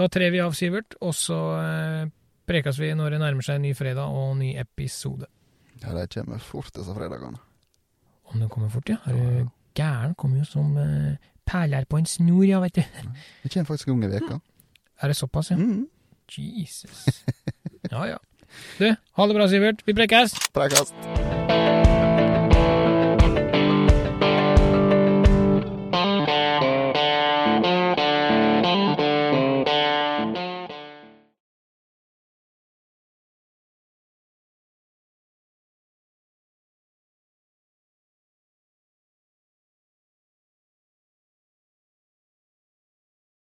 Da 0.01 0.07
trer 0.09 0.31
vi 0.33 0.39
av, 0.41 0.55
Sivert, 0.57 0.95
og 1.05 1.13
så 1.13 1.37
eh, 1.61 2.07
prekes 2.49 2.79
vi 2.81 2.89
når 2.97 3.13
det 3.13 3.19
nærmer 3.21 3.45
seg 3.45 3.59
en 3.59 3.67
ny 3.67 3.73
fredag 3.77 4.09
og 4.09 4.33
ny 4.39 4.55
episode. 4.57 5.27
Ja, 5.83 5.93
de 5.93 6.07
kommer 6.09 6.41
fort, 6.41 6.71
disse 6.73 6.95
fredagene. 6.95 7.37
Om 8.31 8.41
de 8.41 8.47
kommer 8.49 8.71
fort, 8.73 8.89
ja. 8.89 8.97
Er 9.05 9.19
du 9.19 9.51
gæren? 9.77 10.15
Kommer 10.17 10.41
jo 10.41 10.47
som 10.49 10.73
eh, 10.81 11.21
perler 11.45 11.85
på 11.85 12.01
en 12.01 12.09
snor, 12.09 12.47
ja, 12.49 12.63
veit 12.63 12.79
du. 12.79 12.81
Det 13.43 13.53
kommer 13.53 13.69
faktisk 13.69 13.91
en 13.91 14.01
gang 14.01 14.09
i 14.09 14.13
veka. 14.15 14.39
Er 15.01 15.13
det 15.13 15.19
såpass, 15.21 15.53
ja? 15.53 15.59
Mm. 15.61 15.85
Jesus. 16.31 17.23
Ja 17.91 18.05
ja. 18.07 18.19
Du, 18.79 18.87
ha 18.89 19.27
det 19.27 19.35
bra, 19.37 19.47
Sivert. 19.51 19.85
Vi 19.85 19.93
prekes! 19.97 20.33
Prekast. 20.55 21.61